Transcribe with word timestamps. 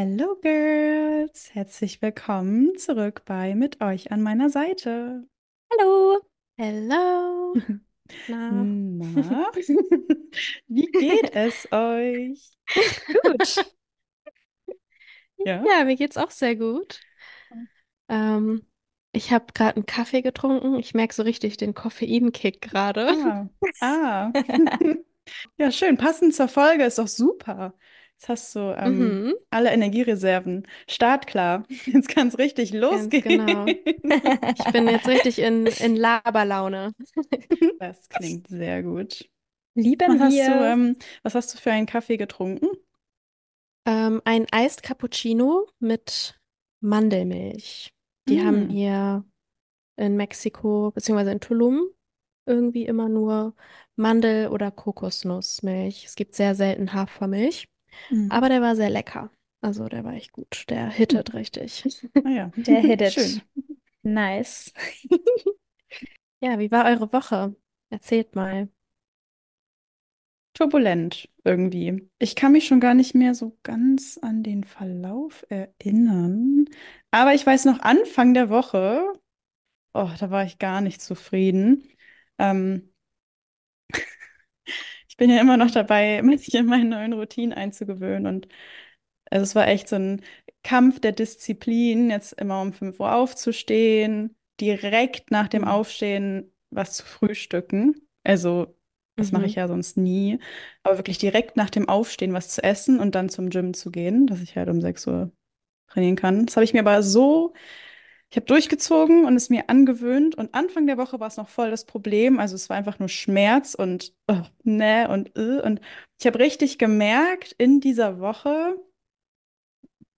Hello 0.00 0.36
Girls, 0.40 1.52
herzlich 1.54 2.00
willkommen 2.00 2.78
zurück 2.78 3.22
bei 3.24 3.56
Mit 3.56 3.80
euch 3.80 4.12
an 4.12 4.22
meiner 4.22 4.48
Seite. 4.48 5.26
Hallo. 5.72 6.20
Hello. 6.56 7.52
Na. 8.28 8.52
Na, 8.52 9.50
wie 10.68 10.86
geht 10.86 11.34
es 11.34 11.66
euch? 11.72 12.48
Gut. 13.24 13.66
Ja? 15.38 15.64
Ja, 15.66 15.84
mir 15.84 15.96
geht's 15.96 16.16
auch 16.16 16.30
sehr 16.30 16.54
gut. 16.54 17.00
Ähm, 18.08 18.66
ich 19.10 19.32
habe 19.32 19.52
gerade 19.52 19.76
einen 19.76 19.86
Kaffee 19.86 20.22
getrunken. 20.22 20.76
Ich 20.78 20.94
merke 20.94 21.14
so 21.14 21.24
richtig 21.24 21.56
den 21.56 21.74
Koffeinkick 21.74 22.60
gerade. 22.60 23.08
Ah, 23.80 24.30
ah. 24.32 24.32
Ja, 25.58 25.70
schön. 25.72 25.96
Passend 25.96 26.34
zur 26.34 26.48
Folge 26.48 26.84
ist 26.84 26.98
doch 26.98 27.08
super. 27.08 27.74
Jetzt 28.18 28.28
hast 28.28 28.54
du 28.56 28.60
ähm, 28.76 29.16
Mhm, 29.16 29.34
alle 29.50 29.70
Energiereserven 29.70 30.66
startklar. 30.88 31.64
Jetzt 31.86 32.08
kann 32.08 32.28
es 32.28 32.38
richtig 32.38 32.72
ganz 32.88 33.18
genau. 33.20 33.74
losgehen. 33.76 34.18
Ich 34.56 34.70
bin 34.70 34.88
jetzt 34.88 35.06
richtig 35.08 35.38
in, 35.38 35.66
in 35.68 35.96
Laberlaune. 35.96 36.92
Das 37.78 38.08
klingt 38.08 38.46
sehr 38.48 38.82
gut. 38.82 39.28
Was 40.06 40.18
Lieben 40.18 40.20
hast 40.20 40.48
du, 40.48 40.52
wir. 40.52 40.64
ähm, 40.64 40.96
was 41.22 41.34
hast 41.36 41.54
du 41.54 41.58
für 41.58 41.72
einen 41.72 41.86
Kaffee 41.86 42.16
getrunken? 42.18 42.68
Ähm, 43.86 44.20
ein 44.24 44.46
Iced 44.54 44.82
Cappuccino 44.82 45.66
mit 45.78 46.38
Mandelmilch. 46.80 47.92
Die 48.28 48.42
haben 48.42 48.62
Mm. 48.62 48.68
hier 48.68 49.24
in 49.96 50.16
Mexiko, 50.16 50.92
beziehungsweise 50.92 51.32
in 51.32 51.40
Tulum, 51.40 51.88
irgendwie 52.46 52.86
immer 52.86 53.08
nur 53.08 53.54
Mandel- 53.96 54.48
oder 54.50 54.70
Kokosnussmilch. 54.72 56.06
Es 56.06 56.16
gibt 56.16 56.34
sehr 56.36 56.54
selten 56.54 56.92
Hafermilch. 56.94 57.68
Mm. 58.10 58.28
Aber 58.28 58.48
der 58.48 58.62
war 58.62 58.76
sehr 58.76 58.90
lecker. 58.90 59.30
Also 59.60 59.88
der 59.88 60.04
war 60.04 60.14
echt 60.14 60.32
gut. 60.32 60.64
Der 60.68 60.88
hittet 60.90 61.34
richtig. 61.34 61.84
Ah 62.24 62.30
ja, 62.30 62.50
Der 62.56 62.80
hittet. 62.80 63.14
schön. 63.14 63.42
Nice. 64.02 64.72
Ja, 66.40 66.58
wie 66.58 66.70
war 66.70 66.86
eure 66.86 67.12
Woche? 67.12 67.54
Erzählt 67.90 68.34
mal. 68.34 68.68
Turbulent 70.54 71.28
irgendwie. 71.44 72.10
Ich 72.18 72.34
kann 72.34 72.52
mich 72.52 72.66
schon 72.66 72.80
gar 72.80 72.94
nicht 72.94 73.14
mehr 73.14 73.34
so 73.34 73.56
ganz 73.62 74.18
an 74.20 74.42
den 74.42 74.64
Verlauf 74.64 75.44
erinnern. 75.48 76.64
Aber 77.10 77.34
ich 77.34 77.46
weiß 77.46 77.64
noch, 77.66 77.78
Anfang 77.80 78.34
der 78.34 78.50
Woche, 78.50 79.04
oh, 79.94 80.10
da 80.18 80.30
war 80.30 80.44
ich 80.44 80.58
gar 80.58 80.80
nicht 80.82 81.02
zufrieden. 81.02 81.84
Ähm, 82.38 82.92
bin 85.18 85.30
ja 85.30 85.40
immer 85.42 85.58
noch 85.58 85.72
dabei, 85.72 86.22
mich 86.24 86.54
in 86.54 86.66
meine 86.66 86.86
neuen 86.90 87.14
Routinen 87.14 87.54
einzugewöhnen. 87.54 88.28
Und 88.28 88.48
also 89.30 89.44
es 89.44 89.54
war 89.54 89.68
echt 89.68 89.88
so 89.88 89.96
ein 89.96 90.22
Kampf 90.64 91.00
der 91.00 91.12
Disziplin, 91.12 92.10
jetzt 92.10 92.32
immer 92.34 92.60
um 92.62 92.72
5 92.72 93.00
Uhr 93.00 93.14
aufzustehen, 93.14 94.36
direkt 94.60 95.30
nach 95.30 95.48
dem 95.48 95.64
Mhm. 95.64 95.68
Aufstehen 95.68 96.52
was 96.70 96.94
zu 96.94 97.04
frühstücken. 97.06 98.08
Also, 98.24 98.76
das 99.16 99.32
mache 99.32 99.46
ich 99.46 99.54
Mhm. 99.54 99.56
ja 99.56 99.68
sonst 99.68 99.96
nie. 99.96 100.38
Aber 100.82 100.98
wirklich 100.98 101.18
direkt 101.18 101.56
nach 101.56 101.70
dem 101.70 101.88
Aufstehen 101.88 102.32
was 102.34 102.50
zu 102.50 102.62
essen 102.62 103.00
und 103.00 103.14
dann 103.14 103.28
zum 103.30 103.50
Gym 103.50 103.74
zu 103.74 103.90
gehen, 103.90 104.26
dass 104.26 104.40
ich 104.42 104.56
halt 104.56 104.68
um 104.68 104.80
6 104.80 105.06
Uhr 105.06 105.32
trainieren 105.88 106.16
kann. 106.16 106.46
Das 106.46 106.56
habe 106.56 106.64
ich 106.64 106.72
mir 106.74 106.80
aber 106.80 107.02
so, 107.02 107.54
ich 108.30 108.36
habe 108.36 108.46
durchgezogen 108.46 109.24
und 109.24 109.36
es 109.36 109.48
mir 109.48 109.70
angewöhnt. 109.70 110.34
Und 110.34 110.54
Anfang 110.54 110.86
der 110.86 110.98
Woche 110.98 111.18
war 111.18 111.28
es 111.28 111.38
noch 111.38 111.48
voll 111.48 111.70
das 111.70 111.86
Problem. 111.86 112.38
Also 112.38 112.54
es 112.56 112.68
war 112.68 112.76
einfach 112.76 112.98
nur 112.98 113.08
Schmerz 113.08 113.74
und 113.74 114.12
oh, 114.28 114.42
ne 114.64 115.08
und 115.08 115.36
äh. 115.36 115.62
Und 115.62 115.80
ich 116.20 116.26
habe 116.26 116.38
richtig 116.38 116.78
gemerkt 116.78 117.52
in 117.58 117.80
dieser 117.80 118.20
Woche, 118.20 118.76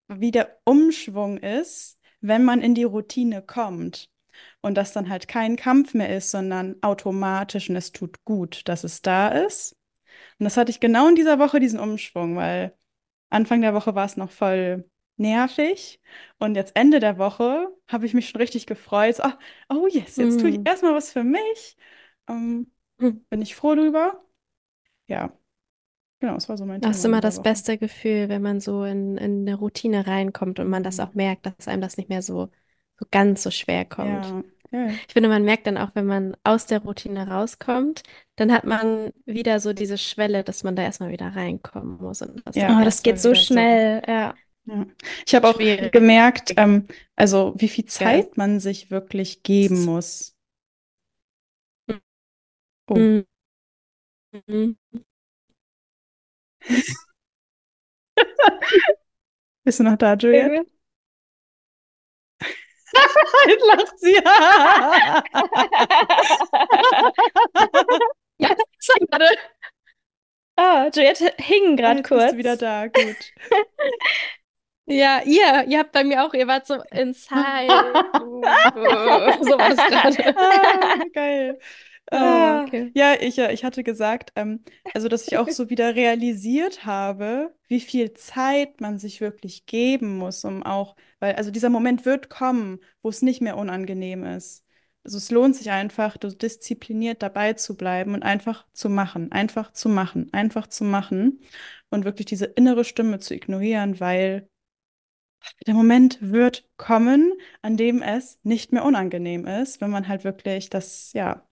wie 0.09 0.33
der 0.33 0.59
Umschwung 0.65 1.39
ist, 1.39 1.99
wenn 2.21 2.45
man 2.45 2.63
in 2.63 2.75
die 2.75 2.85
Routine 2.85 3.43
kommt. 3.43 4.11
Und 4.63 4.77
das 4.77 4.93
dann 4.93 5.09
halt 5.09 5.29
kein 5.29 5.57
Kampf 5.57 5.95
mehr 5.95 6.15
ist, 6.17 6.31
sondern 6.31 6.77
automatisch 6.83 7.69
und 7.71 7.77
es 7.77 7.93
tut 7.93 8.25
gut, 8.25 8.63
dass 8.69 8.85
es 8.85 9.03
da 9.03 9.29
ist. 9.29 9.77
Und 10.39 10.45
das 10.45 10.57
hatte 10.57 10.71
ich 10.71 10.81
genau 10.81 11.09
in 11.09 11.15
dieser 11.15 11.39
Woche, 11.39 11.61
diesen 11.61 11.81
Umschwung, 11.81 12.37
weil 12.37 12.75
Anfang 13.31 13.61
der 13.61 13.75
Woche 13.75 13.95
war 13.95 14.07
es 14.07 14.17
noch 14.17 14.31
voll 14.31 14.91
nervig. 15.21 16.01
Und 16.39 16.55
jetzt 16.57 16.77
Ende 16.77 17.01
der 17.01 17.19
Woche 17.19 17.69
habe 17.89 18.07
ich 18.07 18.15
mich 18.15 18.29
schon 18.31 18.41
richtig 18.41 18.67
gefreut. 18.67 19.17
So, 19.17 19.23
ah, 19.25 19.39
oh 19.69 19.87
yes, 19.89 20.19
jetzt 20.19 20.41
tue 20.41 20.51
ich 20.51 20.61
Mhm. 20.61 20.67
erstmal 20.67 20.95
was 20.95 21.13
für 21.13 21.25
mich. 21.25 21.77
Ähm, 22.29 22.73
Mhm. 22.99 23.21
bin 23.31 23.43
ich 23.43 23.55
froh 23.57 23.75
drüber. 23.77 24.25
Ja, 25.09 25.37
genau, 26.21 26.35
das 26.35 26.49
war 26.51 26.59
so 26.59 26.67
mein 26.67 26.81
Das 26.81 26.99
ist 26.99 27.05
Thema 27.05 27.05
immer 27.05 27.21
das 27.21 27.41
Woche. 27.41 27.41
beste 27.41 27.77
Gefühl, 27.79 28.29
wenn 28.31 28.41
man 28.43 28.61
so 28.61 28.85
in, 28.85 29.19
in 29.19 29.41
eine 29.47 29.55
Routine 29.57 30.07
reinkommt 30.07 30.59
und 30.61 30.69
man 30.69 30.83
das 30.83 30.99
Mhm. 30.99 31.01
auch 31.01 31.13
merkt, 31.15 31.45
dass 31.47 31.69
einem 31.69 31.83
das 31.83 31.97
nicht 31.99 32.09
mehr 32.09 32.23
so, 32.23 32.51
so 32.99 33.07
ganz 33.11 33.43
so 33.43 33.51
schwer 33.51 33.85
kommt. 33.85 34.35
Ja, 34.35 34.43
ja. 34.73 35.01
Ich 35.09 35.13
finde, 35.15 35.29
man 35.29 35.45
merkt 35.45 35.67
dann 35.67 35.77
auch, 35.79 35.95
wenn 35.95 36.07
man 36.07 36.37
aus 36.45 36.67
der 36.67 36.81
Routine 36.83 37.29
rauskommt, 37.29 38.03
dann 38.37 38.53
hat 38.53 38.65
man 38.65 39.13
wieder 39.27 39.61
so 39.61 39.73
diese 39.75 39.99
Schwelle, 39.99 40.45
dass 40.45 40.65
man 40.65 40.77
da 40.77 40.83
erstmal 40.83 41.11
wieder 41.11 41.29
reinkommen 41.37 41.99
muss 41.99 42.23
und 42.23 42.47
das 42.47 42.67
Ja, 42.67 42.81
Oh, 42.81 42.85
das 42.85 43.03
geht 43.03 43.19
so 43.19 43.35
wieder 43.35 43.47
so 43.47 43.65
schnell. 43.65 44.03
Ja. 44.07 44.35
Ja. 44.71 44.87
Ich 45.27 45.35
habe 45.35 45.49
auch 45.49 45.55
schwierig 45.57 45.93
gemerkt, 45.93 46.55
ähm, 46.57 46.87
also 47.17 47.55
wie 47.59 47.69
viel. 47.69 47.85
Zeit 47.87 48.37
man 48.37 48.61
sich 48.61 48.91
wirklich 48.91 49.43
geben 49.43 49.85
muss. 49.85 50.35
Oh, 52.89 52.97
Mhm. 52.97 53.25
Mhm. 54.49 54.77
bist 59.65 59.81
du 59.81 59.85
noch 59.85 59.97
da, 59.97 60.15
Juliette? 60.15 60.55
Irgendwie. 60.57 60.71
Jetzt 63.47 63.67
lacht 63.67 63.99
sie. 63.99 64.17
Ja, 68.39 68.49
warte. 69.11 69.27
Oh, 70.57 70.91
Juliette 70.95 71.35
hing 71.39 71.77
gerade 71.77 72.01
Jetzt 72.01 72.11
bist 72.13 72.33
du 72.33 72.37
kurz. 72.37 72.37
wieder 72.37 72.57
da, 72.57 72.87
gut. 72.89 73.33
Ja, 74.91 75.21
ihr, 75.25 75.67
ihr 75.69 75.79
habt 75.79 75.93
bei 75.93 76.05
mir 76.05 76.25
auch, 76.25 76.35
ihr 76.35 76.47
wart 76.47 76.67
so 76.67 76.75
inside. 76.91 77.69
so 79.43 79.59
war 79.59 79.75
das 79.75 79.87
gerade. 79.87 80.37
Ah, 80.37 81.05
geil. 81.13 81.59
Äh, 82.07 82.17
Ah. 82.17 82.65
Okay. 82.65 82.91
ja, 82.95 83.15
ich, 83.21 83.39
ich 83.39 83.65
hatte 83.65 83.85
gesagt, 83.85 84.33
ähm, 84.35 84.65
also 84.95 85.09
dass 85.09 85.29
ich 85.29 85.39
auch 85.39 85.49
so 85.49 85.71
wieder 85.71 85.95
realisiert 85.95 86.85
habe, 86.85 87.55
wie 87.69 87.81
viel 87.81 88.15
Zeit 88.15 88.81
man 88.81 88.99
sich 88.99 89.21
wirklich 89.21 89.65
geben 89.67 90.19
muss, 90.19 90.45
um 90.45 90.65
auch, 90.65 90.97
weil 91.21 91.37
also 91.37 91.53
dieser 91.53 91.71
Moment 91.71 92.05
wird 92.05 92.29
kommen, 92.29 92.81
wo 93.03 93.11
es 93.11 93.23
nicht 93.23 93.41
mehr 93.41 93.57
unangenehm 93.57 94.25
ist. 94.25 94.65
Also 95.05 95.19
es 95.19 95.31
lohnt 95.31 95.55
sich 95.57 95.71
einfach, 95.71 96.17
so 96.21 96.31
diszipliniert 96.31 97.23
dabei 97.23 97.53
zu 97.55 97.77
bleiben 97.77 98.15
und 98.15 98.23
einfach 98.23 98.67
zu 98.73 98.89
machen, 98.91 99.31
einfach 99.33 99.73
zu 99.73 99.89
machen, 99.89 100.29
einfach 100.33 100.67
zu 100.67 100.85
machen 100.85 101.41
und 101.91 102.05
wirklich 102.05 102.27
diese 102.27 102.45
innere 102.47 102.85
Stimme 102.85 103.19
zu 103.21 103.35
ignorieren, 103.35 104.01
weil 104.01 104.49
der 105.67 105.75
Moment 105.75 106.19
wird 106.21 106.69
kommen, 106.77 107.33
an 107.63 107.77
dem 107.77 108.03
es 108.03 108.39
nicht 108.43 108.73
mehr 108.73 108.85
unangenehm 108.85 109.47
ist, 109.47 109.81
wenn 109.81 109.91
man 109.91 110.09
halt 110.09 110.25
wirklich 110.25 110.71
das, 110.71 111.13
ja, 111.13 111.47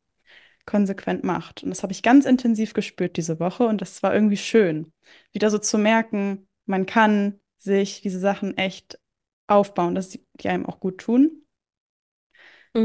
konsequent 0.66 1.24
macht. 1.24 1.62
Und 1.62 1.70
das 1.70 1.82
habe 1.82 1.92
ich 1.92 2.02
ganz 2.02 2.26
intensiv 2.26 2.74
gespürt 2.74 3.16
diese 3.16 3.40
Woche 3.40 3.66
und 3.66 3.80
das 3.80 4.02
war 4.02 4.14
irgendwie 4.14 4.36
schön, 4.36 4.92
wieder 5.32 5.50
so 5.50 5.58
zu 5.58 5.78
merken, 5.78 6.48
man 6.66 6.86
kann 6.86 7.40
sich 7.56 8.02
diese 8.02 8.20
Sachen 8.20 8.56
echt 8.58 8.98
aufbauen, 9.46 9.94
dass 9.94 10.10
die, 10.10 10.24
die 10.34 10.48
einem 10.48 10.66
auch 10.66 10.80
gut 10.80 10.98
tun. 10.98 11.42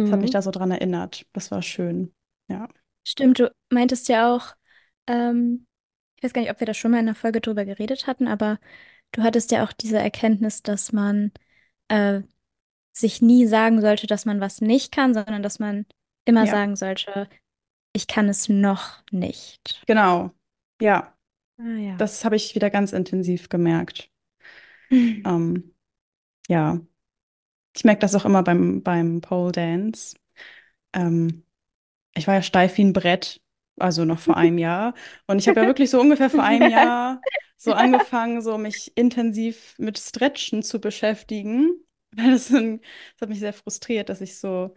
Das 0.02 0.12
hat 0.12 0.22
mich 0.22 0.32
Mhm. 0.32 0.32
da 0.32 0.42
so 0.42 0.52
dran 0.52 0.72
erinnert. 0.72 1.26
Das 1.34 1.52
war 1.52 1.62
schön. 1.62 2.14
Ja. 2.50 2.68
Stimmt, 3.06 3.40
du 3.40 3.54
meintest 3.70 4.08
ja 4.10 4.34
auch, 4.34 4.56
ähm, 5.08 5.68
ich 6.18 6.24
weiß 6.24 6.34
gar 6.34 6.42
nicht, 6.42 6.52
ob 6.52 6.60
wir 6.60 6.68
da 6.68 6.74
schon 6.74 6.92
mal 6.92 7.00
in 7.00 7.08
einer 7.08 7.16
Folge 7.16 7.42
drüber 7.42 7.66
geredet 7.66 8.08
hatten, 8.08 8.28
aber 8.28 8.60
du 9.14 9.24
hattest 9.24 9.52
ja 9.52 9.66
auch 9.66 9.74
diese 9.74 10.00
Erkenntnis, 10.00 10.64
dass 10.64 10.94
man 10.94 11.34
äh, 11.90 12.22
sich 12.94 13.22
nie 13.22 13.48
sagen 13.48 13.82
sollte, 13.82 14.08
dass 14.08 14.26
man 14.26 14.42
was 14.42 14.62
nicht 14.62 14.92
kann, 14.94 15.14
sondern 15.16 15.44
dass 15.44 15.60
man 15.60 15.86
immer 16.26 16.46
Ja, 16.46 16.48
sagen 16.48 16.76
sollte, 16.78 17.30
ich 17.94 18.08
kann 18.08 18.30
es 18.30 18.50
noch 18.50 19.04
nicht. 19.12 19.88
genau. 19.88 20.32
Ja, 20.82 21.18
Ah 21.58 21.78
ja. 21.80 22.00
das 22.00 22.26
habe 22.26 22.36
ich 22.38 22.56
wieder 22.56 22.70
ganz 22.70 22.94
intensiv 22.94 23.50
gemerkt. 23.50 24.12
Ähm, 25.26 25.74
ja, 26.50 26.80
ich 27.76 27.86
merke 27.86 28.02
das 28.02 28.16
auch 28.16 28.26
immer 28.26 28.44
beim, 28.44 28.84
beim 28.84 29.22
Pole 29.22 29.54
Dance. 29.54 30.18
Ähm, 30.94 31.46
ich 32.16 32.28
war 32.28 32.36
ja 32.36 32.44
steif 32.44 32.78
wie 32.80 32.86
ein 32.86 32.94
Brett, 32.94 33.42
also 33.80 34.06
noch 34.06 34.20
vor 34.20 34.38
einem 34.38 34.58
Jahr. 34.58 34.94
Und 35.28 35.40
ich 35.40 35.48
habe 35.48 35.62
ja 35.62 35.66
wirklich 35.66 35.90
so 35.90 36.00
ungefähr 36.00 36.30
vor 36.30 36.44
einem 36.44 36.72
Jahr 36.72 37.22
so 37.58 37.74
angefangen, 37.74 38.42
so 38.42 38.58
mich 38.58 38.92
intensiv 38.96 39.76
mit 39.78 39.98
Stretchen 39.98 40.64
zu 40.64 40.80
beschäftigen. 40.80 41.72
Weil 42.16 42.32
das, 42.32 42.52
ein, 42.52 42.80
das 43.14 43.22
hat 43.22 43.30
mich 43.30 43.40
sehr 43.40 43.54
frustriert, 43.54 44.10
dass 44.10 44.22
ich 44.22 44.38
so, 44.38 44.76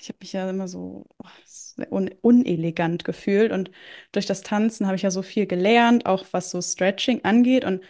ich 0.00 0.08
habe 0.08 0.18
mich 0.20 0.32
ja 0.32 0.48
immer 0.50 0.68
so 0.68 1.06
oh, 1.18 1.28
un 1.90 2.10
unelegant 2.22 3.04
gefühlt. 3.04 3.52
Und 3.52 3.70
durch 4.12 4.26
das 4.26 4.42
Tanzen 4.42 4.86
habe 4.86 4.96
ich 4.96 5.02
ja 5.02 5.10
so 5.10 5.22
viel 5.22 5.46
gelernt, 5.46 6.06
auch 6.06 6.26
was 6.32 6.50
so 6.50 6.60
Stretching 6.60 7.24
angeht. 7.24 7.64
Und 7.64 7.84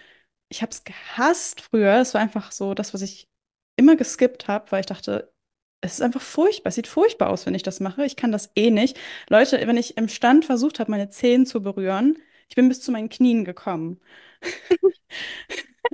ich 0.50 0.62
habe 0.62 0.70
es 0.70 0.84
gehasst 0.84 1.60
früher. 1.62 2.00
Es 2.00 2.14
war 2.14 2.20
einfach 2.20 2.52
so 2.52 2.74
das, 2.74 2.94
was 2.94 3.02
ich 3.02 3.28
immer 3.76 3.96
geskippt 3.96 4.48
habe, 4.48 4.70
weil 4.72 4.81
ich 4.81 4.86
dachte, 4.86 5.32
es 5.80 5.94
ist 5.94 6.02
einfach 6.02 6.20
furchtbar. 6.22 6.69
Es 6.70 6.75
sieht 6.76 6.86
furchtbar 6.88 7.30
aus, 7.30 7.46
wenn 7.46 7.54
ich 7.54 7.62
das 7.62 7.80
mache. 7.80 8.04
Ich 8.04 8.16
kann 8.16 8.32
das 8.32 8.50
eh 8.56 8.70
nicht. 8.70 8.98
Leute, 9.28 9.60
wenn 9.66 9.76
ich 9.76 9.96
im 9.96 10.08
Stand 10.08 10.44
versucht 10.44 10.80
habe, 10.80 10.90
meine 10.90 11.08
Zehen 11.10 11.46
zu 11.46 11.62
berühren, 11.62 12.19
ich 12.48 12.56
bin 12.56 12.69
bis 12.69 12.80
zu 12.80 12.92
meinen 12.92 13.08
Knien 13.08 13.44
gekommen. 13.44 14.00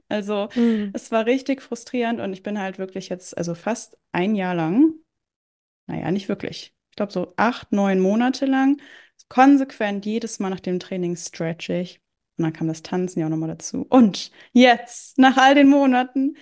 Also, 0.08 0.48
Mhm. 0.54 0.92
es 0.92 1.10
war 1.10 1.26
richtig 1.26 1.62
frustrierend 1.62 2.20
und 2.20 2.32
ich 2.32 2.42
bin 2.42 2.58
halt 2.60 2.78
wirklich 2.78 3.08
jetzt, 3.08 3.36
also 3.36 3.54
fast 3.54 3.96
ein 4.12 4.34
Jahr 4.34 4.54
lang, 4.54 4.94
naja, 5.86 6.10
nicht 6.10 6.28
wirklich. 6.28 6.74
Ich 6.90 6.96
glaube, 6.96 7.12
so 7.12 7.32
acht, 7.36 7.72
neun 7.72 8.00
Monate 8.00 8.46
lang, 8.46 8.80
konsequent 9.28 10.06
jedes 10.06 10.38
Mal 10.40 10.50
nach 10.50 10.60
dem 10.60 10.80
Training 10.80 11.16
stretch 11.16 11.70
ich. 11.70 12.00
Und 12.38 12.44
dann 12.44 12.52
kam 12.52 12.68
das 12.68 12.82
Tanzen 12.82 13.20
ja 13.20 13.26
auch 13.26 13.30
nochmal 13.30 13.50
dazu. 13.50 13.86
Und 13.88 14.30
jetzt, 14.52 15.18
nach 15.18 15.36
all 15.36 15.54
den 15.54 15.68
Monaten, 15.68 16.36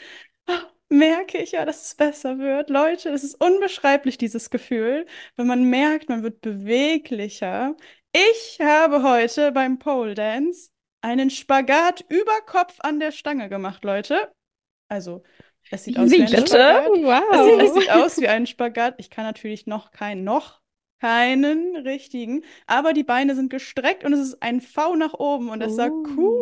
merke 0.92 1.38
ich 1.38 1.52
ja, 1.52 1.64
dass 1.64 1.86
es 1.86 1.94
besser 1.94 2.38
wird. 2.38 2.70
Leute, 2.70 3.10
das 3.10 3.24
ist 3.24 3.34
unbeschreiblich, 3.40 4.18
dieses 4.18 4.50
Gefühl, 4.50 5.06
wenn 5.36 5.46
man 5.46 5.64
merkt, 5.64 6.08
man 6.08 6.22
wird 6.22 6.40
beweglicher. 6.40 7.76
Ich 8.12 8.58
habe 8.62 9.02
heute 9.02 9.52
beim 9.52 9.78
Pole 9.78 10.14
Dance 10.14 10.70
einen 11.00 11.30
Spagat 11.30 12.04
über 12.08 12.40
Kopf 12.46 12.76
an 12.80 13.00
der 13.00 13.12
Stange 13.12 13.48
gemacht, 13.48 13.84
Leute. 13.84 14.32
Also, 14.88 15.22
es 15.70 15.84
sieht 15.84 15.98
aus 15.98 16.16
Wie 16.16 16.18
wie 16.18 16.24
ein 16.24 16.36
bitte? 16.36 16.56
Spagat. 16.56 16.92
Es 17.30 17.42
sieht, 17.42 17.58
es 17.58 17.72
Wow. 17.72 17.74
sieht 17.74 17.90
aus 17.90 18.20
wie 18.20 18.28
ein 18.28 18.46
Spagat. 18.46 18.94
Ich 18.98 19.10
kann 19.10 19.24
natürlich 19.24 19.66
noch 19.66 19.90
keinen, 19.90 20.24
noch 20.24 20.60
keinen 21.00 21.76
richtigen, 21.76 22.44
aber 22.66 22.92
die 22.92 23.04
Beine 23.04 23.34
sind 23.34 23.50
gestreckt 23.50 24.04
und 24.04 24.12
es 24.12 24.20
ist 24.20 24.42
ein 24.42 24.60
V 24.60 24.94
nach 24.96 25.14
oben 25.14 25.48
und 25.50 25.62
es 25.62 25.74
sah 25.76 25.90
Oh. 25.90 26.41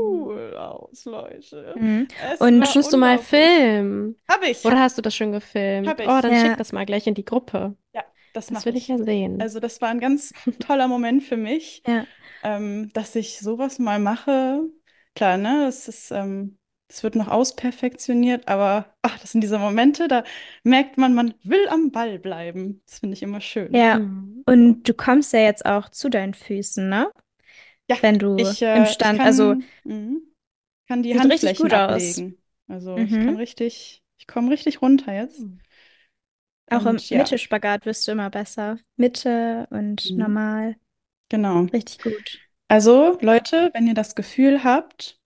Cool 0.51 0.57
aus, 0.57 1.05
Leute. 1.05 1.75
Mhm. 1.79 2.09
Und- 2.39 2.59
Musst 2.59 2.93
du 2.93 2.97
mal 2.97 3.19
filmen? 3.19 4.17
Hab 4.29 4.43
ich. 4.45 4.65
Oder 4.65 4.81
hast 4.81 4.99
du 4.99 5.03
das 5.03 5.15
schon 5.15 5.33
gefilmt? 5.33 5.89
Hab 5.89 6.01
ich. 6.01 6.07
Oh, 6.09 6.21
dann 6.21 6.33
Ja. 6.33 6.41
schick 6.41 6.57
das 6.57 6.73
mal 6.73 6.87
gleich 6.87 7.07
in 7.07 7.15
die 7.15 7.25
Gruppe. 7.25 7.77
Ja, 7.95 8.03
das 8.33 8.47
Das 8.47 8.51
mache 8.51 8.67
will 8.67 8.77
ich 8.77 8.89
ja 8.89 8.99
sehen. 8.99 9.41
Also 9.41 9.61
das 9.61 9.81
war 9.81 9.89
ein 9.89 10.01
ganz 10.01 10.33
toller 10.61 10.89
Moment 10.89 11.23
für 11.23 11.37
mich, 11.37 11.83
Ja. 11.87 12.05
ähm, 12.43 12.91
dass 12.93 13.15
ich 13.17 13.39
sowas 13.41 13.79
mal 13.79 13.99
mache. 13.99 14.63
Klar, 15.15 15.37
ne, 15.39 15.67
es 15.67 15.89
ist, 15.89 16.11
ähm, 16.11 16.57
es 16.89 17.03
wird 17.03 17.15
noch 17.15 17.29
ausperfektioniert, 17.29 18.49
aber 18.49 18.95
ach, 19.03 19.19
das 19.21 19.33
sind 19.33 19.43
diese 19.43 19.59
Momente, 19.59 20.09
da 20.09 20.25
merkt 20.65 20.99
man, 20.99 21.15
man 21.15 21.35
will 21.45 21.69
am 21.69 21.91
Ball 21.93 22.19
bleiben. 22.19 22.83
Das 22.87 22.99
finde 23.01 23.15
ich 23.15 23.23
immer 23.23 23.41
schön. 23.41 23.75
Ja. 23.75 23.99
Mhm. 24.01 24.43
Und 24.47 24.89
du 24.89 24.95
kommst 24.95 25.33
ja 25.33 25.41
jetzt 25.41 25.67
auch 25.67 25.89
zu 25.89 26.09
deinen 26.09 26.35
Füßen, 26.35 26.89
ne? 26.89 27.11
Ja, 27.89 27.97
Wenn 28.03 28.19
du 28.21 28.37
Ich, 28.37 28.63
äh, 28.63 28.77
im 28.77 28.85
ich 28.85 28.91
Stand, 28.91 29.19
kann, 29.19 29.27
also 29.27 29.57
mhm, 29.85 30.23
kann 30.91 31.03
die 31.03 31.13
sieht 31.13 31.25
richtig 31.25 31.55
Handflächen 31.55 31.57
gut 31.57 31.75
aus. 31.75 32.17
ablegen. 32.17 32.39
Also 32.69 33.03
ich 33.05 33.19
kann 33.19 33.35
Mhm. 33.35 33.37
richtig, 33.37 34.03
ich 34.19 34.27
komme 34.27 34.51
richtig 34.51 34.83
runter 34.83 35.13
jetzt. 35.15 35.47
auch 36.71 36.87
im 36.87 36.97
Und 36.97 37.11
ja, 37.11 37.19
Mitte-Spagat 37.19 37.85
wirst 37.87 38.07
du 38.09 38.13
immer 38.13 38.31
besser. 38.31 38.79
Mitte 38.97 39.67
und 39.71 40.11
Mhm. 40.11 40.17
normal. 40.19 40.77
genau. 41.29 41.69
Richtig 41.73 42.01
gut. 42.03 42.41
Also, 42.69 43.19
Leute, 43.21 43.71
wenn 43.75 43.87
ihr 43.87 43.95
das 43.95 44.15
Gefühl 44.15 44.65
habt, 44.65 45.21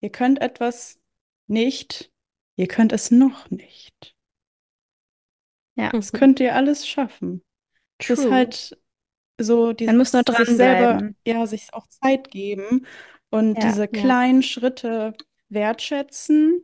ihr 0.00 0.10
könnt 0.10 0.40
etwas 0.40 1.00
nicht, 1.48 2.12
ihr 2.56 2.68
könnt 2.68 2.92
es 2.92 3.10
noch 3.10 3.50
nicht. 3.50 4.16
Ja. 5.76 5.90
Das 5.90 6.12
könnt 6.12 6.40
ihr 6.40 6.54
alles 6.54 6.86
schaffen. 6.86 7.42
Es 7.98 8.10
ist 8.10 8.24
True. 8.24 8.30
halt 8.30 8.78
so 9.40 9.72
Man 9.84 9.96
muss 9.98 10.12
nur 10.12 10.22
dieses 10.24 10.46
sich 10.46 10.56
selber, 10.56 11.12
ja, 11.26 11.46
sich 11.46 11.72
auch 11.74 11.86
Zeit 11.88 12.30
geben 12.30 12.86
und 13.34 13.62
Ja. 13.62 13.64
diese 13.64 13.88
Ja. 13.90 14.00
kleinen 14.00 14.42
Schritte 14.42 15.14
wertschätzen, 15.48 16.62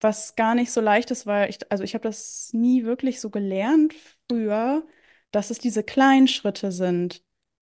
was 0.00 0.34
gar 0.36 0.54
nicht 0.54 0.70
so 0.72 0.80
leicht 0.80 1.10
ist, 1.10 1.26
weil 1.26 1.50
ich, 1.50 1.70
also 1.70 1.84
ich 1.84 1.94
habe 1.94 2.02
das 2.04 2.50
nie 2.52 2.84
wirklich 2.84 3.20
so 3.20 3.30
gelernt 3.30 3.94
früher, 4.28 4.86
dass 5.30 5.50
es 5.50 5.58
diese 5.58 5.82
kleinen 5.84 6.28
Schritte 6.28 6.72
sind, 6.72 7.24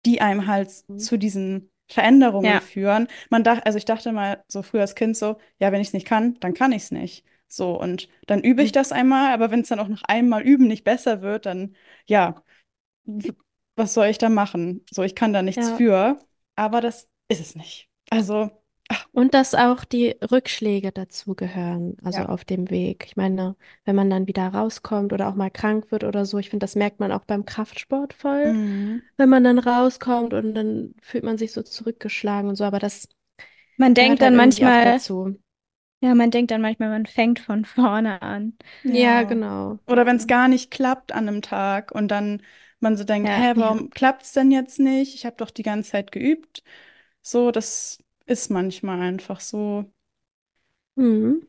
die 0.06 0.22
einem 0.22 0.48
halt 0.48 0.72
Mhm. 0.88 0.98
zu 0.98 1.18
diesen 1.18 1.72
Veränderungen 1.90 2.60
Ja. 2.60 2.62
führen. 2.62 3.08
Man 3.30 3.44
dachte, 3.44 3.66
also 3.66 3.78
ich 3.78 3.86
dachte 3.86 4.12
mal 4.14 4.44
so 4.48 4.64
früher 4.64 4.82
als 4.82 4.96
Kind 4.96 5.18
so, 5.18 5.38
ja, 5.60 5.72
wenn 5.72 5.82
ich 5.82 5.90
es 5.90 5.94
nicht 5.94 6.08
kann, 6.08 6.36
dann 6.40 6.54
kann 6.54 6.72
ich 6.72 6.84
es 6.84 6.92
nicht. 6.92 7.26
So, 7.48 7.80
und 7.80 8.08
dann 8.28 8.42
übe 8.44 8.64
ich 8.64 8.72
Mhm. 8.72 8.74
das 8.74 8.92
einmal, 8.94 9.34
aber 9.34 9.52
wenn 9.52 9.62
es 9.62 9.68
dann 9.70 9.80
auch 9.80 9.90
nach 9.90 10.04
einem 10.04 10.30
Mal 10.30 10.42
üben 10.44 10.68
nicht 10.68 10.86
besser 10.86 11.22
wird, 11.22 11.46
dann 11.46 11.76
ja, 12.08 12.44
w- 13.06 13.34
was 13.78 13.94
soll 13.96 14.08
ich 14.08 14.20
da 14.20 14.30
machen? 14.30 14.86
So, 14.92 15.04
ich 15.04 15.16
kann 15.16 15.34
da 15.34 15.42
nichts 15.44 15.70
Ja. 15.70 15.72
für, 15.72 16.20
aber 16.56 16.82
das 16.82 17.10
ist 17.30 17.42
es 17.42 17.56
nicht. 17.56 17.91
Also, 18.12 18.52
Und 19.14 19.34
dass 19.34 19.56
auch 19.56 19.84
die 19.86 20.16
Rückschläge 20.32 20.92
dazugehören, 20.92 21.98
also 22.04 22.24
Ja. 22.24 22.28
auf 22.28 22.46
dem 22.46 22.70
Weg. 22.70 23.06
Ich 23.08 23.16
meine, 23.18 23.56
wenn 23.86 23.96
man 23.96 24.10
dann 24.10 24.28
wieder 24.28 24.48
rauskommt 24.48 25.14
oder 25.14 25.28
auch 25.30 25.36
mal 25.36 25.50
krank 25.50 25.92
wird 25.92 26.04
oder 26.04 26.26
so, 26.26 26.38
ich 26.40 26.50
finde, 26.50 26.64
das 26.64 26.76
merkt 26.76 27.00
man 27.00 27.12
auch 27.12 27.26
beim 27.26 27.46
Kraftsport 27.46 28.14
voll, 28.14 28.56
mhm. 28.56 29.02
wenn 29.18 29.30
man 29.30 29.44
dann 29.44 29.60
rauskommt 29.60 30.34
und 30.34 30.54
dann 30.56 30.96
fühlt 31.02 31.24
man 31.24 31.38
sich 31.38 31.52
so 31.54 31.64
zurückgeschlagen 31.64 32.50
und 32.50 32.56
so, 32.56 32.64
aber 32.66 32.80
das 32.80 33.10
Man 33.78 33.94
gehört 33.98 34.20
denkt 34.20 34.22
halt 34.22 34.34
dann 34.34 34.36
irgendwie 34.36 34.66
auch 34.66 34.78
manchmal, 34.78 34.80
dazu. 34.80 35.38
ja, 36.02 36.16
man 36.16 36.32
denkt 36.32 36.52
dann 36.52 36.62
manchmal, 36.62 36.90
man 36.90 37.06
fängt 37.06 37.40
von 37.40 37.66
vorne 37.66 38.22
an. 38.22 38.58
Ja, 38.84 39.24
Ja. 39.24 39.24
genau. 39.24 39.80
Oder 39.88 40.06
wenn 40.06 40.18
es 40.18 40.28
gar 40.28 40.48
nicht 40.48 40.72
klappt 40.72 41.12
an 41.14 41.28
einem 41.28 41.42
Tag 41.42 41.92
und 41.92 42.10
dann 42.10 42.44
man 42.80 42.98
so 42.98 43.04
denkt, 43.04 43.30
Ja. 43.30 43.38
hä, 43.38 43.54
Ja. 43.56 43.58
warum 43.58 43.90
klappt 43.92 44.24
es 44.24 44.34
denn 44.34 44.52
jetzt 44.52 44.80
nicht? 44.80 45.16
Ich 45.16 45.26
habe 45.26 45.36
doch 45.38 45.52
die 45.52 45.64
ganze 45.64 45.92
Zeit 45.92 46.12
geübt. 46.12 46.64
So, 47.22 47.52
das 47.52 48.00
ist 48.26 48.50
manchmal 48.50 49.02
einfach 49.02 49.40
so, 49.40 49.86
Mhm. 50.96 51.48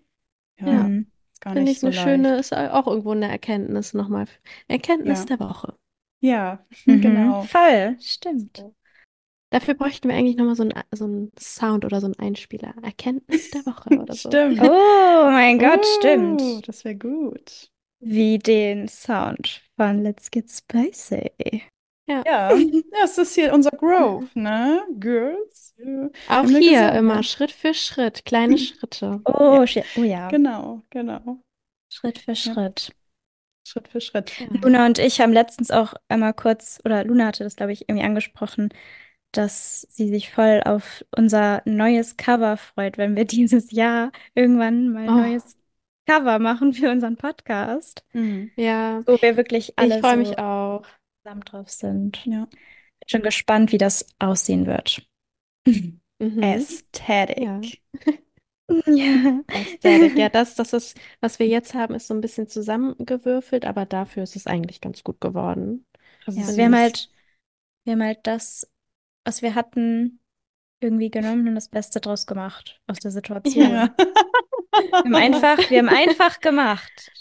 ja, 0.58 0.66
Ja. 0.66 0.86
Ist 1.32 1.40
gar 1.40 1.54
Finde 1.54 1.62
nicht 1.70 1.72
ich 1.72 1.80
so 1.80 1.86
eine 1.88 1.96
schöne, 1.96 2.28
leicht. 2.36 2.40
ist 2.40 2.52
auch 2.54 2.86
irgendwo 2.86 3.12
eine 3.12 3.28
Erkenntnis 3.28 3.94
nochmal. 3.94 4.26
Erkenntnis 4.68 5.20
Ja. 5.20 5.24
der 5.36 5.40
Woche. 5.40 5.76
Ja, 6.20 6.64
Mhm. 6.86 7.00
genau. 7.00 7.42
Voll, 7.42 7.96
stimmt. 8.00 8.64
Dafür 9.50 9.74
bräuchten 9.74 10.08
wir 10.08 10.16
eigentlich 10.16 10.36
nochmal 10.36 10.54
so 10.56 10.62
einen 10.62 10.72
so 10.92 11.04
einen 11.04 11.32
Sound 11.38 11.84
oder 11.84 12.00
so 12.00 12.06
einen 12.06 12.18
Einspieler. 12.18 12.74
Erkenntnis 12.82 13.50
der 13.50 13.66
Woche 13.66 13.90
oder 14.00 14.14
so. 14.14 14.28
Stimmt. 14.30 14.60
Oh 14.62 15.24
mein 15.30 15.58
Gott, 15.58 15.80
Oh, 15.84 15.98
stimmt. 15.98 16.68
das 16.68 16.84
wäre 16.84 16.96
gut. 16.96 17.70
Wie 18.00 18.38
den 18.38 18.88
Sound 18.88 19.62
von 19.76 20.02
Let's 20.02 20.30
Get 20.30 20.50
Spicy. 20.50 21.62
Ja. 22.08 22.22
Ja, 22.26 22.50
das 23.00 23.16
ist 23.18 23.34
hier 23.34 23.52
unser 23.54 23.70
Growth, 23.70 24.34
ne? 24.34 24.82
Girls. 24.98 25.74
Ja, 25.78 26.08
Auch 26.28 26.46
hier 26.48 26.60
gesagt, 26.60 26.96
immer 26.96 27.14
ja. 27.16 27.22
Schritt 27.22 27.52
für 27.52 27.74
Schritt, 27.74 28.24
kleine 28.24 28.58
Schritte. 28.58 29.20
Oh, 29.24 29.64
shit. 29.66 29.84
oh 29.96 30.02
ja, 30.02 30.28
Genau, 30.28 30.82
genau. 30.90 31.38
Schritt 31.92 32.18
für 32.18 32.34
Schritt. 32.34 32.92
Schritt 33.66 33.88
für 33.88 34.00
Schritt. 34.00 34.32
Ja. 34.40 34.46
Luna 34.62 34.86
und 34.86 34.98
ich 34.98 35.20
haben 35.20 35.32
letztens 35.32 35.70
auch 35.70 35.94
einmal 36.08 36.34
kurz, 36.34 36.80
oder 36.84 37.04
Luna 37.04 37.26
hatte 37.26 37.44
das, 37.44 37.56
glaube 37.56 37.72
ich, 37.72 37.88
irgendwie 37.88 38.04
angesprochen, 38.04 38.70
dass 39.30 39.82
sie 39.90 40.08
sich 40.08 40.30
voll 40.30 40.60
auf 40.64 41.04
unser 41.16 41.62
neues 41.64 42.16
Cover 42.16 42.56
freut, 42.56 42.98
wenn 42.98 43.16
wir 43.16 43.24
dieses 43.26 43.70
Jahr 43.70 44.10
irgendwann 44.34 44.88
mal 44.90 45.02
ein 45.04 45.08
Oh. 45.08 45.12
neues 45.12 45.56
Cover 46.06 46.40
machen 46.40 46.74
für 46.74 46.90
unseren 46.90 47.16
Podcast, 47.16 48.04
Mhm. 48.12 48.50
Ja, 48.56 49.02
wo 49.06 49.20
wir 49.22 49.36
wirklich 49.36 49.78
alle 49.78 49.94
ich 49.96 50.00
freue 50.00 50.12
so 50.14 50.18
mich 50.18 50.38
auch. 50.38 50.84
Zusammen 51.22 51.42
drauf 51.42 51.70
sind. 51.70 52.24
Ja. 52.26 52.46
Bin 52.46 53.08
schon 53.08 53.22
gespannt, 53.22 53.72
wie 53.72 53.78
das 53.78 54.06
aussehen 54.18 54.66
wird. 54.66 55.06
Mhm. 55.66 56.42
Aesthetic. 56.42 57.82
Ja. 58.86 59.42
Aesthetic. 59.48 60.16
Ja, 60.16 60.30
das, 60.30 60.54
das 60.54 60.72
ist, 60.72 60.98
was 61.20 61.38
wir 61.38 61.46
jetzt 61.46 61.74
haben, 61.74 61.94
ist 61.94 62.06
so 62.06 62.14
ein 62.14 62.22
bisschen 62.22 62.48
zusammengewürfelt, 62.48 63.66
aber 63.66 63.84
dafür 63.84 64.22
ist 64.22 64.34
es 64.34 64.46
eigentlich 64.46 64.80
ganz 64.80 65.04
gut 65.04 65.20
geworden. 65.20 65.84
Das 66.24 66.36
Ja, 66.36 66.56
wir 66.56 66.64
haben 66.64 66.76
halt, 66.76 67.10
wir 67.84 67.92
haben 67.92 68.02
halt 68.02 68.20
das, 68.22 68.66
was 69.26 69.42
wir 69.42 69.54
hatten, 69.54 70.20
irgendwie 70.80 71.10
genommen 71.10 71.48
und 71.48 71.54
das 71.54 71.68
Beste 71.68 72.00
draus 72.00 72.26
gemacht 72.26 72.80
aus 72.86 72.98
der 72.98 73.10
Situation. 73.10 73.70
Ja. 73.70 73.94
Wir 73.98 74.90
haben 74.92 75.14
einfach, 75.16 75.70
wir 75.70 75.78
haben 75.80 75.88
einfach 75.90 76.40
gemacht. 76.40 77.12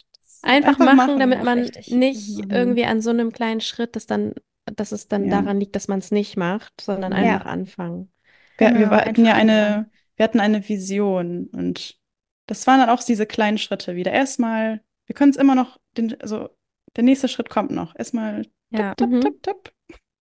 Einfach, 0.44 0.70
Einfach 0.70 0.86
machen, 0.86 0.96
machen, 0.96 1.20
damit 1.20 1.40
ja, 1.40 1.46
man 1.46 1.72
nicht 1.88 2.40
Mhm. 2.40 2.52
irgendwie 2.52 2.86
an 2.86 3.02
so 3.02 3.10
einem 3.12 3.32
kleinen 3.32 3.62
Schritt, 3.62 3.96
dass 3.96 4.06
dann, 4.08 4.34
dass 4.66 4.92
es 4.92 5.08
dann 5.08 5.30
Ja. 5.30 5.30
daran 5.30 5.60
liegt, 5.60 5.76
dass 5.76 5.88
man 5.88 6.00
es 6.00 6.12
nicht 6.12 6.38
macht, 6.38 6.82
sondern 6.82 7.14
Ja. 7.14 7.38
einfach 7.38 7.46
anfangen. 7.46 8.12
Wir, 8.58 8.74
wir 8.74 8.90
Genau, 8.90 8.92
hatten 8.92 9.26
ja 9.26 9.34
eine, 9.34 9.54
anfangen. 9.54 9.92
wir 10.16 10.24
hatten 10.24 10.40
eine 10.40 10.68
Vision 10.68 11.48
und 11.48 12.00
das 12.48 12.66
waren 12.68 12.80
dann 12.80 12.90
auch 12.90 13.04
diese 13.04 13.26
kleinen 13.26 13.58
Schritte 13.58 13.96
wieder. 13.96 14.12
Erstmal, 14.12 14.82
wir 15.06 15.16
können 15.16 15.32
es 15.32 15.38
immer 15.38 15.56
noch, 15.56 15.80
den, 15.98 16.20
also 16.22 16.50
der 16.96 17.04
nächste 17.04 17.28
Schritt 17.28 17.50
kommt 17.50 17.72
noch. 17.72 17.96
Erstmal 17.96 18.46
Ja, 18.72 18.96
tipp, 18.96 19.10
Mhm. 19.10 19.22
tipp, 19.22 19.44
tipp. 19.44 19.74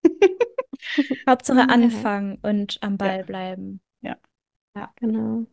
Hauptsache 1.29 1.61
Ja. 1.61 1.69
anfangen 1.69 2.39
und 2.43 2.79
am 2.83 2.97
Ball 2.99 3.25
bleiben. 3.25 3.81
Genau. 5.01 5.47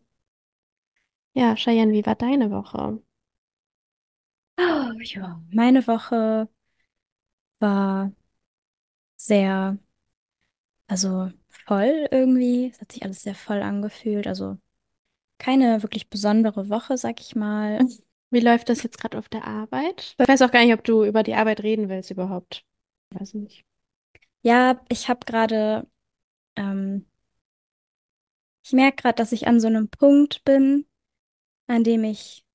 Ja, 1.33 1.55
Cheyenne, 1.55 1.93
wie 1.93 2.05
war 2.05 2.15
deine 2.15 2.51
Woche? 2.51 3.01
Oh, 4.59 4.91
ja. 5.03 5.41
Meine 5.51 5.87
Woche 5.87 6.47
war 7.59 8.11
sehr, 9.15 9.77
also 10.87 11.31
voll 11.49 12.07
irgendwie. 12.11 12.69
Es 12.71 12.81
hat 12.81 12.91
sich 12.91 13.03
alles 13.03 13.21
sehr 13.23 13.35
voll 13.35 13.61
angefühlt. 13.61 14.27
Also 14.27 14.57
keine 15.39 15.83
wirklich 15.83 16.09
besondere 16.09 16.69
Woche, 16.69 16.97
sag 16.97 17.21
ich 17.21 17.35
mal. 17.35 17.79
Wie 18.31 18.41
läuft 18.41 18.69
das 18.69 18.83
jetzt 18.83 18.99
gerade 18.99 19.17
auf 19.19 19.29
der 19.29 19.45
Arbeit? 19.47 20.15
Ich 20.19 20.27
weiß 20.29 20.41
auch 20.43 20.51
gar 20.51 20.63
nicht, 20.65 20.73
ob 20.73 20.83
du 20.83 21.05
über 21.05 21.23
die 21.23 21.35
Arbeit 21.35 21.63
reden 21.63 21.89
willst 21.89 22.11
überhaupt. 22.11 22.65
Weiß 23.11 23.35
nicht. 23.35 23.65
Ja, 24.43 24.81
ich 24.89 25.09
habe 25.09 25.21
gerade, 25.25 25.87
ähm, 26.57 27.05
ich 28.63 28.73
merke 28.73 29.01
gerade, 29.03 29.15
dass 29.15 29.31
ich 29.31 29.47
an 29.47 29.59
so 29.59 29.67
einem 29.67 29.89
Punkt 29.89 30.43
bin, 30.43 30.85
an 31.67 31.83
dem 31.83 32.03
ich 32.05 32.45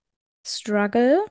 struggle, 0.47 1.25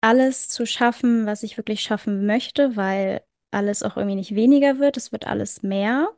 alles 0.00 0.48
zu 0.48 0.66
schaffen, 0.66 1.26
was 1.26 1.42
ich 1.42 1.56
wirklich 1.56 1.82
schaffen 1.82 2.26
möchte, 2.26 2.76
weil 2.76 3.22
alles 3.50 3.82
auch 3.82 3.96
irgendwie 3.96 4.16
nicht 4.16 4.34
weniger 4.34 4.78
wird, 4.78 4.96
es 4.96 5.12
wird 5.12 5.26
alles 5.26 5.62
mehr. 5.62 6.10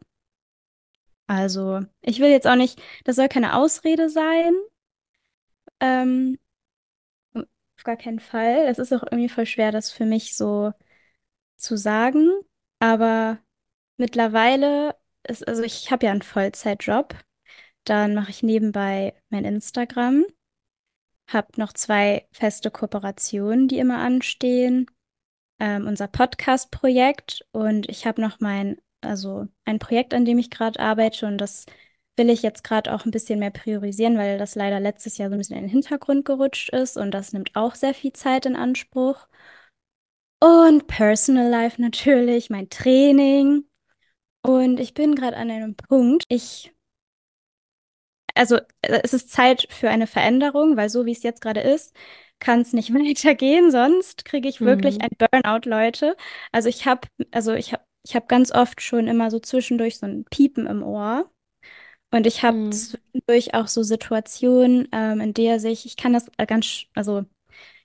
Also, 1.27 1.81
ich 2.03 2.21
will 2.21 2.31
jetzt 2.31 2.47
auch 2.47 2.57
nicht, 2.57 2.81
das 3.05 3.17
soll 3.17 3.29
keine 3.29 3.55
Ausrede 3.57 4.09
sein. 4.11 4.55
Ähm, 5.81 6.39
auf 7.35 7.85
gar 7.85 7.97
keinen 7.97 8.21
Fall. 8.21 8.67
Es 8.69 8.79
ist 8.79 8.93
auch 8.93 9.03
irgendwie 9.03 9.29
voll 9.29 9.47
schwer, 9.47 9.73
das 9.73 9.91
für 9.91 10.05
mich 10.05 10.37
so 10.37 10.73
zu 11.57 11.77
sagen. 11.77 12.31
Aber 12.81 13.39
mittlerweile 13.97 14.97
ist, 15.25 15.47
also 15.49 15.63
ich 15.63 15.91
habe 15.91 16.07
ja 16.07 16.13
einen 16.13 16.23
Vollzeitjob. 16.23 17.17
Dann 17.85 18.15
mache 18.15 18.31
ich 18.31 18.43
nebenbei 18.43 19.15
mein 19.31 19.45
Instagram, 19.45 20.25
habe 21.33 21.49
noch 21.57 21.73
zwei 21.73 22.27
feste 22.33 22.71
Kooperationen, 22.71 23.69
die 23.69 23.79
immer 23.79 23.99
anstehen, 23.99 24.87
ähm, 25.61 25.87
unser 25.87 26.09
Podcast-Projekt 26.09 27.45
und 27.53 27.89
ich 27.89 28.07
habe 28.07 28.21
noch 28.21 28.41
mein, 28.41 28.79
also 29.01 29.47
ein 29.65 29.79
Projekt, 29.79 30.15
an 30.15 30.25
dem 30.25 30.39
ich 30.39 30.51
gerade 30.51 30.81
arbeite 30.81 31.27
und 31.27 31.39
das 31.39 31.67
will 32.17 32.31
ich 32.31 32.43
jetzt 32.43 32.65
gerade 32.65 32.93
auch 32.93 33.05
ein 33.05 33.11
bisschen 33.11 33.39
mehr 33.39 33.51
priorisieren, 33.51 34.19
weil 34.19 34.39
das 34.39 34.55
leider 34.55 34.81
letztes 34.81 35.19
Jahr 35.19 35.29
so 35.31 35.35
ein 35.35 35.39
bisschen 35.39 35.57
in 35.57 35.65
den 35.65 35.71
Hintergrund 35.71 36.25
gerutscht 36.25 36.71
ist 36.71 36.97
und 36.97 37.13
das 37.13 37.33
nimmt 37.33 37.57
auch 37.57 37.75
sehr 37.75 37.95
viel 37.95 38.13
Zeit 38.13 38.47
in 38.47 38.57
Anspruch. 38.57 39.27
Und 40.41 40.89
Personal 40.89 41.49
Life 41.49 41.81
natürlich, 41.81 42.51
mein 42.51 42.69
Training. 42.69 43.65
Und 44.43 44.81
ich 44.81 44.93
bin 44.93 45.15
gerade 45.15 45.37
an 45.37 45.51
einem 45.51 45.77
Punkt, 45.77 46.25
ich, 46.29 46.75
also 48.35 48.57
äh, 48.83 49.01
es 49.05 49.13
ist 49.15 49.31
Zeit 49.31 49.67
für 49.71 49.91
eine 49.91 50.07
Veränderung, 50.07 50.77
weil 50.77 50.89
so 50.89 51.07
wie 51.07 51.13
es 51.13 51.23
jetzt 51.23 51.41
gerade 51.41 51.61
ist, 51.61 51.95
kann 52.41 52.61
es 52.63 52.73
nicht 52.73 52.93
weitergehen, 52.95 53.71
sonst 53.71 54.25
kriege 54.25 54.49
ich 54.49 54.63
wirklich 54.63 55.01
Mhm. 55.01 55.03
ein 55.03 55.11
Burnout, 55.19 55.69
Leute. 55.69 56.17
Also 56.53 56.69
ich 56.69 56.87
habe, 56.87 57.09
also 57.33 57.53
ich 57.55 57.73
habe, 57.73 57.85
ich 58.05 58.15
habe 58.17 58.27
ganz 58.27 58.53
oft 58.53 58.81
schon 58.83 59.07
immer 59.09 59.31
so 59.31 59.39
zwischendurch 59.41 59.99
so 59.99 60.07
ein 60.07 60.25
Piepen 60.31 60.67
im 60.67 60.83
Ohr. 60.83 61.31
Und 62.11 62.27
ich 62.27 62.43
habe 62.43 62.59
Mhm. 62.59 62.71
zwischendurch 62.71 63.55
auch 63.55 63.69
so 63.69 63.83
Situationen, 63.83 64.89
ähm, 64.93 65.21
in 65.21 65.35
der 65.35 65.61
sich, 65.61 65.87
ich 65.87 65.97
kann 65.97 66.13
das 66.13 66.31
äh, 66.39 66.47
ganz, 66.47 66.85
also 66.95 67.25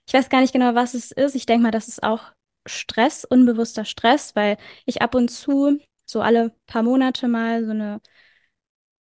ich 0.08 0.14
weiß 0.14 0.30
gar 0.30 0.42
nicht 0.42 0.54
genau, 0.54 0.76
was 0.76 0.94
es 0.96 1.12
ist. 1.12 1.36
Ich 1.36 1.46
denke 1.48 1.64
mal, 1.64 1.72
das 1.72 1.88
ist 1.88 2.04
auch 2.04 2.24
Stress, 2.68 3.26
unbewusster 3.26 3.86
Stress, 3.86 4.36
weil 4.36 4.58
ich 4.86 5.02
ab 5.02 5.16
und 5.16 5.30
zu 5.32 5.80
so 6.06 6.22
alle 6.22 6.54
paar 6.68 6.84
Monate 6.84 7.28
mal 7.28 7.66
so 7.66 7.72
eine, 7.72 8.02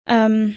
ähm, 0.06 0.56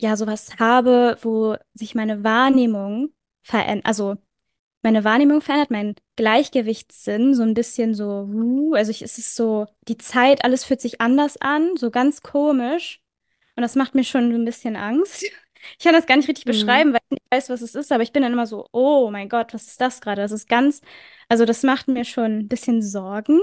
ja, 0.00 0.16
sowas 0.16 0.58
habe, 0.58 1.16
wo 1.22 1.56
sich 1.74 1.94
meine 1.94 2.24
Wahrnehmung 2.24 3.12
verändert, 3.42 3.86
also 3.86 4.16
meine 4.82 5.04
Wahrnehmung 5.04 5.40
verändert, 5.40 5.70
mein 5.70 5.94
Gleichgewichtssinn 6.16 7.34
so 7.34 7.42
ein 7.42 7.54
bisschen 7.54 7.94
so, 7.94 8.28
also 8.74 8.90
ich, 8.90 9.02
es 9.02 9.18
ist 9.18 9.36
so, 9.36 9.66
die 9.88 9.98
Zeit, 9.98 10.44
alles 10.44 10.64
fühlt 10.64 10.80
sich 10.80 11.00
anders 11.00 11.36
an, 11.40 11.76
so 11.76 11.90
ganz 11.90 12.22
komisch. 12.22 13.00
Und 13.56 13.62
das 13.62 13.76
macht 13.76 13.94
mir 13.94 14.04
schon 14.04 14.30
so 14.32 14.38
ein 14.38 14.44
bisschen 14.44 14.76
Angst. 14.76 15.24
Ich 15.78 15.84
kann 15.84 15.94
das 15.94 16.06
gar 16.06 16.16
nicht 16.16 16.28
richtig 16.28 16.44
Mhm. 16.44 16.52
beschreiben, 16.52 16.92
weil 16.92 17.00
ich 17.10 17.10
nicht 17.12 17.24
weiß, 17.32 17.50
was 17.50 17.62
es 17.62 17.74
ist, 17.74 17.92
aber 17.92 18.02
ich 18.04 18.12
bin 18.12 18.22
dann 18.22 18.32
immer 18.32 18.46
so, 18.46 18.66
oh 18.72 19.10
mein 19.10 19.28
Gott, 19.28 19.54
was 19.54 19.66
ist 19.68 19.80
das 19.80 20.00
gerade? 20.00 20.22
Das 20.22 20.32
ist 20.32 20.48
ganz, 20.48 20.80
also 21.28 21.44
das 21.44 21.64
macht 21.64 21.88
mir 21.88 22.04
schon 22.04 22.38
ein 22.40 22.48
bisschen 22.48 22.82
Sorgen. 22.82 23.40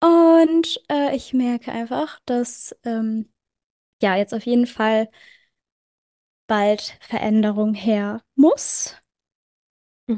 Und 0.00 0.80
äh, 0.90 1.14
ich 1.16 1.32
merke 1.32 1.70
einfach, 1.72 2.20
dass 2.26 2.76
ähm, 2.84 3.28
ja 4.02 4.16
jetzt 4.16 4.34
auf 4.34 4.44
jeden 4.46 4.66
Fall 4.66 5.10
bald 6.52 6.98
Veränderung 7.00 7.74
her 7.74 8.22
muss 8.36 8.96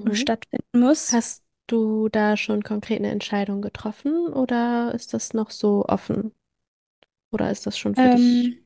und 0.04 0.16
Mhm. 0.16 0.18
stattfinden 0.18 0.80
muss. 0.80 1.12
Hast 1.12 1.44
du 1.68 2.08
da 2.10 2.36
schon 2.36 2.62
konkret 2.62 2.98
eine 3.00 3.10
Entscheidung 3.10 3.62
getroffen 3.62 4.28
oder 4.32 4.92
ist 4.94 5.14
das 5.14 5.34
noch 5.34 5.50
so 5.50 5.84
offen? 5.86 6.34
Oder 7.32 7.50
ist 7.50 7.66
das 7.66 7.78
schon 7.78 7.96
für 7.96 8.10
dich 8.10 8.52
Ähm, 8.52 8.64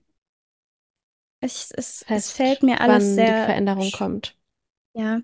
es, 1.41 1.71
es, 1.73 2.07
es 2.13 2.31
fällt 2.31 2.63
fest, 2.63 2.63
mir 2.63 2.81
alles 2.81 3.15
wann 3.15 3.25
die 3.25 3.35
sehr 3.35 3.35
Veränderung 3.35 3.91
sch- 3.91 3.93
kommt? 3.93 4.37
ja. 4.95 5.21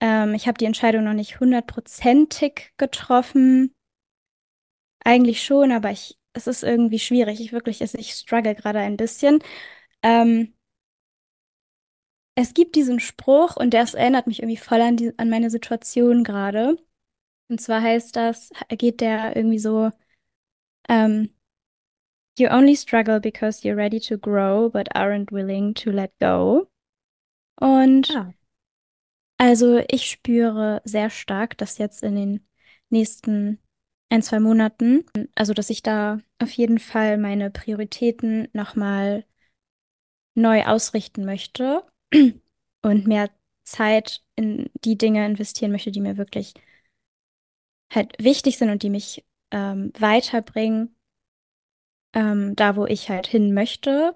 Ähm, 0.00 0.34
ich 0.34 0.48
habe 0.48 0.58
die 0.58 0.66
Entscheidung 0.66 1.04
noch 1.04 1.14
nicht 1.14 1.40
hundertprozentig 1.40 2.72
getroffen. 2.78 3.74
Eigentlich 5.04 5.42
schon, 5.44 5.72
aber 5.72 5.90
ich, 5.90 6.18
es 6.32 6.46
ist 6.46 6.62
irgendwie 6.62 6.98
schwierig. 6.98 7.40
Ich 7.40 7.52
wirklich, 7.52 7.80
ich 7.80 8.12
struggle 8.12 8.54
gerade 8.54 8.80
ein 8.80 8.96
bisschen. 8.96 9.40
Ähm, 10.02 10.54
es 12.40 12.54
gibt 12.54 12.76
diesen 12.76 13.00
Spruch 13.00 13.56
und 13.56 13.74
das 13.74 13.94
erinnert 13.94 14.28
mich 14.28 14.38
irgendwie 14.40 14.56
voll 14.56 14.80
an 14.80 14.96
die, 14.96 15.12
an 15.18 15.28
meine 15.28 15.50
Situation 15.50 16.22
gerade. 16.22 16.76
Und 17.48 17.60
zwar 17.60 17.82
heißt 17.82 18.14
das, 18.14 18.50
geht 18.68 19.00
der 19.00 19.34
irgendwie 19.34 19.58
so, 19.58 19.90
ähm, 20.88 21.30
You 22.38 22.46
only 22.48 22.76
struggle 22.76 23.18
because 23.18 23.62
you're 23.64 23.74
ready 23.74 23.98
to 23.98 24.16
grow, 24.16 24.70
but 24.70 24.88
aren't 24.94 25.32
willing 25.32 25.74
to 25.74 25.90
let 25.90 26.12
go. 26.20 26.68
Und 27.60 28.08
Ah, 28.14 28.32
also 29.38 29.82
ich 29.88 30.08
spüre 30.08 30.80
sehr 30.84 31.10
stark, 31.10 31.58
dass 31.58 31.78
jetzt 31.78 32.04
in 32.04 32.14
den 32.14 32.46
nächsten 32.88 33.58
ein, 34.10 34.22
zwei 34.22 34.38
Monaten, 34.38 35.04
also 35.34 35.54
dass 35.54 35.70
ich 35.70 35.82
da 35.82 36.20
auf 36.38 36.52
jeden 36.52 36.78
Fall 36.78 37.18
meine 37.18 37.50
Prioritäten 37.50 38.46
nochmal 38.52 39.24
neu 40.36 40.64
ausrichten 40.64 41.24
möchte 41.24 41.82
und 42.82 43.06
mehr 43.06 43.30
Zeit 43.64 44.22
in 44.36 44.70
die 44.84 44.96
Dinge 44.98 45.26
investieren 45.26 45.72
möchte, 45.72 45.90
die 45.92 46.00
mir 46.00 46.16
wirklich 46.16 46.54
halt 47.92 48.14
wichtig 48.22 48.58
sind 48.58 48.70
und 48.70 48.82
die 48.82 48.90
mich 48.90 49.24
ähm, 49.50 49.92
weiterbringen, 49.98 50.94
ähm, 52.14 52.54
da 52.56 52.76
wo 52.76 52.86
ich 52.86 53.08
halt 53.10 53.26
hin 53.26 53.54
möchte. 53.54 54.14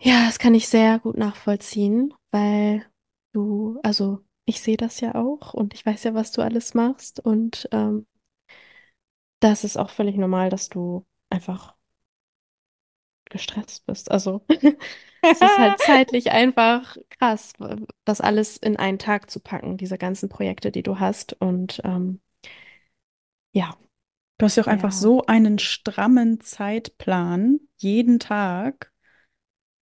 ja, 0.00 0.26
das 0.26 0.38
kann 0.38 0.54
ich 0.54 0.68
sehr 0.68 0.98
gut 0.98 1.16
nachvollziehen, 1.16 2.12
weil 2.30 2.84
du, 3.32 3.78
also 3.82 4.20
ich 4.44 4.60
sehe 4.60 4.76
das 4.76 5.00
ja 5.00 5.14
auch 5.14 5.54
und 5.54 5.74
ich 5.74 5.86
weiß 5.86 6.04
ja, 6.04 6.14
was 6.14 6.32
du 6.32 6.42
alles 6.42 6.74
machst 6.74 7.20
und 7.20 7.68
ähm, 7.72 8.06
das 9.40 9.64
ist 9.64 9.76
auch 9.76 9.90
völlig 9.90 10.16
normal, 10.16 10.48
dass 10.50 10.68
du 10.68 11.04
einfach 11.30 11.74
gestresst 13.32 13.86
bist. 13.86 14.10
Also 14.12 14.44
es 15.30 15.42
ist 15.42 15.58
halt 15.58 15.78
zeitlich 15.80 16.32
einfach 16.32 16.96
krass, 17.10 17.54
das 18.04 18.20
alles 18.20 18.56
in 18.58 18.76
einen 18.76 18.98
Tag 19.00 19.30
zu 19.30 19.40
packen, 19.40 19.76
diese 19.78 19.98
ganzen 19.98 20.28
Projekte, 20.28 20.72
die 20.72 20.82
du 20.84 21.00
hast 21.00 21.34
und 21.40 21.80
ähm, 21.84 22.20
ja, 23.52 23.76
Du 24.38 24.46
hast 24.46 24.56
ja 24.56 24.62
auch 24.64 24.66
einfach 24.68 24.92
sehr. 24.92 24.92
so 24.92 25.24
einen 25.26 25.58
strammen 25.58 26.40
Zeitplan, 26.40 27.60
jeden 27.76 28.18
Tag. 28.18 28.92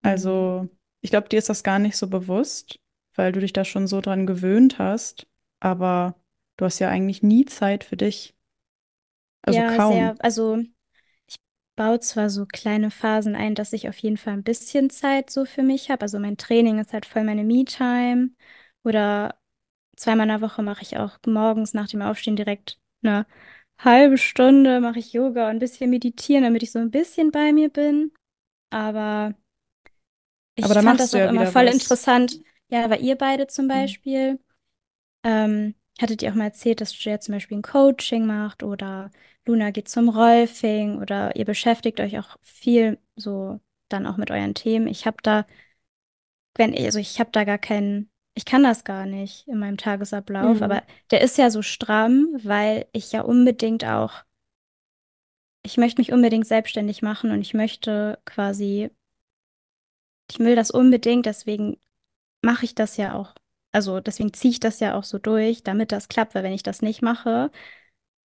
Mhm. 0.03 0.29
Also, 0.29 0.69
ich 1.03 1.11
glaube, 1.11 1.29
dir 1.31 1.39
ist 1.39 1.49
das 1.51 1.65
gar 1.65 1.79
nicht 1.81 1.97
so 1.97 2.09
bewusst, 2.09 2.81
weil 3.15 3.33
du 3.33 3.41
dich 3.41 3.53
da 3.55 3.65
schon 3.65 3.87
so 3.89 4.01
dran 4.01 4.27
gewöhnt 4.27 4.79
hast. 4.79 5.29
Aber 5.61 6.17
du 6.59 6.65
hast 6.67 6.79
ja 6.81 6.89
eigentlich 6.91 7.23
nie 7.23 7.45
Zeit 7.47 7.85
für 7.85 7.97
dich. 7.99 8.37
Also 9.43 9.63
Ja, 9.63 9.81
sehr, 9.81 10.15
kaum. 10.15 10.21
also 10.23 10.59
ich 10.59 10.71
baue 11.79 12.01
zwar 12.01 12.31
so 12.31 12.47
kleine 12.47 12.91
Phasen 12.93 13.37
ein, 13.37 13.57
dass 13.57 13.73
ich 13.75 13.89
auf 13.89 13.99
jeden 14.01 14.19
Fall 14.19 14.35
ein 14.35 14.45
bisschen 14.45 14.91
Zeit 14.91 15.31
so 15.31 15.47
für 15.47 15.65
mich 15.65 15.91
habe. 15.91 16.03
Also 16.03 16.21
mein 16.21 16.39
Training 16.39 16.81
ist 16.81 16.93
halt 16.95 17.07
voll 17.07 17.25
meine 17.25 17.45
Me-Time. 17.45 18.33
Oder 18.85 19.37
zweimal 19.97 20.25
in 20.27 20.31
der 20.31 20.43
Woche 20.43 20.63
mache 20.63 20.83
ich 20.83 20.99
auch 20.99 21.19
morgens 21.27 21.75
nach 21.75 21.89
dem 21.89 22.03
Aufstehen 22.03 22.37
direkt 22.37 22.81
eine 23.03 23.27
halbe 23.79 24.19
Stunde 24.19 24.81
mache 24.81 25.01
ich 25.01 25.13
Yoga 25.15 25.45
und 25.47 25.57
ein 25.57 25.61
bisschen 25.61 25.91
meditieren, 25.91 26.45
damit 26.45 26.63
ich 26.65 26.73
so 26.73 26.81
ein 26.81 26.91
bisschen 26.93 27.31
bei 27.33 27.53
mir 27.53 27.71
bin. 27.71 28.13
Aber 28.71 29.35
Aber 30.61 30.75
ich 30.75 30.75
da 30.75 30.83
fand 30.83 31.01
das 31.01 31.15
auch 31.15 31.25
ja 31.25 31.27
immer 31.27 31.47
voll 31.47 31.67
was. 31.67 31.69
interessant. 31.69 32.41
Ja, 32.69 32.91
weil 32.91 33.03
ihr 33.03 33.17
beide 33.17 33.47
zum 33.47 33.69
Mhm. 33.69 33.69
Beispiel. 33.69 34.41
Ähm, 35.25 35.75
hattet 36.01 36.23
ihr 36.23 36.31
auch 36.31 36.35
mal 36.35 36.45
erzählt, 36.45 36.81
dass 36.81 37.03
Jay 37.03 37.19
zum 37.21 37.35
Beispiel 37.35 37.59
ein 37.59 37.63
Coaching 37.63 38.27
macht 38.27 38.63
oder 38.63 39.11
Luna 39.47 39.71
geht 39.71 39.89
zum 39.89 40.09
Rolfing 40.09 41.01
oder 41.01 41.35
ihr 41.37 41.45
beschäftigt 41.45 42.01
euch 42.01 42.19
auch 42.19 42.37
viel 42.43 42.99
so 43.17 43.61
dann 43.89 44.07
auch 44.07 44.17
mit 44.17 44.31
euren 44.31 44.55
Themen. 44.55 44.87
Ich 44.87 45.07
habe 45.07 45.17
da, 45.23 45.47
wenn, 46.57 46.75
also 46.77 46.99
ich 46.99 47.21
habe 47.21 47.31
da 47.33 47.45
gar 47.45 47.59
keinen, 47.59 48.11
ich 48.35 48.45
kann 48.45 48.63
das 48.63 48.85
gar 48.85 49.07
nicht 49.07 49.47
in 49.49 49.59
meinem 49.59 49.77
Tagesablauf, 49.77 50.59
Mhm. 50.59 50.63
aber 50.63 50.83
der 51.11 51.21
ist 51.23 51.39
ja 51.39 51.51
so 51.51 51.63
stramm, 51.63 52.29
weil 52.43 52.87
ich 52.93 53.13
ja 53.13 53.23
unbedingt 53.23 53.85
auch, 53.85 54.25
ich 55.63 55.77
möchte 55.77 56.01
mich 56.01 56.13
unbedingt 56.13 56.47
selbstständig 56.47 57.03
machen 57.03 57.31
und 57.31 57.41
ich 57.41 57.55
möchte 57.55 58.19
quasi 58.25 58.91
ich 60.31 60.39
will 60.39 60.57
das 60.57 60.71
unbedingt, 60.71 61.27
deswegen 61.27 61.79
mache 62.43 62.65
ich 62.65 62.75
das 62.75 62.97
ja 62.97 63.15
auch. 63.15 63.35
Also 63.73 64.01
deswegen 64.01 64.33
ziehe 64.33 64.53
ich 64.53 64.61
das 64.61 64.81
ja 64.81 64.95
auch 64.95 65.05
so 65.05 65.19
durch, 65.19 65.63
damit 65.63 65.93
das 65.93 66.09
klappt, 66.09 66.35
weil 66.35 66.43
wenn 66.43 66.53
ich 66.53 66.63
das 66.63 66.83
nicht 66.83 67.03
mache, 67.03 67.51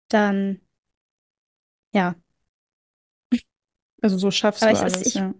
dann 0.09 0.61
ja. 1.91 2.15
Also 4.01 4.17
so 4.17 4.31
schaffst 4.31 4.63
Aber 4.63 4.73
du 4.73 4.79
alles, 4.79 5.07
ich, 5.07 5.15
ja. 5.15 5.33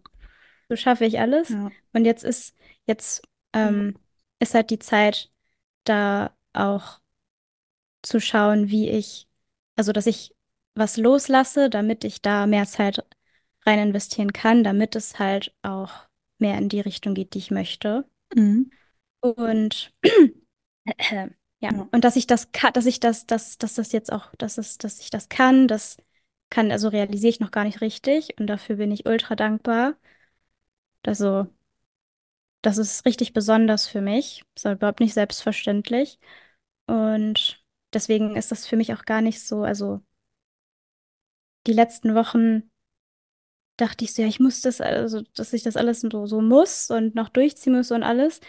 so 0.70 0.75
schaffe 0.75 1.06
ich 1.06 1.20
alles. 1.20 1.50
Ja. 1.50 1.72
Und 1.94 2.06
jetzt 2.06 2.24
ist, 2.24 2.56
jetzt 2.86 3.22
ähm, 3.54 3.98
ist 4.40 4.54
halt 4.54 4.70
die 4.70 4.80
Zeit, 4.80 5.32
da 5.84 6.36
auch 6.54 7.00
zu 8.02 8.20
schauen, 8.20 8.70
wie 8.70 8.90
ich, 8.90 9.28
also 9.75 9.92
dass 9.92 10.08
ich 10.08 10.36
was 10.75 10.98
loslasse, 10.98 11.70
damit 11.70 12.04
ich 12.04 12.22
da 12.22 12.48
mehr 12.48 12.66
Zeit 12.66 13.06
rein 13.66 13.80
investieren 13.80 14.34
kann, 14.34 14.64
damit 14.64 14.96
es 14.96 15.20
halt 15.20 15.56
auch 15.62 15.92
mehr 16.38 16.58
in 16.58 16.70
die 16.70 16.82
Richtung 16.82 17.14
geht, 17.14 17.34
die 17.34 17.40
ich 17.40 17.52
möchte. 17.52 18.06
Mhm. 18.34 18.72
Und 19.34 19.94
ja, 21.60 21.88
und 21.91 22.03
dass 22.03 22.15
ich 22.15 22.27
das 22.27 22.51
kann, 22.51 22.74
dass 22.74 22.86
ich 22.86 23.00
das, 23.00 23.25
dass, 23.25 23.58
dass 23.58 23.74
das 23.75 23.91
jetzt 23.91 24.12
auch, 24.12 24.34
dass 24.38 24.58
es, 24.58 24.77
dass 24.77 25.00
ich 25.00 25.10
das 25.10 25.29
kann, 25.29 25.67
das 25.67 25.98
kann, 26.50 26.72
also 26.72 26.89
realisiere 26.89 27.29
ich 27.29 27.39
noch 27.39 27.51
gar 27.51 27.63
nicht 27.63 27.82
richtig 27.82 28.39
und 28.39 28.48
dafür 28.48 28.75
bin 28.77 28.91
ich 28.91 29.05
ultra 29.08 29.36
dankbar. 29.36 29.96
Also, 31.03 31.48
das 32.62 32.77
ist 32.77 33.05
richtig 33.05 33.34
besonders 33.34 33.88
für 33.88 34.01
mich. 34.01 34.44
Ist 34.55 34.65
aber 34.65 34.75
überhaupt 34.75 35.00
nicht 35.00 35.13
selbstverständlich. 35.13 36.20
Und 36.88 37.63
deswegen 37.94 38.36
ist 38.36 38.51
das 38.51 38.67
für 38.67 38.77
mich 38.77 38.94
auch 38.94 39.05
gar 39.05 39.22
nicht 39.22 39.41
so, 39.41 39.63
also 39.63 40.01
die 41.67 41.74
letzten 41.74 42.15
Wochen 42.15 42.72
dachte 43.77 44.05
ich 44.05 44.13
so, 44.13 44.22
ja, 44.22 44.27
ich 44.27 44.39
muss 44.39 44.62
das, 44.62 44.82
also, 44.82 45.22
dass 45.36 45.53
ich 45.53 45.63
das 45.63 45.75
alles 45.77 46.01
so, 46.01 46.25
so 46.27 46.41
muss 46.41 46.89
und 46.91 47.15
noch 47.15 47.29
durchziehen 47.29 47.74
muss 47.74 47.91
und 47.91 48.03
alles. 48.03 48.39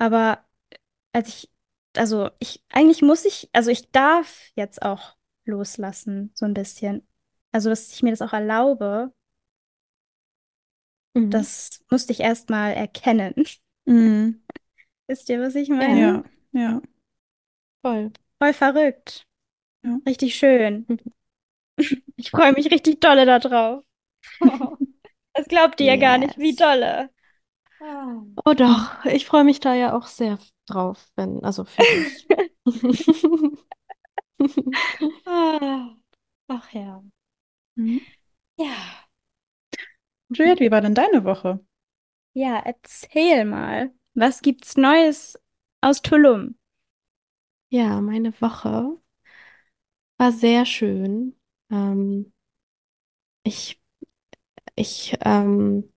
Aber 0.00 0.44
als 1.12 1.28
ich, 1.28 1.50
also 1.96 2.30
ich, 2.38 2.64
eigentlich 2.70 3.02
muss 3.02 3.24
ich, 3.24 3.48
also 3.52 3.70
ich 3.70 3.90
darf 3.90 4.50
jetzt 4.54 4.82
auch 4.82 5.16
loslassen, 5.44 6.32
so 6.34 6.46
ein 6.46 6.54
bisschen. 6.54 7.06
Also, 7.52 7.68
dass 7.68 7.92
ich 7.92 8.02
mir 8.02 8.10
das 8.10 8.22
auch 8.22 8.32
erlaube, 8.32 9.12
Mhm. 11.14 11.30
das 11.30 11.84
musste 11.90 12.12
ich 12.12 12.20
erst 12.20 12.50
mal 12.50 12.70
erkennen. 12.72 13.34
Mhm. 13.84 14.42
Wisst 15.08 15.28
ihr, 15.28 15.40
was 15.40 15.56
ich 15.56 15.68
meine? 15.68 16.00
Ja, 16.00 16.24
ja, 16.52 16.82
Voll. 17.84 18.12
Voll 18.38 18.52
verrückt. 18.52 19.26
Ja. 19.82 19.98
Richtig 20.06 20.34
schön. 20.36 20.86
Ich 22.16 22.30
freue 22.30 22.52
mich 22.52 22.70
richtig 22.70 23.00
dolle 23.00 23.24
da 23.26 23.38
drauf. 23.38 23.84
Das 25.32 25.46
glaubt 25.46 25.80
ihr 25.80 25.86
ja 25.86 25.96
gar 25.96 26.18
nicht, 26.18 26.36
wie 26.38 26.50
Yes. 26.50 26.56
Dolle. 27.80 28.26
Oh 28.44 28.54
doch, 28.54 29.04
ich 29.04 29.26
freue 29.26 29.44
mich 29.44 29.60
da 29.60 29.74
ja 29.74 29.96
auch 29.96 30.06
sehr 30.06 30.38
drauf, 30.66 31.10
wenn, 31.16 31.42
also 31.44 31.64
für 31.64 31.86
dich. 31.86 32.26
Ah. 35.26 35.96
Ach 36.48 36.72
ja. 36.72 37.02
Mhm. 37.76 38.06
Ja. 38.56 39.08
Juliette, 40.28 40.58
wie 40.64 40.70
war 40.72 40.80
denn 40.80 40.94
deine 40.96 41.22
Woche? 41.24 41.60
Ja, 42.32 42.58
erzähl 42.64 43.44
mal. 43.44 43.92
Was 44.14 44.42
gibt's 44.42 44.76
Neues 44.76 45.38
aus 45.80 46.02
Tulum? 46.02 46.56
Ja, 47.70 48.00
meine 48.00 48.32
Woche 48.40 49.00
war 50.18 50.30
sehr 50.32 50.66
schön. 50.66 51.34
Ähm, 51.70 52.32
ich, 53.44 53.80
ich, 54.76 55.16
ähm, 55.22 55.92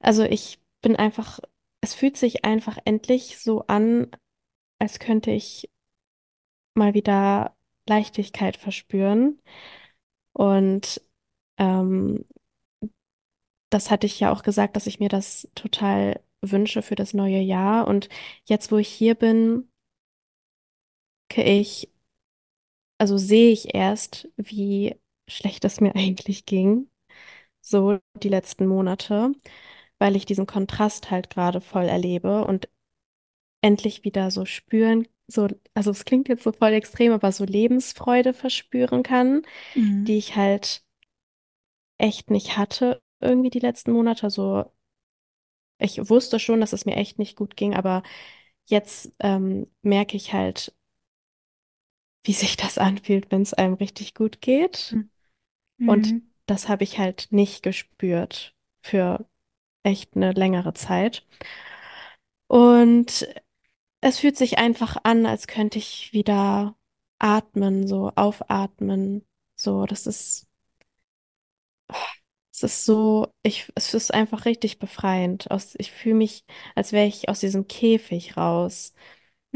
also 0.00 0.24
ich 0.24 0.60
bin 0.86 0.94
einfach, 0.94 1.40
es 1.80 1.94
fühlt 1.94 2.16
sich 2.16 2.44
einfach 2.44 2.78
endlich 2.84 3.38
so 3.40 3.62
an, 3.66 4.08
als 4.78 5.00
könnte 5.00 5.32
ich 5.32 5.68
mal 6.74 6.94
wieder 6.94 7.56
Leichtigkeit 7.88 8.56
verspüren. 8.56 9.40
Und 10.32 11.02
ähm, 11.58 12.24
das 13.70 13.90
hatte 13.90 14.06
ich 14.06 14.20
ja 14.20 14.32
auch 14.32 14.42
gesagt, 14.42 14.76
dass 14.76 14.86
ich 14.86 15.00
mir 15.00 15.08
das 15.08 15.48
total 15.54 16.20
wünsche 16.42 16.82
für 16.82 16.94
das 16.94 17.14
neue 17.14 17.40
Jahr. 17.40 17.86
Und 17.88 18.08
jetzt, 18.44 18.70
wo 18.70 18.78
ich 18.78 18.88
hier 18.88 19.14
bin, 19.14 19.68
ich, 21.36 21.88
also 22.98 23.16
sehe 23.18 23.52
ich 23.52 23.74
erst, 23.74 24.28
wie 24.36 24.96
schlecht 25.28 25.64
es 25.64 25.80
mir 25.80 25.94
eigentlich 25.96 26.46
ging, 26.46 26.88
so 27.62 27.98
die 28.22 28.28
letzten 28.28 28.66
Monate, 28.66 29.32
weil 29.98 30.16
ich 30.16 30.26
diesen 30.26 30.46
Kontrast 30.46 31.10
halt 31.10 31.30
gerade 31.30 31.60
voll 31.60 31.84
erlebe 31.86 32.44
und 32.44 32.68
endlich 33.62 34.04
wieder 34.04 34.30
so 34.30 34.44
spüren, 34.46 35.08
so, 35.28 35.48
also 35.74 35.90
es 35.92 36.04
klingt 36.04 36.28
jetzt 36.28 36.44
so 36.44 36.52
voll 36.52 36.72
extrem, 36.72 37.12
aber 37.12 37.32
so 37.32 37.44
Lebensfreude 37.44 38.34
verspüren 38.34 39.02
kann, 39.02 39.42
Mhm. 39.74 40.08
die 40.08 40.18
ich 40.18 40.36
halt 40.36 40.84
echt 41.98 42.30
nicht 42.30 42.56
hatte 42.56 43.02
irgendwie 43.20 43.50
die 43.50 43.58
letzten 43.60 43.92
Monate. 43.92 44.30
So, 44.30 44.64
ich 45.78 46.08
wusste 46.08 46.38
schon, 46.38 46.60
dass 46.60 46.72
es 46.72 46.84
mir 46.86 46.96
echt 46.96 47.18
nicht 47.18 47.36
gut 47.36 47.56
ging, 47.56 47.74
aber 47.74 48.02
jetzt 48.66 49.12
ähm, 49.20 49.68
merke 49.82 50.16
ich 50.16 50.32
halt, 50.32 50.74
wie 52.24 52.32
sich 52.32 52.56
das 52.56 52.78
anfühlt, 52.78 53.30
wenn 53.30 53.42
es 53.42 53.54
einem 53.54 53.74
richtig 53.74 54.14
gut 54.14 54.40
geht. 54.40 54.98
Und 55.84 56.14
Mhm. 56.14 56.20
das 56.46 56.68
habe 56.68 56.84
ich 56.84 56.98
halt 56.98 57.28
nicht 57.30 57.62
gespürt 57.62 58.54
für 58.82 59.28
echt 59.86 60.16
eine 60.16 60.32
längere 60.32 60.74
Zeit. 60.74 61.24
Und 62.48 63.26
es 64.02 64.20
fühlt 64.20 64.36
sich 64.36 64.58
einfach 64.58 64.98
an, 65.04 65.26
als 65.26 65.46
könnte 65.46 65.78
ich 65.78 66.12
wieder 66.12 66.76
atmen, 67.20 67.88
so 67.88 68.12
aufatmen. 68.16 69.26
So, 69.56 69.86
das 69.86 70.06
ist, 70.06 70.48
es 72.52 72.62
ist 72.62 72.84
so, 72.86 73.28
ich, 73.42 73.70
es 73.74 73.92
ist 73.94 74.14
einfach 74.14 74.44
richtig 74.46 74.78
befreiend. 74.78 75.50
Aus, 75.50 75.74
ich 75.78 75.92
fühle 75.92 76.14
mich, 76.16 76.44
als 76.74 76.92
wäre 76.92 77.06
ich 77.06 77.28
aus 77.28 77.40
diesem 77.40 77.68
Käfig 77.68 78.36
raus 78.36 78.94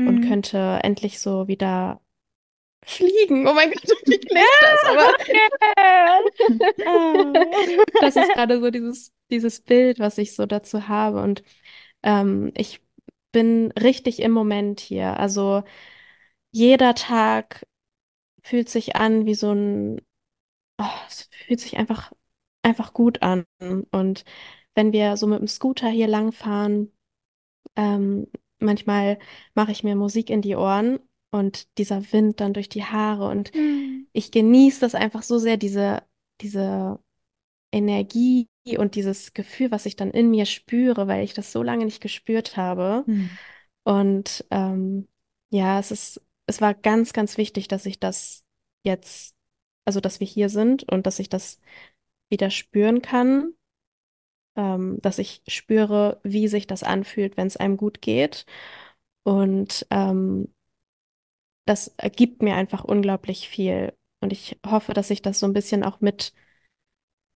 und 0.04 0.20
Mhm. 0.20 0.22
könnte 0.22 0.80
endlich 0.82 1.20
so 1.20 1.48
wieder 1.48 2.00
fliegen. 2.84 3.48
Oh 3.48 3.54
mein 3.54 3.70
Gott, 3.72 3.82
wie 4.08 4.18
klingt 4.20 4.56
das? 4.60 4.84
Aber 4.84 5.14
das 7.98 8.16
ist 8.16 8.32
gerade 8.32 8.60
so 8.60 8.70
dieses, 8.70 9.12
dieses 9.30 9.60
Bild, 9.60 9.98
was 9.98 10.18
ich 10.18 10.34
so 10.34 10.46
dazu 10.46 10.88
habe. 10.88 11.22
Und 11.22 11.42
ähm, 12.02 12.52
ich 12.56 12.82
bin 13.32 13.72
richtig 13.72 14.20
im 14.20 14.32
Moment 14.32 14.80
hier. 14.80 15.18
Also 15.18 15.62
jeder 16.52 16.94
Tag 16.94 17.66
fühlt 18.42 18.68
sich 18.68 18.96
an 18.96 19.26
wie 19.26 19.34
so 19.34 19.52
ein, 19.52 20.00
oh, 20.78 20.84
es 21.08 21.28
fühlt 21.46 21.60
sich 21.60 21.78
einfach, 21.78 22.12
einfach 22.62 22.92
gut 22.94 23.22
an. 23.22 23.44
Und 23.92 24.24
wenn 24.74 24.92
wir 24.92 25.16
so 25.16 25.26
mit 25.26 25.40
dem 25.40 25.48
Scooter 25.48 25.88
hier 25.88 26.08
langfahren, 26.08 26.92
ähm, 27.76 28.26
manchmal 28.58 29.18
mache 29.54 29.72
ich 29.72 29.84
mir 29.84 29.96
Musik 29.96 30.30
in 30.30 30.42
die 30.42 30.56
Ohren 30.56 30.98
und 31.30 31.78
dieser 31.78 32.12
Wind 32.12 32.40
dann 32.40 32.52
durch 32.54 32.68
die 32.68 32.84
Haare 32.84 33.28
und 33.28 33.54
Mhm. 33.54 34.08
ich 34.12 34.32
genieße 34.32 34.80
das 34.80 34.94
einfach 34.94 35.22
so 35.22 35.38
sehr, 35.38 35.56
diese, 35.56 36.02
diese 36.40 36.98
Energie 37.72 38.49
und 38.64 38.94
dieses 38.94 39.32
Gefühl, 39.32 39.70
was 39.70 39.86
ich 39.86 39.96
dann 39.96 40.10
in 40.10 40.30
mir 40.30 40.46
spüre, 40.46 41.08
weil 41.08 41.24
ich 41.24 41.34
das 41.34 41.52
so 41.52 41.62
lange 41.62 41.84
nicht 41.84 42.00
gespürt 42.00 42.56
habe. 42.56 43.04
Mhm. 43.06 43.30
Und 43.84 44.44
ähm, 44.50 45.08
ja, 45.50 45.78
es 45.78 45.90
ist, 45.90 46.22
es 46.46 46.60
war 46.60 46.74
ganz, 46.74 47.12
ganz 47.12 47.38
wichtig, 47.38 47.68
dass 47.68 47.86
ich 47.86 47.98
das 47.98 48.44
jetzt, 48.84 49.34
also 49.84 50.00
dass 50.00 50.20
wir 50.20 50.26
hier 50.26 50.48
sind 50.48 50.90
und 50.90 51.06
dass 51.06 51.18
ich 51.18 51.28
das 51.28 51.60
wieder 52.28 52.50
spüren 52.50 53.02
kann, 53.02 53.54
ähm, 54.56 54.98
dass 55.00 55.18
ich 55.18 55.42
spüre, 55.48 56.20
wie 56.22 56.48
sich 56.48 56.66
das 56.66 56.82
anfühlt, 56.82 57.36
wenn 57.36 57.46
es 57.46 57.56
einem 57.56 57.76
gut 57.76 58.02
geht. 58.02 58.46
Und 59.22 59.86
ähm, 59.90 60.52
das 61.66 61.94
gibt 62.16 62.42
mir 62.42 62.56
einfach 62.56 62.84
unglaublich 62.84 63.48
viel. 63.48 63.94
Und 64.20 64.32
ich 64.32 64.58
hoffe, 64.66 64.92
dass 64.92 65.10
ich 65.10 65.22
das 65.22 65.40
so 65.40 65.46
ein 65.46 65.52
bisschen 65.52 65.84
auch 65.84 66.00
mit 66.00 66.32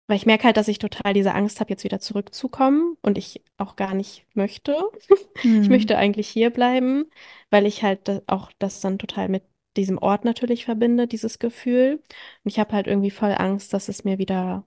Weil 0.08 0.18
ich 0.18 0.26
merke 0.26 0.44
halt, 0.46 0.58
dass 0.58 0.68
ich 0.68 0.80
total 0.80 1.14
diese 1.14 1.34
Angst 1.34 1.60
habe, 1.60 1.70
jetzt 1.72 1.84
wieder 1.86 2.00
zurückzukommen 2.00 2.98
und 3.02 3.18
ich 3.18 3.44
auch 3.58 3.76
gar 3.76 3.94
nicht 3.94 4.26
möchte. 4.36 4.76
Ich 5.62 5.70
Mhm. 5.70 5.70
möchte 5.70 5.98
eigentlich 5.98 6.28
hier 6.30 6.50
bleiben, 6.52 7.06
weil 7.50 7.66
ich 7.66 7.84
halt 7.84 8.08
da- 8.08 8.22
auch 8.28 8.52
das 8.60 8.80
dann 8.82 9.00
total 9.00 9.30
mit 9.30 9.44
diesem 9.78 9.98
Ort 9.98 10.26
natürlich 10.26 10.66
verbinde, 10.66 11.08
dieses 11.08 11.40
Gefühl. 11.40 11.96
Und 12.44 12.52
ich 12.52 12.60
habe 12.60 12.74
halt 12.74 12.88
irgendwie 12.88 13.12
voll 13.12 13.34
Angst, 13.38 13.74
dass 13.74 13.90
es 13.90 14.04
mir 14.04 14.18
wieder, 14.20 14.66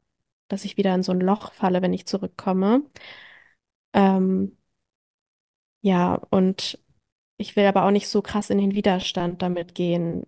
dass 0.48 0.64
ich 0.64 0.76
wieder 0.76 0.94
in 0.94 1.02
so 1.02 1.12
ein 1.12 1.20
Loch 1.20 1.52
falle, 1.52 1.82
wenn 1.82 1.92
ich 1.94 2.06
zurückkomme. 2.06 2.82
Ähm, 3.92 4.56
ja, 5.80 6.14
und 6.30 6.78
ich 7.38 7.56
will 7.56 7.66
aber 7.66 7.84
auch 7.86 7.90
nicht 7.90 8.08
so 8.08 8.22
krass 8.22 8.50
in 8.50 8.58
den 8.58 8.74
Widerstand 8.74 9.42
damit 9.42 9.74
gehen 9.74 10.24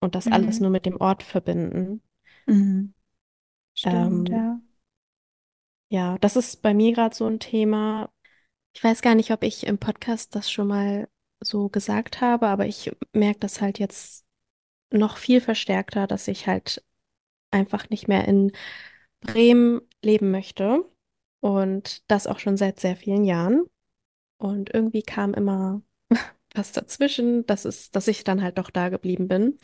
und 0.00 0.14
das 0.14 0.28
alles 0.28 0.60
Mhm. 0.60 0.60
nur 0.60 0.70
mit 0.70 0.86
dem 0.86 0.98
Ort 1.00 1.22
verbinden. 1.22 2.02
Mhm. 2.46 2.92
Stimmt, 3.74 4.28
Ähm, 4.28 4.30
ja. 4.30 4.60
Ja, 5.88 6.18
das 6.18 6.36
ist 6.36 6.62
bei 6.62 6.72
mir 6.74 6.92
gerade 6.92 7.14
so 7.14 7.26
ein 7.26 7.40
Thema. 7.40 8.10
Ich 8.74 8.84
weiß 8.84 9.02
gar 9.02 9.14
nicht, 9.14 9.32
ob 9.32 9.42
ich 9.42 9.66
im 9.66 9.78
Podcast 9.78 10.34
das 10.34 10.50
schon 10.50 10.68
mal 10.68 11.08
so 11.40 11.68
gesagt 11.68 12.20
habe, 12.20 12.48
aber 12.48 12.66
ich 12.66 12.92
merke 13.12 13.40
das 13.40 13.60
halt 13.60 13.78
jetzt 13.78 14.26
noch 14.92 15.18
viel 15.18 15.40
verstärkter, 15.40 16.06
dass 16.06 16.28
ich 16.28 16.46
halt 16.46 16.84
einfach 17.50 17.90
nicht 17.90 18.08
mehr 18.08 18.26
in 18.28 18.52
Bremen 19.20 19.82
leben 20.02 20.30
möchte 20.30 20.84
und 21.40 22.02
das 22.10 22.26
auch 22.26 22.38
schon 22.40 22.56
seit 22.56 22.80
sehr 22.80 22.96
vielen 22.96 23.24
Jahren. 23.24 23.64
Und 24.38 24.74
irgendwie 24.74 25.02
kam 25.02 25.34
immer 25.34 25.82
was 26.54 26.72
dazwischen, 26.72 27.46
dass 27.46 27.64
es, 27.64 27.90
dass 27.90 28.08
ich 28.08 28.24
dann 28.24 28.42
halt 28.42 28.58
doch 28.58 28.70
da 28.70 28.88
geblieben 28.90 29.28
bin. 29.28 29.58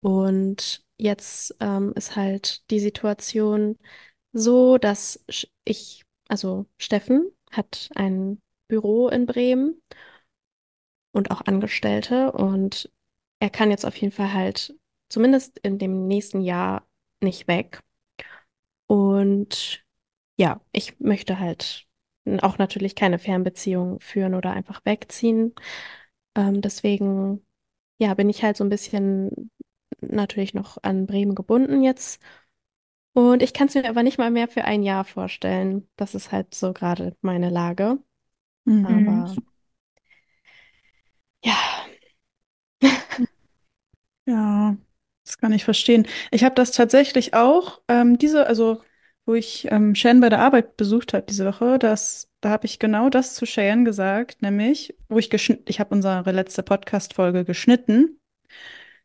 Und 0.00 0.84
jetzt 1.02 1.56
ähm, 1.60 1.92
ist 1.96 2.16
halt 2.16 2.68
die 2.70 2.80
Situation 2.80 3.78
so, 4.32 4.78
dass 4.78 5.24
ich, 5.64 6.04
also 6.28 6.66
Steffen 6.78 7.30
hat 7.50 7.90
ein 7.94 8.40
Büro 8.68 9.08
in 9.08 9.26
Bremen 9.26 9.82
und 11.12 11.30
auch 11.30 11.42
Angestellte 11.46 12.32
und 12.32 12.90
er 13.40 13.50
kann 13.50 13.70
jetzt 13.70 13.84
auf 13.84 13.96
jeden 13.96 14.12
Fall 14.12 14.32
halt 14.32 14.74
zumindest 15.08 15.58
in 15.60 15.78
dem 15.78 16.06
nächsten 16.06 16.40
Jahr 16.40 16.86
nicht 17.20 17.48
weg. 17.48 17.80
Und 18.86 19.84
ja, 20.36 20.60
ich 20.72 20.98
möchte 21.00 21.38
halt 21.38 21.86
auch 22.42 22.58
natürlich 22.58 22.94
keine 22.94 23.18
Fernbeziehung 23.18 24.00
führen 24.00 24.34
oder 24.34 24.52
einfach 24.52 24.80
wegziehen. 24.84 25.54
Ähm, 26.36 26.60
deswegen, 26.62 27.46
ja, 27.98 28.14
bin 28.14 28.30
ich 28.30 28.44
halt 28.44 28.56
so 28.56 28.64
ein 28.64 28.70
bisschen 28.70 29.50
natürlich 30.02 30.54
noch 30.54 30.78
an 30.82 31.06
Bremen 31.06 31.34
gebunden 31.34 31.82
jetzt. 31.82 32.20
Und 33.14 33.42
ich 33.42 33.52
kann 33.52 33.68
es 33.68 33.74
mir 33.74 33.88
aber 33.88 34.02
nicht 34.02 34.18
mal 34.18 34.30
mehr 34.30 34.48
für 34.48 34.64
ein 34.64 34.82
Jahr 34.82 35.04
vorstellen. 35.04 35.88
Das 35.96 36.14
ist 36.14 36.32
halt 36.32 36.54
so 36.54 36.72
gerade 36.72 37.16
meine 37.20 37.50
Lage. 37.50 37.98
Mhm. 38.64 38.86
Aber 38.86 39.34
ja, 41.44 41.86
Ja, 44.26 44.76
das 45.24 45.38
kann 45.38 45.52
ich 45.52 45.64
verstehen. 45.64 46.06
Ich 46.30 46.44
habe 46.44 46.54
das 46.54 46.72
tatsächlich 46.72 47.34
auch, 47.34 47.80
ähm, 47.88 48.18
diese, 48.18 48.46
also 48.46 48.80
wo 49.24 49.34
ich 49.34 49.68
ähm, 49.70 49.94
Cheyenne 49.94 50.20
bei 50.20 50.28
der 50.28 50.40
Arbeit 50.40 50.76
besucht 50.76 51.12
habe 51.14 51.26
diese 51.28 51.46
Woche, 51.46 51.78
das, 51.78 52.28
da 52.40 52.50
habe 52.50 52.66
ich 52.66 52.78
genau 52.78 53.08
das 53.08 53.34
zu 53.34 53.44
Cheyenne 53.46 53.84
gesagt, 53.84 54.42
nämlich, 54.42 54.96
wo 55.08 55.18
ich 55.18 55.30
geschnitten, 55.30 55.64
ich 55.68 55.80
habe 55.80 55.94
unsere 55.94 56.30
letzte 56.32 56.62
Podcast-Folge 56.62 57.44
geschnitten, 57.44 58.20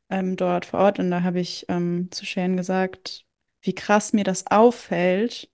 ähm, 0.10 0.36
dort 0.36 0.66
vor 0.66 0.80
Ort, 0.82 1.00
und 1.00 1.12
da 1.12 1.24
habe 1.24 1.40
ich 1.40 1.66
ähm, 1.70 2.10
zu 2.12 2.26
Cheyenne 2.26 2.56
gesagt, 2.58 3.26
wie 3.62 3.74
krass 3.76 4.14
mir 4.14 4.24
das 4.24 4.48
auffällt, 4.48 5.50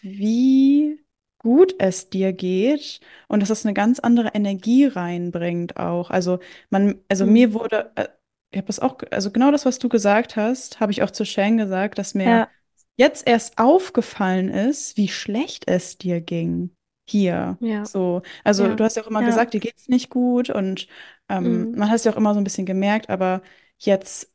wie 0.00 1.00
gut 1.38 1.74
es 1.78 2.08
dir 2.10 2.32
geht 2.32 3.00
und 3.28 3.40
dass 3.40 3.48
das 3.48 3.64
eine 3.64 3.74
ganz 3.74 3.98
andere 4.00 4.28
Energie 4.34 4.84
reinbringt 4.86 5.76
auch. 5.76 6.10
Also 6.10 6.38
man, 6.70 7.00
also 7.08 7.26
hm, 7.26 7.26
mir 7.26 7.52
wurde, 7.52 7.90
äh, 7.96 8.08
ich 8.50 8.58
habe 8.58 8.66
das 8.66 8.78
auch, 8.80 8.98
also 9.10 9.30
genau 9.30 9.50
das, 9.50 9.64
was 9.66 9.78
du 9.78 9.88
gesagt 9.88 10.36
hast, 10.36 10.80
habe 10.80 10.92
ich 10.92 11.02
auch 11.02 11.10
zu 11.10 11.24
Shane 11.24 11.56
gesagt, 11.56 11.98
dass 11.98 12.14
mir 12.14 12.42
Ja, 12.42 12.52
jetzt 12.96 13.26
erst 13.26 13.58
aufgefallen 13.58 14.48
ist, 14.50 14.96
wie 14.96 15.08
schlecht 15.08 15.64
es 15.68 15.98
dir 15.98 16.20
ging 16.20 16.72
hier. 17.12 17.58
ja, 17.60 17.84
So, 17.84 18.22
also 18.44 18.66
ja, 18.66 18.74
du 18.74 18.84
hast 18.84 18.96
ja 18.96 19.02
auch 19.02 19.06
immer 19.08 19.20
ja, 19.20 19.26
gesagt, 19.26 19.54
dir 19.54 19.60
geht's 19.60 19.88
nicht 19.88 20.10
gut 20.10 20.50
und 20.50 20.88
ähm, 21.28 21.44
hm, 21.44 21.72
man 21.72 21.88
hat 21.90 21.96
es 21.96 22.04
ja 22.04 22.12
auch 22.12 22.16
immer 22.16 22.34
so 22.34 22.40
ein 22.40 22.44
bisschen 22.44 22.66
gemerkt, 22.66 23.10
aber 23.10 23.42
jetzt 23.78 24.30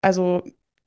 also 0.00 0.42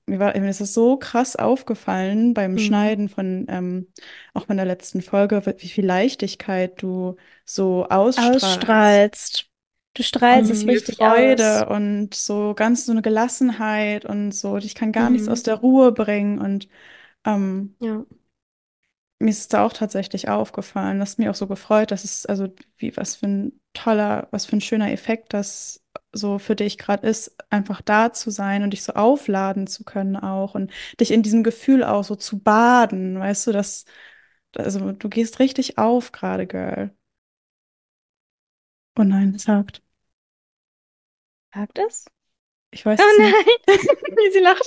mir 0.07 0.19
war, 0.19 0.37
mir 0.37 0.49
ist 0.49 0.61
es 0.61 0.73
so 0.73 0.97
krass 0.97 1.35
aufgefallen 1.35 2.33
beim 2.33 2.51
hm, 2.51 2.59
Schneiden 2.59 3.09
von 3.09 3.45
ähm, 3.49 3.87
auch 4.33 4.45
von 4.45 4.57
der 4.57 4.65
letzten 4.65 5.01
Folge, 5.01 5.41
wie 5.57 5.67
viel 5.67 5.85
Leichtigkeit 5.85 6.81
du 6.81 7.15
so 7.43 7.85
ausstrahlst 7.89 8.45
ausstrahlst. 8.45 9.49
Du 9.95 10.03
strahlst 10.03 10.51
und 10.51 10.57
es 10.57 10.63
viel 10.63 10.71
richtig 10.71 10.99
aus. 11.01 11.15
Freude 11.15 11.69
und 11.69 12.13
so 12.13 12.53
ganz 12.53 12.85
so 12.85 12.91
eine 12.91 13.01
Gelassenheit 13.01 14.05
und 14.05 14.31
so. 14.33 14.57
Ich 14.57 14.75
kann 14.75 14.91
gar 14.91 15.09
nichts 15.09 15.27
aus 15.27 15.39
hm, 15.39 15.43
der 15.43 15.55
Ruhe 15.55 15.91
bringen 15.91 16.39
und 16.39 16.67
ähm, 17.25 17.75
ja. 17.79 18.05
Mir 19.19 19.29
ist 19.29 19.39
es 19.39 19.47
da 19.47 19.65
auch 19.65 19.73
tatsächlich 19.73 20.29
aufgefallen. 20.29 20.99
Das 20.99 21.11
hat 21.13 21.19
mich 21.19 21.29
auch 21.29 21.35
so 21.35 21.47
gefreut, 21.47 21.91
dass 21.91 22.03
es, 22.03 22.25
also 22.25 22.47
wie, 22.77 22.95
was 22.97 23.15
für 23.17 23.27
ein 23.27 23.59
toller, 23.73 24.27
was 24.31 24.45
für 24.45 24.55
ein 24.57 24.61
schöner 24.61 24.91
Effekt 24.91 25.33
das 25.33 25.81
so 26.13 26.39
für 26.39 26.55
dich 26.55 26.77
gerade 26.77 27.07
ist, 27.07 27.35
einfach 27.49 27.81
da 27.81 28.11
zu 28.13 28.29
sein 28.31 28.63
und 28.63 28.71
dich 28.71 28.83
so 28.83 28.93
aufladen 28.93 29.67
zu 29.67 29.83
können 29.83 30.15
auch 30.17 30.55
und 30.55 30.71
dich 30.99 31.11
in 31.11 31.23
diesem 31.23 31.43
Gefühl 31.43 31.83
auch 31.83 32.03
so 32.03 32.15
zu 32.15 32.39
baden, 32.39 33.19
weißt 33.19 33.47
du, 33.47 33.51
dass, 33.53 33.85
also 34.57 34.91
du 34.93 35.09
gehst 35.09 35.39
richtig 35.39 35.77
auf 35.77 36.11
gerade, 36.11 36.47
Girl. 36.47 36.95
Oh 38.97 39.03
nein, 39.03 39.33
es 39.35 39.47
hakt. 39.47 39.81
Sagt 41.53 41.79
es? 41.79 42.05
Ich 42.71 42.85
weiß 42.85 42.99
Oh 42.99 43.03
es 43.05 43.19
nicht. 43.19 43.35
nein! 43.67 43.67
Wie 44.17 44.31
sie 44.31 44.39
lacht. 44.39 44.63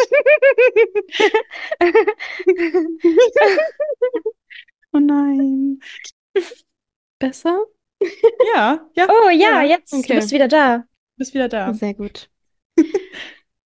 Oh 4.92 4.98
nein. 5.00 5.80
Besser? 7.20 7.66
Ja, 8.40 8.90
ja, 8.96 9.08
Oh 9.08 9.30
ja, 9.40 9.62
ja. 9.62 9.62
jetzt, 9.62 10.08
du 10.10 10.14
Okay, 10.14 10.14
bist 10.14 10.30
wieder 10.32 10.48
da. 10.48 10.84
Bist 11.16 11.34
wieder 11.34 11.48
da. 11.48 11.78
sehr 11.78 11.94
gut. 11.94 12.30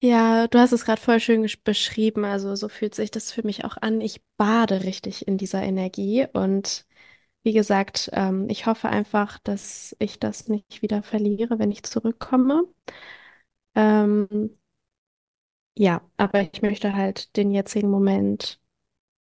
Ja, 0.04 0.48
du 0.48 0.58
hast 0.58 0.72
es 0.72 0.84
gerade 0.84 1.00
voll 1.00 1.20
schön 1.20 1.46
beschrieben. 1.64 2.24
Also 2.24 2.54
so 2.56 2.68
fühlt 2.68 2.94
sich 2.94 3.10
das 3.12 3.30
für 3.32 3.44
mich 3.46 3.64
auch 3.64 3.76
an. 3.80 4.00
Ich 4.00 4.20
bade 4.36 4.82
richtig 4.82 5.28
in 5.28 5.38
dieser 5.38 5.62
Energie. 5.62 6.26
Und 6.32 6.86
wie 7.44 7.52
gesagt, 7.52 8.10
ähm, 8.12 8.48
ich 8.50 8.66
hoffe 8.66 8.88
einfach, 8.88 9.38
dass 9.40 9.96
ich 10.00 10.18
das 10.20 10.48
nicht 10.48 10.82
wieder 10.82 11.02
verliere, 11.04 11.58
wenn 11.60 11.70
ich 11.72 11.84
zurückkomme. 11.84 12.64
Ähm, 13.74 14.50
ja, 15.76 16.02
aber 16.16 16.42
ich 16.52 16.62
möchte 16.62 16.94
halt 16.94 17.36
den 17.36 17.50
jetzigen 17.50 17.90
Moment 17.90 18.60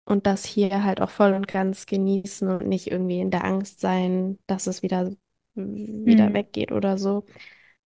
und 0.05 0.27
das 0.27 0.45
hier 0.45 0.83
halt 0.83 1.01
auch 1.01 1.09
voll 1.09 1.33
und 1.33 1.47
ganz 1.47 1.85
genießen 1.85 2.47
und 2.49 2.67
nicht 2.67 2.91
irgendwie 2.91 3.19
in 3.19 3.31
der 3.31 3.45
Angst 3.45 3.79
sein, 3.79 4.39
dass 4.47 4.67
es 4.67 4.83
wieder, 4.83 5.11
wieder 5.55 6.33
Hm. 6.33 6.33
weggeht 6.33 6.71
oder 6.71 6.97
so. 6.97 7.25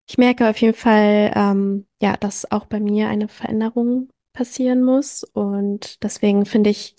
Ich 0.07 0.17
merke 0.17 0.49
auf 0.49 0.57
jeden 0.59 0.73
Fall, 0.75 1.31
ähm, 1.35 1.87
ja, 2.01 2.15
dass 2.17 2.49
auch 2.51 2.65
bei 2.65 2.79
mir 2.79 3.09
eine 3.09 3.27
Veränderung 3.27 4.09
passieren 4.33 4.83
muss. 4.83 5.23
Und 5.23 6.03
deswegen 6.03 6.45
finde 6.45 6.69
ich 6.69 6.95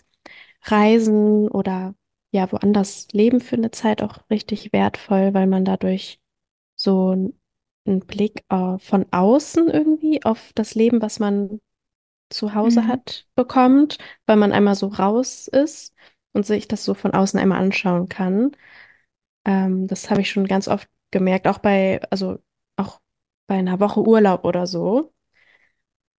Reisen 0.64 1.48
oder 1.48 1.94
ja, 2.33 2.50
woanders 2.52 3.09
leben 3.12 3.40
für 3.40 3.57
eine 3.57 3.70
Zeit 3.70 4.02
auch 4.02 4.18
richtig 4.31 4.72
wertvoll, 4.72 5.33
weil 5.35 5.46
man 5.46 5.64
dadurch 5.64 6.20
so 6.76 7.11
einen 7.87 8.00
Blick 8.07 8.44
äh, 8.50 8.78
von 8.78 9.07
außen 9.12 9.68
irgendwie 9.68 10.24
auf 10.24 10.52
das 10.54 10.74
Leben, 10.74 11.02
was 11.02 11.20
man 11.20 11.61
zu 12.31 12.55
Hause 12.55 12.83
Hm. 12.83 12.88
hat, 12.88 13.27
bekommt, 13.35 13.99
weil 14.27 14.37
man 14.37 14.53
einmal 14.53 14.75
so 14.75 14.88
raus 14.88 15.49
ist 15.49 15.95
und 16.33 16.47
sich 16.47 16.69
das 16.69 16.85
so 16.85 16.95
von 16.95 17.12
außen 17.14 17.38
einmal 17.41 17.61
anschauen 17.61 18.09
kann. 18.09 18.53
Ähm, 19.47 19.87
das 19.88 20.11
habe 20.11 20.21
ich 20.23 20.31
schon 20.31 20.47
ganz 20.47 20.69
oft 20.69 20.88
gemerkt, 21.12 21.49
auch 21.49 21.59
bei, 21.59 22.01
also 22.11 22.38
auch 22.77 23.01
bei 23.49 23.57
einer 23.57 23.81
Woche 23.81 24.03
Urlaub 24.07 24.45
oder 24.45 24.67
so, 24.67 25.12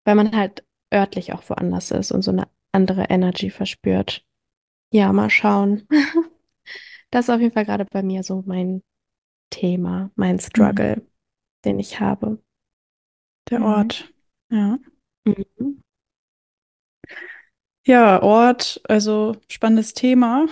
weil 0.05 0.15
man 0.15 0.35
halt 0.35 0.65
örtlich 0.93 1.33
auch 1.33 1.47
woanders 1.49 1.91
ist 1.91 2.11
und 2.11 2.21
so 2.21 2.31
eine 2.31 2.47
andere 2.73 3.03
Energy 3.09 3.49
verspürt. 3.49 4.25
Ja, 4.91 5.11
mal 5.13 5.29
schauen. 5.29 5.87
Das 7.11 7.25
ist 7.25 7.29
auf 7.29 7.41
jeden 7.41 7.53
Fall 7.53 7.65
gerade 7.65 7.85
bei 7.85 8.03
mir 8.03 8.23
so 8.23 8.43
mein 8.45 8.81
Thema, 9.51 10.11
mein 10.15 10.39
Mhm. 10.55 10.89
Struggle, 10.89 11.07
den 11.65 11.79
ich 11.79 11.99
habe. 11.99 12.39
Der 13.49 13.59
Hm. 13.59 13.63
Ort. 13.63 14.13
Ja. 14.51 14.79
Mhm. 15.25 15.81
Ja, 17.89 18.21
Ort, 18.21 18.81
also 18.87 19.35
spannendes 19.49 19.93
Thema. 19.95 20.45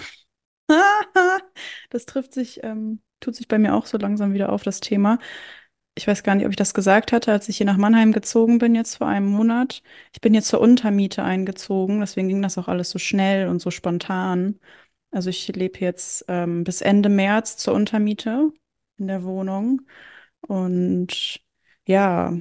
Das 1.92 2.06
trifft 2.06 2.34
sich, 2.34 2.64
ähm, 2.64 3.02
tut 3.20 3.36
sich 3.36 3.48
bei 3.48 3.60
mir 3.60 3.76
auch 3.76 3.86
so 3.86 3.98
langsam 3.98 4.34
wieder 4.34 4.52
auf, 4.52 4.64
das 4.64 4.80
Thema. 4.82 5.20
Ich 5.96 6.08
weiß 6.08 6.24
gar 6.24 6.36
nicht, 6.36 6.46
ob 6.46 6.52
ich 6.52 6.58
das 6.58 6.74
gesagt 6.74 7.12
hatte, 7.12 7.32
als 7.32 7.50
ich 7.50 7.58
hier 7.58 7.66
nach 7.68 7.78
Mannheim 7.78 8.12
gezogen 8.14 8.60
bin, 8.60 8.76
jetzt 8.76 8.98
vor 8.98 9.08
einem 9.08 9.28
Monat. 9.28 9.84
Ich 10.14 10.22
bin 10.22 10.34
jetzt 10.34 10.50
zur 10.50 10.62
Untermiete 10.62 11.24
eingezogen, 11.24 12.02
deswegen 12.02 12.28
ging 12.30 12.42
das 12.42 12.58
auch 12.58 12.68
alles 12.68 12.90
so 12.92 13.00
schnell 13.00 13.48
und 13.50 13.62
so 13.62 13.72
spontan. 13.72 14.60
Also 15.12 15.30
ich 15.30 15.48
lebe 15.50 15.80
jetzt 15.80 16.26
ähm, 16.30 16.64
bis 16.64 16.82
Ende 16.82 17.10
März 17.10 17.58
zur 17.58 17.76
Untermiete 17.76 18.52
in 18.98 19.08
der 19.08 19.24
Wohnung 19.24 19.84
und 20.42 21.42
ja, 21.88 22.34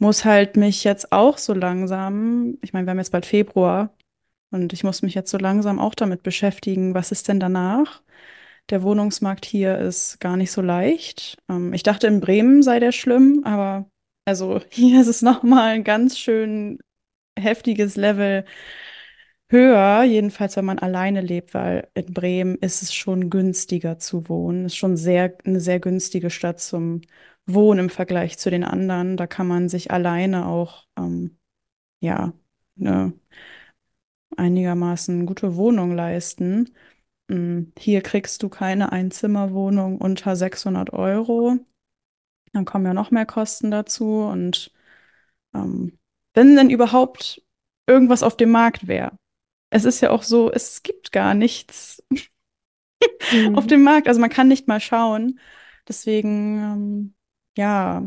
muss 0.00 0.24
halt 0.24 0.56
mich 0.56 0.84
jetzt 0.84 1.12
auch 1.12 1.38
so 1.38 1.54
langsam, 1.54 2.58
ich 2.62 2.72
meine, 2.72 2.86
wir 2.86 2.92
haben 2.92 2.98
jetzt 2.98 3.12
bald 3.12 3.26
Februar 3.26 3.94
und 4.50 4.72
ich 4.72 4.84
muss 4.84 5.02
mich 5.02 5.14
jetzt 5.14 5.30
so 5.30 5.38
langsam 5.38 5.78
auch 5.78 5.94
damit 5.94 6.22
beschäftigen, 6.22 6.94
was 6.94 7.12
ist 7.12 7.28
denn 7.28 7.40
danach? 7.40 8.02
Der 8.70 8.82
Wohnungsmarkt 8.82 9.44
hier 9.46 9.78
ist 9.78 10.20
gar 10.20 10.36
nicht 10.36 10.52
so 10.52 10.62
leicht. 10.62 11.38
Ähm, 11.48 11.72
ich 11.74 11.82
dachte, 11.82 12.06
in 12.06 12.20
Bremen 12.20 12.62
sei 12.62 12.80
der 12.80 12.92
schlimm, 12.92 13.42
aber 13.44 13.90
also 14.26 14.60
hier 14.70 15.00
ist 15.00 15.08
es 15.08 15.22
nochmal 15.22 15.70
ein 15.74 15.84
ganz 15.84 16.18
schön 16.18 16.80
heftiges 17.38 17.96
Level 17.96 18.44
höher, 19.50 20.04
jedenfalls 20.04 20.56
wenn 20.56 20.64
man 20.64 20.78
alleine 20.78 21.20
lebt, 21.20 21.54
weil 21.54 21.88
in 21.94 22.14
Bremen 22.14 22.56
ist 22.56 22.82
es 22.82 22.94
schon 22.94 23.30
günstiger 23.30 23.98
zu 23.98 24.28
wohnen. 24.28 24.66
Ist 24.66 24.76
schon 24.76 24.96
sehr, 24.96 25.36
eine 25.44 25.60
sehr 25.60 25.80
günstige 25.80 26.30
Stadt 26.30 26.60
zum 26.60 27.02
Wohnen 27.46 27.80
im 27.80 27.90
Vergleich 27.90 28.38
zu 28.38 28.50
den 28.50 28.64
anderen. 28.64 29.16
Da 29.16 29.26
kann 29.26 29.46
man 29.48 29.68
sich 29.68 29.90
alleine 29.90 30.46
auch, 30.46 30.86
ähm, 30.98 31.38
ja, 32.00 32.32
eine 32.80 33.14
einigermaßen 34.36 35.26
gute 35.26 35.56
Wohnung 35.56 35.94
leisten. 35.94 36.70
Mm, 37.28 37.64
Hier 37.78 38.02
kriegst 38.02 38.42
du 38.42 38.48
keine 38.48 38.92
Einzimmerwohnung 38.92 39.98
unter 39.98 40.36
600 40.36 40.92
Euro. 40.92 41.58
Dann 42.52 42.64
kommen 42.64 42.86
ja 42.86 42.94
noch 42.94 43.10
mehr 43.10 43.26
Kosten 43.26 43.70
dazu. 43.70 44.22
Und 44.24 44.72
ähm, 45.54 45.98
wenn 46.34 46.56
denn 46.56 46.70
überhaupt 46.70 47.42
irgendwas 47.88 48.22
auf 48.22 48.36
dem 48.36 48.50
Markt 48.50 48.88
wäre. 48.88 49.12
Es 49.70 49.84
ist 49.84 50.00
ja 50.02 50.10
auch 50.10 50.22
so, 50.24 50.52
es 50.52 50.82
gibt 50.82 51.12
gar 51.12 51.34
nichts 51.34 52.02
auf 53.52 53.66
Mhm. 53.66 53.66
dem 53.66 53.82
Markt. 53.82 54.08
Also 54.08 54.20
man 54.20 54.30
kann 54.30 54.48
nicht 54.48 54.68
mal 54.68 54.80
schauen. 54.80 55.38
Deswegen, 55.88 56.58
ähm, 56.58 57.14
ja, 57.60 58.02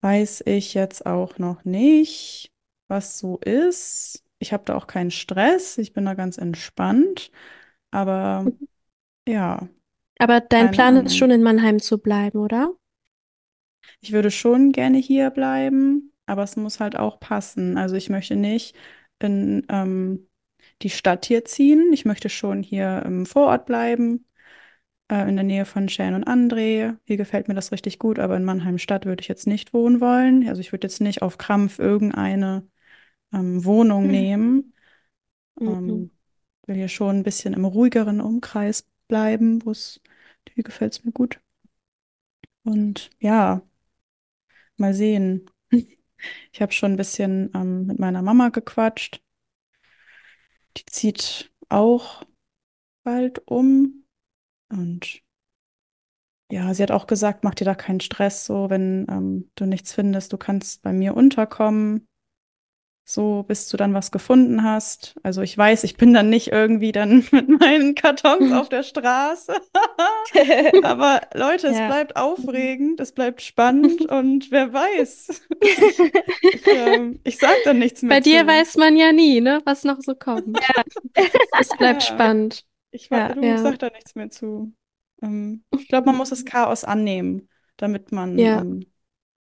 weiß 0.00 0.42
ich 0.46 0.74
jetzt 0.74 1.06
auch 1.06 1.38
noch 1.38 1.64
nicht, 1.64 2.52
was 2.88 3.18
so 3.18 3.38
ist. 3.38 4.24
Ich 4.38 4.52
habe 4.52 4.64
da 4.64 4.76
auch 4.76 4.86
keinen 4.86 5.10
Stress. 5.10 5.78
Ich 5.78 5.92
bin 5.92 6.04
da 6.04 6.14
ganz 6.14 6.38
entspannt. 6.38 7.30
Aber 7.92 8.52
ja, 9.28 9.68
Aber 10.18 10.40
dein 10.40 10.70
Plan 10.70 10.96
ist 11.04 11.14
Ahnung. 11.14 11.18
schon 11.18 11.30
in 11.30 11.42
Mannheim 11.42 11.78
zu 11.78 11.98
bleiben, 11.98 12.38
oder? 12.38 12.72
Ich 14.00 14.12
würde 14.12 14.30
schon 14.30 14.72
gerne 14.72 14.98
hier 14.98 15.30
bleiben, 15.30 16.12
aber 16.26 16.42
es 16.42 16.56
muss 16.56 16.80
halt 16.80 16.96
auch 16.96 17.20
passen. 17.20 17.76
Also 17.78 17.94
ich 17.96 18.10
möchte 18.10 18.36
nicht 18.36 18.76
in 19.18 19.64
ähm, 19.68 20.28
die 20.82 20.90
Stadt 20.90 21.26
hier 21.26 21.44
ziehen. 21.44 21.92
Ich 21.92 22.04
möchte 22.04 22.28
schon 22.28 22.62
hier 22.62 23.02
im 23.06 23.26
Vorort 23.26 23.66
bleiben, 23.66 24.26
äh, 25.08 25.28
in 25.28 25.36
der 25.36 25.44
Nähe 25.44 25.64
von 25.64 25.88
Shane 25.88 26.14
und 26.14 26.26
André. 26.28 26.96
Hier 27.04 27.16
gefällt 27.16 27.48
mir 27.48 27.54
das 27.54 27.72
richtig 27.72 27.98
gut, 27.98 28.18
aber 28.18 28.36
in 28.36 28.44
Mannheim 28.44 28.78
Stadt 28.78 29.06
würde 29.06 29.20
ich 29.20 29.28
jetzt 29.28 29.46
nicht 29.46 29.72
wohnen 29.74 30.00
wollen. 30.00 30.48
Also 30.48 30.60
ich 30.60 30.72
würde 30.72 30.86
jetzt 30.86 31.00
nicht 31.00 31.22
auf 31.22 31.38
Krampf 31.38 31.78
irgendeine 31.78 32.66
ähm, 33.32 33.64
Wohnung 33.64 34.04
Hm. 34.04 34.10
nehmen. 34.10 34.74
Mhm. 35.60 35.68
Ähm, 35.68 36.10
will 36.66 36.76
hier 36.76 36.88
schon 36.88 37.18
ein 37.18 37.22
bisschen 37.24 37.54
im 37.54 37.64
ruhigeren 37.64 38.20
Umkreis 38.20 38.88
bleiben, 39.08 39.64
wo 39.64 39.70
es, 39.70 40.00
hier 40.54 40.64
gefällt 40.64 40.92
es 40.92 41.04
mir 41.04 41.12
gut. 41.12 41.40
Und 42.64 43.10
ja, 43.20 43.62
mal 44.76 44.94
sehen. 44.94 45.46
Ich 46.52 46.62
habe 46.62 46.72
schon 46.72 46.92
ein 46.92 46.96
bisschen 46.96 47.50
ähm, 47.54 47.86
mit 47.86 47.98
meiner 47.98 48.22
Mama 48.22 48.50
gequatscht. 48.50 49.20
Die 50.76 50.84
zieht 50.86 51.50
auch 51.70 52.24
bald 53.04 53.46
um. 53.48 54.01
Und 54.72 55.22
ja, 56.50 56.74
sie 56.74 56.82
hat 56.82 56.90
auch 56.90 57.06
gesagt, 57.06 57.44
mach 57.44 57.54
dir 57.54 57.64
da 57.64 57.74
keinen 57.74 58.00
Stress, 58.00 58.44
so 58.44 58.68
wenn 58.68 59.06
ähm, 59.08 59.50
du 59.54 59.64
nichts 59.66 59.92
findest, 59.94 60.32
du 60.32 60.36
kannst 60.38 60.82
bei 60.82 60.92
mir 60.92 61.16
unterkommen, 61.16 62.06
so 63.04 63.42
bis 63.42 63.68
du 63.68 63.76
dann 63.76 63.94
was 63.94 64.10
gefunden 64.12 64.62
hast. 64.62 65.14
Also 65.22 65.42
ich 65.42 65.56
weiß, 65.58 65.84
ich 65.84 65.96
bin 65.96 66.14
dann 66.14 66.30
nicht 66.30 66.48
irgendwie 66.52 66.92
dann 66.92 67.26
mit 67.32 67.48
meinen 67.60 67.94
Kartons 67.94 68.52
auf 68.52 68.68
der 68.68 68.82
Straße. 68.82 69.54
Aber 70.82 71.22
Leute, 71.34 71.68
es 71.68 71.78
Ja. 71.78 71.86
bleibt 71.86 72.16
aufregend, 72.16 73.00
es 73.00 73.12
bleibt 73.12 73.42
spannend 73.42 74.02
und 74.10 74.50
wer 74.50 74.72
weiß. 74.72 75.42
Ich, 75.60 76.02
ich, 76.50 76.62
ähm, 76.70 77.20
ich 77.24 77.38
sag 77.38 77.62
dann 77.64 77.78
nichts 77.78 78.02
mehr 78.02 78.16
Bei 78.16 78.20
dir 78.20 78.40
zu. 78.40 78.46
weiß 78.46 78.76
man 78.76 78.96
ja 78.96 79.12
nie, 79.12 79.40
ne, 79.40 79.60
was 79.64 79.84
noch 79.84 80.00
so 80.00 80.14
kommt. 80.14 80.58
Es 81.58 81.74
bleibt 81.74 82.02
Ja. 82.02 82.08
spannend. 82.08 82.66
Ich, 82.92 83.10
wa- 83.10 83.16
Ja. 83.18 83.34
du, 83.34 83.40
Ja. 83.44 83.58
sag 83.58 83.78
da 83.80 83.90
nichts 83.90 84.14
mehr 84.14 84.30
zu. 84.30 84.72
Ähm, 85.22 85.64
ich 85.76 85.88
glaube, 85.88 86.06
man 86.06 86.16
muss 86.16 86.30
das 86.30 86.44
Chaos 86.44 86.84
annehmen, 86.84 87.48
damit 87.76 88.12
man 88.12 88.38
Ja. 88.38 88.60
ähm, 88.60 88.86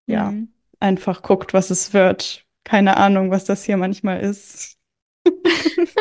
ja 0.08 0.30
Hm. 0.30 0.54
einfach 0.80 1.21
guckt, 1.23 1.54
was 1.54 1.69
es 1.71 1.93
wird. 1.93 2.45
Keine 2.63 2.97
Ahnung, 2.97 3.32
was 3.32 3.45
das 3.45 3.63
hier 3.63 3.78
manchmal 3.78 4.19
ist. 4.21 4.78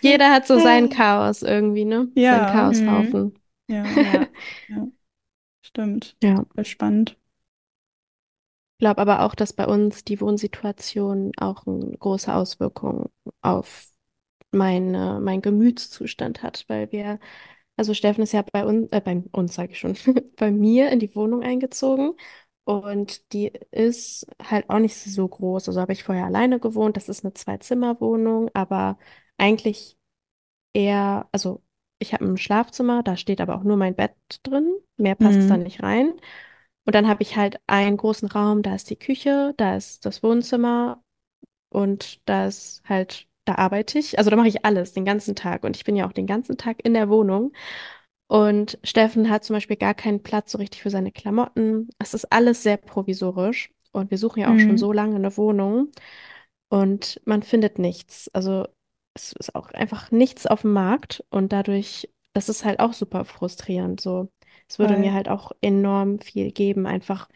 Jeder 0.00 0.32
hat 0.32 0.46
so 0.46 0.58
sein 0.58 0.88
Chaos 0.88 1.42
irgendwie, 1.42 1.84
ne? 1.84 2.08
Ja. 2.14 2.72
Sein 2.72 2.84
Chaoshaufen. 2.84 3.38
Ja, 3.68 3.84
Ja. 3.86 4.26
ja, 4.68 4.88
stimmt. 5.62 6.16
Ja. 6.22 6.44
Voll 6.54 6.64
spannend. 6.64 7.16
Ich 8.74 8.78
glaube 8.84 9.00
aber 9.00 9.22
auch, 9.22 9.34
dass 9.36 9.52
bei 9.52 9.66
uns 9.66 10.02
die 10.04 10.20
Wohnsituation 10.20 11.30
auch 11.36 11.66
eine 11.66 11.96
große 11.98 12.34
Auswirkung 12.34 13.10
auf 13.40 13.86
meine, 14.52 15.20
meinen 15.20 15.42
Gemütszustand 15.42 16.42
hat, 16.42 16.64
weil 16.68 16.90
wir, 16.92 17.18
also 17.76 17.94
Steffen 17.94 18.22
ist 18.22 18.32
ja 18.32 18.42
bei 18.52 18.64
uns, 18.66 18.90
äh, 18.92 19.00
bei 19.00 19.22
uns 19.32 19.54
sage 19.54 19.72
ich 19.72 19.78
schon, 19.80 19.96
bei 20.36 20.50
mir 20.50 20.90
in 20.90 20.98
die 21.00 21.14
Wohnung 21.16 21.42
eingezogen 21.42 22.14
und 22.64 23.32
die 23.32 23.52
ist 23.72 24.26
halt 24.42 24.70
auch 24.70 24.78
nicht 24.80 24.96
so 24.96 25.28
groß. 25.28 25.68
Also 25.68 25.80
habe 25.80 25.92
ich 25.92 26.04
vorher 26.04 26.26
alleine 26.26 26.60
gewohnt. 26.60 26.96
Das 26.96 27.08
ist 27.08 27.24
eine 27.24 27.34
Zwei-Zimmer-Wohnung, 27.34 28.50
aber 28.54 28.98
eigentlich 29.38 29.98
eher, 30.72 31.28
also 31.32 31.62
ich 31.98 32.12
habe 32.14 32.24
ein 32.24 32.36
Schlafzimmer, 32.38 33.02
da 33.02 33.16
steht 33.16 33.40
aber 33.40 33.56
auch 33.56 33.62
nur 33.64 33.76
mein 33.76 33.94
Bett 33.94 34.14
drin. 34.42 34.74
Mehr 34.96 35.14
passt 35.14 35.48
Mhm. 35.48 35.50
da 35.50 35.56
nicht 35.56 35.82
rein. 35.82 36.12
Und 36.84 36.94
dann 36.94 37.08
habe 37.08 37.22
ich 37.22 37.36
halt 37.36 37.60
einen 37.66 37.96
großen 37.96 38.28
Raum, 38.28 38.62
da 38.62 38.74
ist 38.74 38.90
die 38.90 38.96
Küche, 38.98 39.54
da 39.56 39.76
ist 39.76 40.04
das 40.06 40.22
Wohnzimmer 40.22 41.02
und 41.70 42.20
da 42.28 42.46
ist 42.48 42.82
halt, 42.88 43.28
da 43.44 43.56
arbeite 43.56 43.98
ich. 43.98 44.18
Also 44.18 44.30
da 44.30 44.36
mache 44.36 44.48
ich 44.48 44.64
alles 44.64 44.92
den 44.92 45.04
ganzen 45.04 45.34
Tag 45.34 45.64
und 45.64 45.76
ich 45.76 45.84
bin 45.84 45.96
ja 45.96 46.06
auch 46.08 46.12
den 46.12 46.26
ganzen 46.26 46.56
Tag 46.56 46.84
in 46.84 46.94
der 46.94 47.08
Wohnung. 47.08 47.52
Und 48.28 48.78
Steffen 48.82 49.30
hat 49.30 49.44
zum 49.44 49.54
Beispiel 49.56 49.76
gar 49.76 49.94
keinen 49.94 50.22
Platz 50.22 50.52
so 50.52 50.58
richtig 50.58 50.82
für 50.82 50.90
seine 50.90 51.12
Klamotten. 51.12 51.90
Es 51.98 52.14
ist 52.14 52.32
alles 52.32 52.62
sehr 52.62 52.78
provisorisch 52.78 53.70
und 53.92 54.10
wir 54.10 54.18
suchen 54.18 54.40
ja 54.40 54.52
auch 54.52 54.58
schon 54.58 54.76
Mhm. 54.76 54.78
so 54.78 54.92
lange 54.92 55.16
eine 55.16 55.36
Wohnung 55.36 55.90
und 56.68 57.20
man 57.24 57.42
findet 57.42 57.78
nichts. 57.78 58.28
Also 58.32 58.66
es 59.14 59.32
ist 59.32 59.54
auch 59.54 59.70
einfach 59.72 60.10
nichts 60.10 60.46
auf 60.46 60.62
dem 60.62 60.72
Markt 60.72 61.24
und 61.30 61.52
dadurch, 61.52 62.10
das 62.32 62.48
ist 62.48 62.64
halt 62.64 62.80
auch 62.80 62.92
super 62.94 63.24
frustrierend. 63.24 64.00
So, 64.00 64.30
es 64.68 64.78
würde 64.78 64.96
Voll. 64.96 64.96
mir 64.96 65.12
halt 65.12 65.28
auch 65.28 65.52
enorm 65.60 66.18
viel 66.20 66.52
geben, 66.52 66.86
einfach 66.86 67.28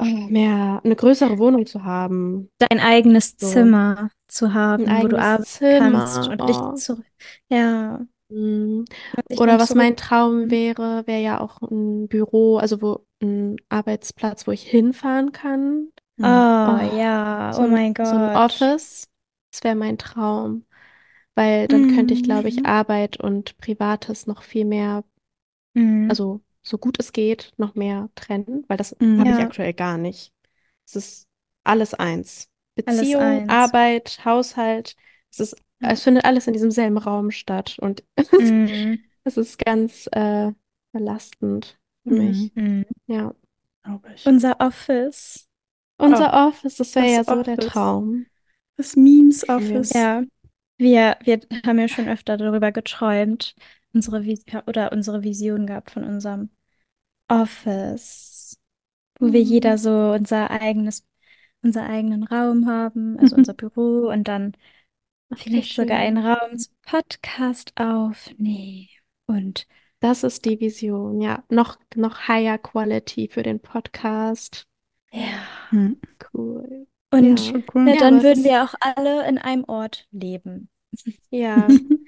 mehr, 0.00 0.80
eine 0.84 0.96
größere 0.96 1.38
Wohnung 1.38 1.66
zu 1.66 1.84
haben. 1.84 2.50
Dein 2.58 2.80
eigenes 2.80 3.36
So. 3.40 3.46
Zimmer 3.48 4.10
zu 4.28 4.48
Ein 4.48 4.54
haben, 4.54 4.86
wo 5.02 5.08
du 5.08 5.18
arbeiten 5.18 5.46
kannst 5.78 6.18
Zimmer. 6.18 6.30
und 6.30 6.48
dich 6.48 6.56
Oh. 6.72 6.74
zurück. 6.74 7.04
Ja, 7.48 8.00
dich 9.30 9.40
Oder 9.40 9.58
was 9.58 9.74
mein. 9.74 9.96
Traum 9.96 10.50
wäre, 10.50 11.06
wäre 11.06 11.20
ja 11.22 11.40
auch 11.40 11.60
ein 11.62 12.08
Büro, 12.08 12.58
also 12.58 12.80
wo 12.82 13.06
ein 13.22 13.56
Arbeitsplatz, 13.68 14.46
wo 14.46 14.50
ich 14.52 14.62
hinfahren 14.62 15.32
kann. 15.32 15.88
Mhm. 16.16 16.46
Oh, 16.66 16.78
Oh, 16.78 16.78
ja, 16.80 17.52
so 17.52 17.62
oh 17.62 17.66
ein, 17.66 17.72
mein 17.72 17.94
so 18.02 18.16
ein 18.16 18.30
Gott. 18.30 18.34
Office, 18.34 19.08
das 19.52 19.62
wäre 19.64 19.74
mein 19.76 19.98
Traum. 19.98 20.64
Weil 21.34 21.68
dann 21.68 21.86
könnte 21.86 22.14
ich, 22.14 22.22
glaube 22.22 22.48
ich, 22.48 22.56
Mhm. 22.60 22.66
Arbeit 22.66 23.18
und 23.20 23.56
Privates 23.58 24.26
noch 24.26 24.42
viel 24.42 24.64
mehr, 24.64 25.04
Mhm. 25.74 26.10
also 26.10 26.40
so 26.64 26.78
gut 26.78 26.98
es 26.98 27.12
geht, 27.12 27.52
noch 27.56 27.74
mehr 27.74 28.08
trennen, 28.14 28.64
weil 28.68 28.76
das 28.76 28.96
Mhm. 29.00 29.20
habe 29.20 29.30
ich 29.30 29.38
Ja, 29.38 29.44
aktuell 29.44 29.74
gar 29.74 29.98
nicht. 29.98 30.32
Es 30.86 30.96
ist 30.96 31.28
alles 31.64 31.94
eins. 31.94 32.48
alles 32.86 33.00
Beziehung, 33.00 33.22
eins. 33.22 33.50
Arbeit, 33.50 34.20
Haushalt, 34.24 34.96
es 35.30 35.40
ist, 35.40 35.56
Ja. 35.80 35.90
es 35.90 36.02
findet 36.02 36.24
alles 36.24 36.46
in 36.46 36.52
diesem 36.52 36.70
selben 36.70 36.98
Raum 36.98 37.30
statt 37.30 37.76
und 37.80 38.02
Mhm. 38.40 39.04
es 39.24 39.36
ist 39.36 39.58
ganz 39.58 40.08
äh, 40.12 40.52
belastend 40.92 41.78
für 42.04 42.14
mich. 42.14 42.52
Mhm. 42.54 42.62
Mhm. 42.62 42.84
Ja. 43.06 43.34
Glaube 43.82 44.12
ich. 44.14 44.26
Unser 44.26 44.60
Office. 44.60 45.46
Unser 45.98 46.32
Oh, 46.32 46.48
Office, 46.48 46.76
das 46.76 46.94
wäre 46.94 47.12
ja 47.12 47.24
so 47.24 47.42
der 47.42 47.56
Office. 47.56 47.72
Traum. 47.72 48.26
Das 48.76 48.96
Memes 48.96 49.42
Ja. 49.46 49.56
Office. 49.56 49.92
Ja, 49.94 50.24
wir, 50.78 51.16
wir 51.22 51.40
haben 51.64 51.78
ja 51.78 51.88
schon 51.88 52.08
öfter 52.08 52.36
darüber 52.36 52.72
geträumt, 52.72 53.54
unsere 53.94 54.24
Vis 54.24 54.44
oder 54.66 54.92
unsere 54.92 55.22
Vision 55.22 55.66
gehabt 55.66 55.90
von 55.92 56.04
unserem 56.04 56.50
Office, 57.28 58.58
wo 59.18 59.32
wir 59.32 59.40
jeder 59.42 59.72
Mhm. 59.72 59.78
so 59.78 60.12
unser 60.12 60.50
eigenes, 60.50 61.06
unser 61.62 61.86
eigenen 61.88 62.24
Raum 62.24 62.66
haben, 62.66 63.18
also 63.18 63.36
unser 63.36 63.54
Büro 63.54 64.10
und 64.10 64.28
dann 64.28 64.52
vielleicht 65.34 65.74
sogar 65.74 65.98
einen 65.98 66.18
Raum 66.18 66.58
zum 66.58 66.74
Podcast 66.82 67.72
aufnehmen. 67.76 68.88
Und 69.26 69.66
Das 70.00 70.22
ist 70.22 70.44
die 70.44 70.60
Vision, 70.60 71.22
ja. 71.22 71.44
Noch, 71.48 71.78
noch 71.94 72.28
higher 72.28 72.58
quality 72.58 73.28
für 73.28 73.42
den 73.42 73.60
Podcast. 73.60 74.66
ja, 75.10 75.46
Mhm. 75.70 75.98
Cool. 76.34 76.86
und 77.10 77.40
Ja. 77.52 77.62
Cool. 77.72 77.88
Ja, 77.88 77.96
dann 77.96 78.18
es 78.18 78.22
würden 78.24 78.44
wir 78.44 78.64
auch 78.64 78.74
alle 78.80 79.26
in 79.26 79.38
einem 79.38 79.64
Ort 79.64 80.06
leben. 80.10 80.68
ja. 81.30 81.66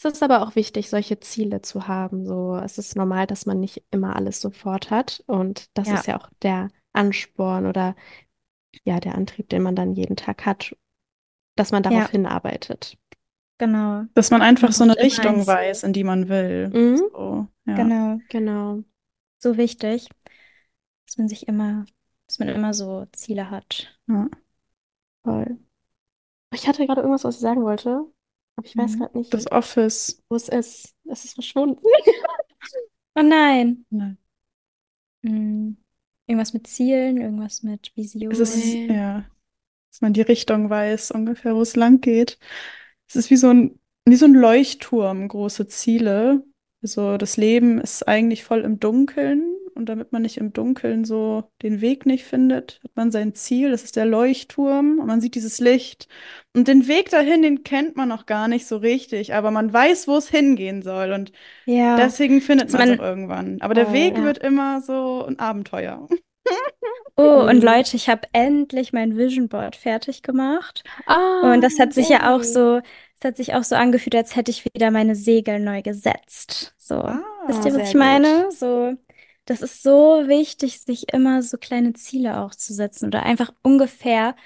Es 0.00 0.04
ist 0.04 0.22
aber 0.22 0.42
auch 0.42 0.54
wichtig, 0.54 0.90
solche 0.90 1.18
Ziele 1.18 1.60
zu 1.60 1.88
haben. 1.88 2.24
So, 2.24 2.56
es 2.56 2.78
ist 2.78 2.94
normal, 2.96 3.26
dass 3.26 3.46
man 3.46 3.58
nicht 3.58 3.82
immer 3.90 4.14
alles 4.14 4.40
sofort 4.40 4.90
hat. 4.90 5.24
Und 5.26 5.76
das 5.76 5.88
Ja, 5.88 5.94
ist 5.94 6.06
ja 6.06 6.20
auch 6.20 6.30
der 6.42 6.68
Ansporn 6.92 7.66
oder 7.66 7.96
ja, 8.84 9.00
der 9.00 9.14
Antrieb, 9.16 9.48
den 9.48 9.62
man 9.62 9.76
dann 9.76 9.94
jeden 9.94 10.16
Tag 10.16 10.46
hat, 10.46 10.76
dass 11.56 11.72
man 11.72 11.82
Ja, 11.82 11.90
darauf 11.90 12.10
hinarbeitet. 12.10 12.96
genau. 13.58 14.06
Dass 14.14 14.30
man 14.30 14.42
einfach 14.42 14.68
Man 14.68 14.72
so 14.72 14.84
eine 14.84 14.96
Richtung 14.98 15.46
weiß, 15.46 15.82
in 15.82 15.92
die 15.92 16.04
man 16.04 16.28
will. 16.28 16.70
Mhm, 16.72 16.96
So, 16.96 17.48
ja. 17.66 17.74
Genau. 17.74 18.20
genau. 18.28 18.84
So 19.40 19.56
wichtig, 19.56 20.08
dass 21.06 21.18
man 21.18 21.28
sich 21.28 21.48
immer, 21.48 21.86
dass 22.26 22.38
man 22.38 22.48
immer 22.48 22.74
so 22.74 23.06
Ziele 23.12 23.50
hat. 23.50 23.98
Ja. 24.08 24.28
Voll. 25.24 25.58
Ich 26.52 26.68
hatte 26.68 26.86
gerade 26.86 27.00
irgendwas, 27.00 27.24
was 27.24 27.36
ich 27.36 27.40
sagen 27.40 27.62
wollte, 27.62 28.06
aber 28.58 28.66
ich 28.66 28.76
weiß 28.76 28.96
Mhm. 28.96 28.98
gerade 28.98 29.18
nicht, 29.18 29.32
Das 29.32 29.50
Office. 29.50 30.22
wo 30.28 30.36
es 30.36 30.48
ist. 30.48 30.94
Es 31.04 31.24
ist 31.24 31.34
verschwunden. 31.34 31.80
Oh 33.14 33.22
nein. 33.22 33.84
Nein. 33.90 34.16
Hm. 35.24 35.76
Irgendwas 36.28 36.52
mit 36.52 36.68
Zielen, 36.68 37.16
irgendwas 37.16 37.64
mit 37.64 37.90
Es 37.96 38.14
ist, 38.14 38.74
ja, 38.74 39.24
dass 39.90 40.00
man 40.00 40.12
die 40.12 40.20
Richtung 40.20 40.70
weiß, 40.70 41.10
ungefähr, 41.10 41.56
wo 41.56 41.62
es 41.62 41.74
lang 41.74 42.00
geht. 42.00 42.38
Es 43.08 43.16
ist 43.16 43.30
wie 43.30 43.36
so 43.36 43.48
ein, 43.48 43.80
wie 44.04 44.14
so 44.14 44.26
ein 44.26 44.34
Leuchtturm, 44.34 45.26
große 45.26 45.66
Ziele. 45.66 46.44
Also 46.80 47.16
das 47.16 47.36
Leben 47.36 47.80
ist 47.80 48.06
eigentlich 48.06 48.44
voll 48.44 48.60
im 48.60 48.78
Dunkeln 48.78 49.42
und 49.78 49.86
damit 49.88 50.12
man 50.12 50.22
nicht 50.22 50.36
im 50.38 50.52
Dunkeln 50.52 51.04
so 51.06 51.50
den 51.62 51.80
Weg 51.80 52.06
nicht 52.06 52.24
findet, 52.24 52.80
hat 52.84 52.92
man 52.96 53.10
sein 53.12 53.34
Ziel, 53.34 53.70
das 53.70 53.84
ist 53.84 53.96
der 53.96 54.06
Leuchtturm 54.06 54.98
und 55.00 55.06
man 55.06 55.20
sieht 55.22 55.34
dieses 55.36 55.60
Licht. 55.60 56.08
Und 56.54 56.68
den 56.68 56.88
Weg 56.88 57.10
dahin, 57.10 57.42
den 57.42 57.64
kennt 57.64 57.96
man 57.96 58.08
noch 58.08 58.26
gar 58.26 58.48
nicht 58.48 58.66
so 58.66 58.78
richtig, 58.78 59.34
aber 59.34 59.50
man 59.50 59.72
weiß, 59.72 60.08
wo 60.08 60.16
es 60.16 60.28
hingehen 60.28 60.82
soll 60.82 61.12
und 61.12 61.32
Ja, 61.66 61.96
deswegen 61.96 62.40
findet 62.40 62.72
man 62.72 62.82
es 62.82 62.90
auch 62.90 62.98
irgendwann. 62.98 63.60
Aber 63.60 63.74
der 63.74 63.86
Voll. 63.86 63.92
Weg 63.92 64.16
ja. 64.16 64.24
wird 64.24 64.38
immer 64.38 64.80
so 64.82 65.24
ein 65.26 65.38
Abenteuer. 65.38 66.08
Oh, 67.16 67.42
und. 67.48 67.62
Leute, 67.64 67.96
ich 67.96 68.08
habe 68.08 68.28
endlich 68.32 68.92
mein 68.92 69.16
Vision 69.16 69.48
Board 69.48 69.74
fertig 69.76 70.22
gemacht. 70.22 70.84
Ah, 71.06 71.54
Und 71.54 71.62
das 71.62 71.78
hat 71.78 71.92
sich 71.92 72.08
ja 72.08 72.34
auch 72.34 72.42
so, 72.42 72.78
es 73.18 73.24
hat 73.24 73.36
sich 73.36 73.54
auch 73.54 73.64
so 73.64 73.74
angefühlt, 73.76 74.14
als 74.14 74.36
hätte 74.36 74.50
ich 74.50 74.64
wieder 74.64 74.90
meine 74.90 75.14
Segel 75.16 75.60
neu 75.60 75.82
gesetzt. 75.82 76.74
So, 76.78 76.96
wisst 77.44 77.64
Ah, 77.64 77.66
ihr, 77.66 77.74
was 77.74 77.82
ich 77.88 77.94
gut. 77.94 77.96
meine? 77.96 78.50
So, 78.52 78.94
das 79.48 79.62
ist 79.62 79.82
so 79.82 80.28
wichtig, 80.28 80.80
sich 80.82 81.12
immer 81.12 81.42
so 81.42 81.58
kleine 81.58 81.92
Ziele 81.94 82.40
auch 82.40 82.54
zu 82.54 82.74
setzen 82.74 83.06
oder 83.08 83.22
einfach 83.24 83.52
ungefähr 83.62 84.36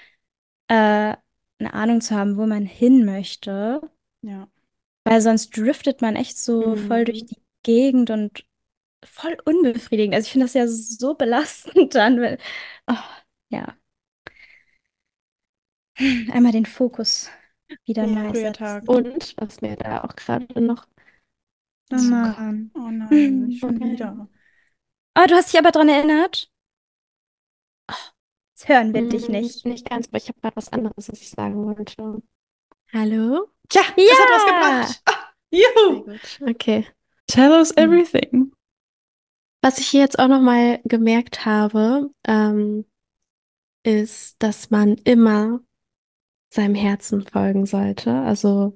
äh, 0.69 1.15
eine 1.59 1.73
Ahnung 1.73 2.01
zu 2.01 2.15
haben, 2.15 2.37
wo 2.37 2.45
man 2.47 2.65
hin 2.65 3.05
möchte. 3.05 3.81
ja. 4.21 4.47
Weil 5.05 5.21
sonst 5.21 5.55
driftet 5.57 6.01
man 6.01 6.15
echt 6.15 6.37
so 6.37 6.75
voll 6.75 7.05
durch 7.05 7.25
Mhm. 7.25 7.25
die 7.25 7.41
Gegend 7.63 8.09
und 8.09 8.45
voll 9.05 9.37
unbefriedigend. 9.45 10.15
Also 10.15 10.27
ich 10.27 10.31
finde 10.33 10.45
das 10.47 10.53
ja 10.55 10.67
so 10.67 11.15
belastend 11.15 11.95
dann, 11.95 12.21
wenn, 12.21 12.37
oh, 12.89 12.95
ja, 13.49 13.77
einmal 16.31 16.51
den 16.51 16.65
Fokus 16.65 17.29
wieder 17.85 18.07
Ja. 18.07 18.07
neu 18.07 18.33
setzen. 18.33 18.53
Tag. 18.53 18.83
Und 18.85 19.35
was 19.37 19.61
mir 19.61 19.75
da 19.77 20.03
auch 20.03 20.15
gerade 20.15 20.61
noch 20.61 20.87
Oh 21.93 22.01
Mann. 22.01 22.71
Oh 22.75 22.89
nein, 22.91 23.49
schon 23.51 23.81
Okay. 23.81 23.83
wieder. 23.83 24.27
Oh, 25.15 25.25
du 25.27 25.33
hast 25.35 25.51
dich 25.53 25.59
aber 25.59 25.71
dran 25.71 25.89
erinnert? 25.89 26.49
Oh, 27.89 27.93
jetzt 28.53 28.67
hören 28.69 28.93
wir 28.93 29.03
dich 29.03 29.27
Mm, 29.27 29.29
nicht. 29.29 29.65
Nicht 29.65 29.89
ganz, 29.89 30.07
aber 30.07 30.17
ich 30.17 30.27
habe 30.29 30.39
gerade 30.41 30.55
was 30.55 30.71
anderes, 30.73 31.09
was 31.09 31.21
ich 31.21 31.29
sagen 31.29 31.65
wollte. 31.65 32.21
Hallo? 32.93 33.49
Tja, 33.69 33.81
es 34.09 34.19
hat 34.19 34.29
was 34.31 34.45
Ja! 34.45 34.45
gebracht. 34.45 35.01
Ah, 35.05 35.33
juhu. 35.51 36.07
Okay. 36.49 36.87
Tell 37.27 37.51
us 37.53 37.71
Mhm. 37.77 37.77
everything. 37.77 38.51
Was 39.61 39.77
ich 39.79 39.87
hier 39.87 40.01
jetzt 40.01 40.19
auch 40.19 40.27
nochmal 40.27 40.81
gemerkt 40.83 41.45
habe, 41.45 42.11
ähm, 42.27 42.85
ist, 43.83 44.41
dass 44.41 44.69
man 44.71 44.95
immer 45.05 45.61
seinem 46.49 46.75
Herzen 46.75 47.25
folgen 47.27 47.65
sollte. 47.65 48.13
Also 48.13 48.75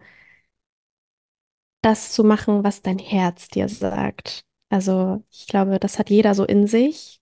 das 1.81 2.13
zu 2.13 2.23
machen, 2.23 2.63
was 2.63 2.81
dein 2.83 2.99
Herz 2.99 3.47
dir 3.49 3.67
sagt. 3.69 4.45
Also 4.69 5.23
ich 5.31 5.47
glaube, 5.47 5.79
das 5.79 5.99
hat 5.99 6.09
jeder 6.09 6.33
so 6.35 6.43
in 6.45 6.67
sich. 6.67 7.21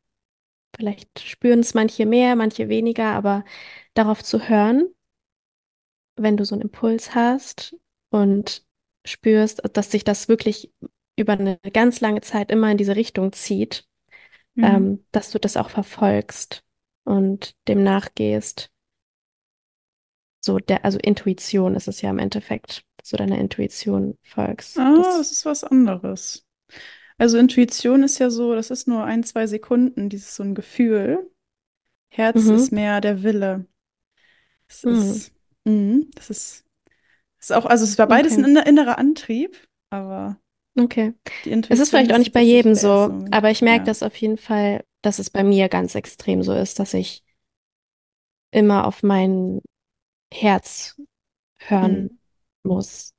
Vielleicht 0.76 1.20
spüren 1.22 1.60
es 1.62 1.74
manche 1.74 2.06
mehr, 2.06 2.36
manche 2.38 2.70
weniger, 2.70 3.08
aber 3.14 3.46
darauf 3.96 4.24
zu 4.24 4.50
hören, 4.50 4.88
wenn 6.16 6.38
du 6.38 6.46
so 6.46 6.56
einen 6.56 6.62
Impuls 6.64 7.16
hast 7.16 7.76
und 8.10 8.64
spürst, 9.06 9.62
dass 9.74 9.92
sich 9.92 10.04
das 10.04 10.28
wirklich 10.28 10.72
über 11.18 11.34
eine 11.34 11.60
ganz 11.74 12.02
lange 12.02 12.22
Zeit 12.22 12.52
immer 12.52 12.72
in 12.72 12.78
diese 12.78 12.96
Richtung 12.96 13.32
zieht, 13.34 13.88
Mhm. 14.56 14.66
ähm, 14.68 15.06
dass 15.12 15.32
du 15.32 15.40
das 15.40 15.58
auch 15.58 15.70
verfolgst 15.70 16.64
und 17.06 17.56
dem 17.68 17.84
nachgehst. 17.84 18.72
So 20.42 20.60
der, 20.60 20.86
also 20.86 21.00
Intuition 21.00 21.76
ist 21.76 21.88
es 21.88 22.02
ja 22.02 22.10
im 22.10 22.20
Endeffekt, 22.20 22.84
du 23.10 23.18
deiner 23.18 23.38
Intuition 23.40 24.18
folgst. 24.22 24.78
Ah, 24.78 24.96
Das, 24.96 25.18
das 25.18 25.32
ist 25.32 25.46
was 25.46 25.64
anderes. 25.64 26.46
Also 27.18 27.38
Intuition 27.38 28.04
ist 28.04 28.20
ja 28.20 28.30
so, 28.30 28.56
das 28.56 28.72
ist 28.72 28.88
nur 28.88 29.04
ein, 29.04 29.24
zwei 29.24 29.48
Sekunden, 29.48 30.10
dieses 30.10 30.36
so 30.36 30.44
ein 30.44 30.56
Gefühl. 30.56 31.30
Herz 32.10 32.50
ist 32.52 32.72
mhm, 32.72 32.74
mehr 32.74 33.02
der 33.02 33.24
Wille. 33.24 33.68
Es 34.68 34.84
mhm, 34.84 35.24
ist, 35.24 35.34
mhm, 35.66 36.10
das 36.16 36.30
ist, 36.30 36.66
ist 37.40 37.54
auch, 37.54 37.66
also 37.66 37.84
es 37.86 37.98
war 38.00 38.08
beides 38.08 38.38
ein 38.38 38.44
okay, 38.44 38.46
inner- 38.46 38.68
innerer 38.68 38.98
Antrieb, 39.00 39.68
aber 39.92 40.40
okay. 40.80 41.14
die 41.46 41.52
Es 41.70 41.80
ist 41.80 41.90
Intuition 41.90 41.92
vielleicht 41.92 42.14
auch 42.14 42.18
ist 42.18 42.20
nicht 42.20 42.34
bei 42.34 42.42
tatsächlich 42.42 42.44
jedem 42.44 42.76
der 42.76 42.84
erste 42.84 43.10
so, 43.10 43.12
Moment. 43.12 43.32
aber 43.32 43.52
ich 43.52 43.62
merke 43.62 43.86
Ja. 43.86 43.88
das 43.88 44.04
auf 44.04 44.16
jeden 44.18 44.38
Fall, 44.38 44.86
dass 45.04 45.20
es 45.20 45.30
bei 45.30 45.44
mir 45.44 45.70
ganz 45.70 45.96
extrem 45.96 46.44
so 46.44 46.54
ist, 46.54 46.80
dass 46.80 46.94
ich 46.94 47.24
immer 48.52 48.86
auf 48.88 49.04
mein 49.04 49.62
Herz 50.34 51.00
hören 51.60 52.10
Mhm. 52.10 52.20
muss. 52.64 53.14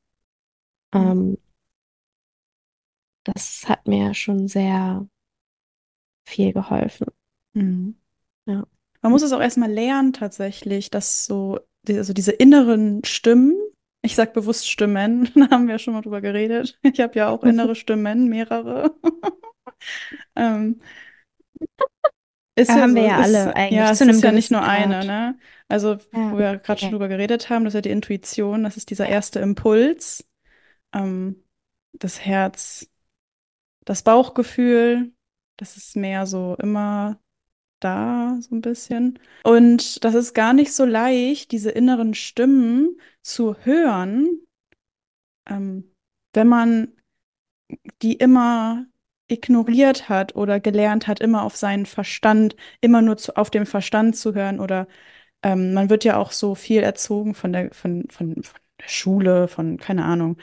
Ja. 0.92 1.12
Ähm, 1.12 1.38
das 3.26 3.68
hat 3.68 3.86
mir 3.88 4.14
schon 4.14 4.48
sehr 4.48 5.06
viel 6.28 6.52
geholfen. 6.52 7.06
Mhm. 7.54 7.96
Ja. 8.46 8.66
Man 9.02 9.12
muss 9.12 9.22
es 9.22 9.32
auch 9.32 9.40
erstmal 9.40 9.70
lernen, 9.70 10.12
tatsächlich, 10.12 10.90
dass 10.90 11.26
so, 11.26 11.60
also 11.88 12.12
diese 12.12 12.32
inneren 12.32 13.04
Stimmen, 13.04 13.54
ich 14.02 14.14
sag 14.14 14.32
bewusst 14.34 14.68
Stimmen, 14.68 15.30
da 15.34 15.50
haben 15.50 15.66
wir 15.66 15.74
ja 15.74 15.78
schon 15.78 15.94
mal 15.94 16.02
drüber 16.02 16.20
geredet. 16.20 16.78
Ich 16.82 17.00
habe 17.00 17.18
ja 17.18 17.28
auch 17.28 17.44
innere 17.44 17.74
Stimmen, 17.74 18.28
mehrere. 18.28 18.94
Ähm, 20.34 20.80
ist 22.54 22.68
Da 22.68 22.74
ja 22.74 22.82
haben 22.82 22.90
so, 22.90 22.96
wir 22.96 23.02
es 23.04 23.10
ja 23.10 23.20
ist, 23.20 23.46
alle 23.46 23.54
ja, 23.68 23.90
eigentlich 23.90 23.92
es 23.92 23.98
zu 23.98 24.04
einem 24.04 24.10
ist 24.10 24.22
ja 24.22 24.32
nicht 24.32 24.50
nur 24.50 24.62
eine, 24.62 25.04
ne? 25.04 25.38
Also, 25.68 25.98
Ja, 26.12 26.32
wo 26.32 26.38
wir 26.38 26.56
gerade 26.58 26.80
schon 26.80 26.90
Ja. 26.90 26.90
drüber 26.90 27.08
geredet 27.08 27.50
haben, 27.50 27.64
das 27.64 27.72
ist 27.74 27.78
ja 27.78 27.80
die 27.82 27.90
Intuition, 27.90 28.62
das 28.64 28.76
ist 28.76 28.90
dieser 28.90 29.08
ja, 29.08 29.14
erste 29.14 29.40
Impuls, 29.40 30.26
ähm, 30.94 31.44
das 31.94 32.20
Herz, 32.24 32.90
das 33.86 34.02
Bauchgefühl, 34.02 35.12
das 35.56 35.78
ist 35.78 35.96
mehr 35.96 36.26
so 36.26 36.56
immer 36.58 37.18
da, 37.80 38.36
so 38.40 38.54
ein 38.54 38.60
bisschen. 38.60 39.18
Und 39.44 40.04
das 40.04 40.14
ist 40.14 40.34
gar 40.34 40.52
nicht 40.52 40.74
so 40.74 40.84
leicht, 40.84 41.52
diese 41.52 41.70
inneren 41.70 42.12
Stimmen 42.12 43.00
zu 43.22 43.56
hören, 43.64 44.28
ähm, 45.48 45.90
wenn 46.34 46.48
man 46.48 46.92
die 48.02 48.14
immer 48.14 48.86
ignoriert 49.28 50.08
hat 50.08 50.36
oder 50.36 50.60
gelernt 50.60 51.06
hat, 51.08 51.20
immer 51.20 51.42
auf 51.42 51.56
seinen 51.56 51.86
Verstand, 51.86 52.56
immer 52.80 53.02
nur 53.02 53.16
zu, 53.16 53.36
auf 53.36 53.50
den 53.50 53.66
Verstand 53.66 54.16
zu 54.16 54.34
hören 54.34 54.60
oder 54.60 54.86
ähm, 55.42 55.74
man 55.74 55.90
wird 55.90 56.04
ja 56.04 56.16
auch 56.18 56.32
so 56.32 56.54
viel 56.54 56.82
erzogen 56.82 57.34
von 57.34 57.52
der, 57.52 57.72
von, 57.74 58.08
von, 58.10 58.42
von 58.42 58.60
der 58.80 58.88
Schule, 58.88 59.48
von, 59.48 59.78
keine 59.78 60.04
Ahnung, 60.04 60.38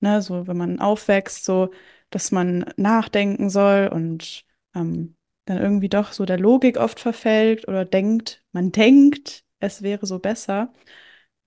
ne, 0.00 0.22
so 0.22 0.46
wenn 0.46 0.56
man 0.56 0.80
aufwächst, 0.80 1.44
so, 1.44 1.70
dass 2.10 2.32
man 2.32 2.66
nachdenken 2.76 3.50
soll 3.50 3.88
und 3.92 4.44
ähm, 4.74 5.16
dann 5.46 5.58
irgendwie 5.58 5.88
doch 5.88 6.12
so 6.12 6.24
der 6.24 6.38
Logik 6.38 6.76
oft 6.78 7.00
verfällt 7.00 7.68
oder 7.68 7.84
denkt, 7.84 8.44
man 8.52 8.72
denkt, 8.72 9.44
es 9.60 9.82
wäre 9.82 10.06
so 10.06 10.18
besser. 10.18 10.72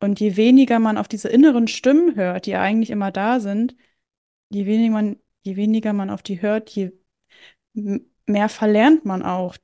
Und 0.01 0.19
je 0.19 0.37
weniger 0.37 0.79
man 0.79 0.97
auf 0.97 1.07
diese 1.07 1.29
inneren 1.29 1.67
Stimmen 1.67 2.15
hört, 2.15 2.45
die 2.45 2.51
ja 2.51 2.61
eigentlich 2.61 2.89
immer 2.91 3.11
da 3.11 3.39
sind, 3.39 3.75
je 4.49 4.65
weniger 4.65 4.93
man, 4.93 5.17
je 5.43 5.55
weniger 5.57 5.93
man 5.93 6.09
auf 6.09 6.23
die 6.23 6.41
hört, 6.41 6.69
je 6.71 6.91
mehr 7.73 8.49
verlernt 8.49 9.05
man 9.05 9.23
auch, 9.23 9.57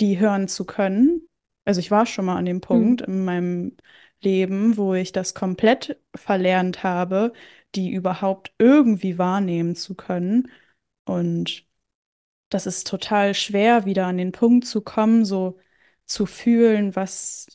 die 0.00 0.18
hören 0.18 0.48
zu 0.48 0.64
können. 0.64 1.28
Also 1.64 1.80
ich 1.80 1.90
war 1.90 2.06
schon 2.06 2.24
mal 2.24 2.36
an 2.36 2.44
dem 2.44 2.58
Hm. 2.58 2.62
Punkt 2.66 3.02
in 3.02 3.24
meinem 3.24 3.76
Leben, 4.20 4.76
wo 4.76 4.94
ich 4.94 5.12
das 5.12 5.34
komplett 5.34 6.00
verlernt 6.14 6.82
habe, 6.82 7.32
die 7.74 7.90
überhaupt 7.92 8.52
irgendwie 8.58 9.18
wahrnehmen 9.18 9.74
zu 9.76 9.94
können. 9.94 10.50
Und 11.04 11.66
das 12.50 12.66
ist 12.66 12.86
total 12.86 13.34
schwer, 13.34 13.84
wieder 13.86 14.06
an 14.06 14.18
den 14.18 14.32
Punkt 14.32 14.66
zu 14.66 14.82
kommen, 14.82 15.24
so 15.24 15.58
zu 16.06 16.26
fühlen, 16.26 16.96
was, 16.96 17.46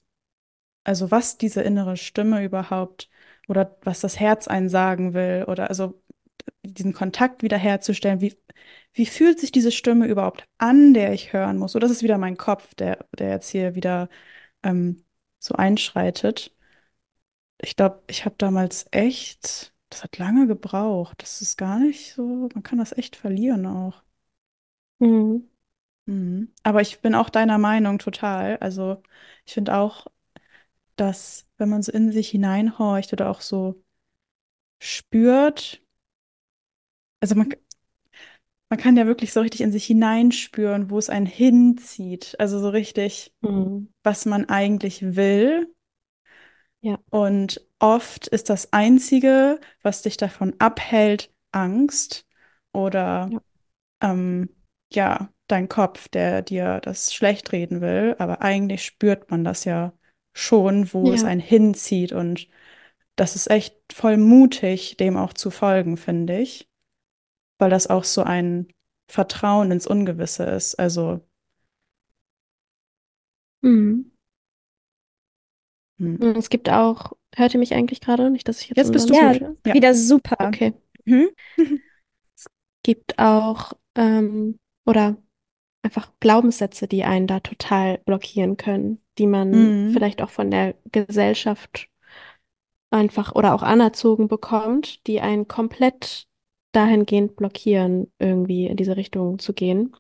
also 0.84 1.12
was 1.12 1.38
diese 1.38 1.62
innere 1.62 1.98
Stimme 1.98 2.44
überhaupt 2.44 3.10
oder 3.48 3.78
was 3.84 4.02
das 4.02 4.20
Herz 4.20 4.48
einen 4.48 4.70
sagen 4.70 5.14
will 5.14 5.46
oder 5.48 5.70
also 5.70 6.02
diesen 6.64 6.94
Kontakt 6.94 7.44
wiederherzustellen. 7.44 8.22
Wie, 8.22 8.38
wie 8.94 9.06
fühlt 9.06 9.40
sich 9.40 9.52
diese 9.52 9.72
Stimme 9.72 10.08
überhaupt 10.08 10.48
an, 10.58 10.94
der 10.94 11.14
ich 11.14 11.34
hören 11.34 11.58
muss? 11.58 11.76
Oder 11.76 11.88
das 11.88 11.98
ist 11.98 12.04
wieder 12.04 12.18
mein 12.18 12.38
Kopf, 12.38 12.76
der, 12.76 13.06
der 13.18 13.30
jetzt 13.32 13.50
hier 13.50 13.76
wieder 13.76 14.10
ähm, 14.64 15.04
so 15.40 15.56
einschreitet. 15.56 16.54
ich 17.62 17.76
glaube, 17.76 18.04
ich 18.08 18.26
habe 18.26 18.36
damals 18.38 18.86
echt, 18.92 19.74
das 19.90 20.04
hat 20.04 20.18
lange 20.18 20.48
gebraucht. 20.48 21.22
Das 21.22 21.42
ist 21.42 21.58
gar 21.58 21.80
nicht 21.80 22.14
so, 22.14 22.50
man 22.54 22.64
kann 22.64 22.80
das 22.80 22.94
echt 22.98 23.16
verlieren 23.16 23.66
auch. 23.66 24.04
Mhm. 25.00 25.48
Mhm. 26.06 26.54
Aber 26.64 26.82
ich 26.82 27.02
bin 27.02 27.16
auch 27.16 27.30
deiner 27.30 27.58
Meinung 27.58 28.00
total. 28.00 28.58
Also 28.60 29.04
ich 29.46 29.54
finde 29.54 29.76
auch, 29.76 30.08
dass 30.98 31.48
wenn 31.58 31.70
man 31.70 31.84
so 31.84 31.92
in 31.92 32.12
sich 32.12 32.30
hineinhorcht 32.30 33.14
oder 33.14 33.30
auch 33.32 33.42
so 33.42 33.84
spürt, 34.80 35.82
also 37.22 37.36
man, 37.36 37.54
man 38.70 38.80
kann 38.80 38.98
ja 38.98 39.06
wirklich 39.06 39.34
so 39.34 39.42
richtig 39.42 39.62
in 39.62 39.72
sich 39.72 39.86
hineinspüren, 39.86 40.90
wo 40.90 40.98
es 41.00 41.10
einen 41.10 41.26
hinzieht. 41.26 42.36
Also 42.40 42.60
so 42.60 42.70
richtig, 42.70 43.34
Mhm. 43.42 43.88
was 44.04 44.26
man 44.26 44.46
eigentlich 44.50 45.16
will. 45.16 45.74
Ja, 46.82 47.00
Und 47.10 47.62
oft 47.80 48.28
ist 48.28 48.50
das 48.50 48.74
Einzige, 48.74 49.60
was 49.82 50.02
dich 50.02 50.18
davon 50.18 50.56
abhält, 50.60 51.34
Angst 51.52 52.26
oder 52.74 53.30
ja, 53.32 53.40
ähm, 54.02 54.50
ja, 54.94 55.30
dein 55.48 55.70
Kopf, 55.70 56.08
der 56.10 56.42
dir 56.42 56.80
das 56.82 57.14
schlecht 57.14 57.52
reden 57.52 57.82
will. 57.82 58.16
Aber 58.20 58.42
eigentlich 58.42 58.86
spürt 58.86 59.32
man 59.32 59.44
das 59.44 59.66
ja 59.66 59.94
schon, 60.34 60.94
wo 60.94 61.12
es 61.12 61.24
ja. 61.24 61.30
einen 61.30 61.42
hinzieht. 61.42 62.12
Und 62.12 62.48
das 63.16 63.36
ist 63.36 63.50
echt 63.50 63.76
voll 63.92 64.18
mutig, 64.18 64.98
dem 64.98 65.18
auch 65.18 65.34
zu 65.34 65.50
folgen, 65.52 65.98
finde 65.98 66.40
ich, 66.40 66.70
weil 67.60 67.70
das 67.70 67.88
auch 67.88 68.04
so 68.04 68.24
ein 68.24 68.68
Vertrauen 69.10 69.72
ins 69.72 69.88
Ungewisse 69.88 70.44
ist. 70.44 70.76
Also, 70.76 71.22
Mhm. 73.64 74.12
Hm. 75.98 76.18
Und 76.22 76.38
Es 76.38 76.50
gibt 76.50 76.70
auch, 76.70 77.14
hört 77.36 77.54
ihr 77.54 77.60
mich 77.60 77.74
eigentlich 77.74 78.02
gerade? 78.02 78.30
Nicht, 78.30 78.48
dass 78.48 78.62
ich 78.62 78.70
jetzt 78.70 78.78
Jetzt 78.78 78.92
bist 78.94 79.10
du 79.10 79.14
Ja. 79.14 79.34
Ja. 79.66 79.74
wieder 79.74 79.94
super. 79.94 80.38
Okay. 80.40 80.74
Mhm. 81.06 81.30
Gibt 82.84 83.20
auch, 83.20 83.74
ähm, 83.96 84.60
oder 84.86 85.18
einfach 85.84 86.12
Glaubenssätze, 86.20 86.88
die 86.88 87.04
einen 87.04 87.28
da 87.28 87.40
total 87.40 88.00
blockieren 88.00 88.58
können, 88.58 89.02
die 89.18 89.28
man 89.28 89.88
Mhm. 89.90 89.94
vielleicht 89.94 90.22
auch 90.22 90.30
von 90.30 90.52
der 90.52 90.76
Gesellschaft 90.92 91.90
einfach 92.90 93.36
oder 93.36 93.54
auch 93.54 93.64
anerzogen 93.64 94.28
bekommt, 94.28 95.06
die 95.08 95.20
einen 95.22 95.48
komplett 95.48 96.28
dahingehend 96.72 97.36
blockieren, 97.36 98.12
irgendwie 98.20 98.68
in 98.68 98.78
diese 98.78 98.96
Richtung 98.98 99.40
zu 99.40 99.54
gehen. 99.54 99.96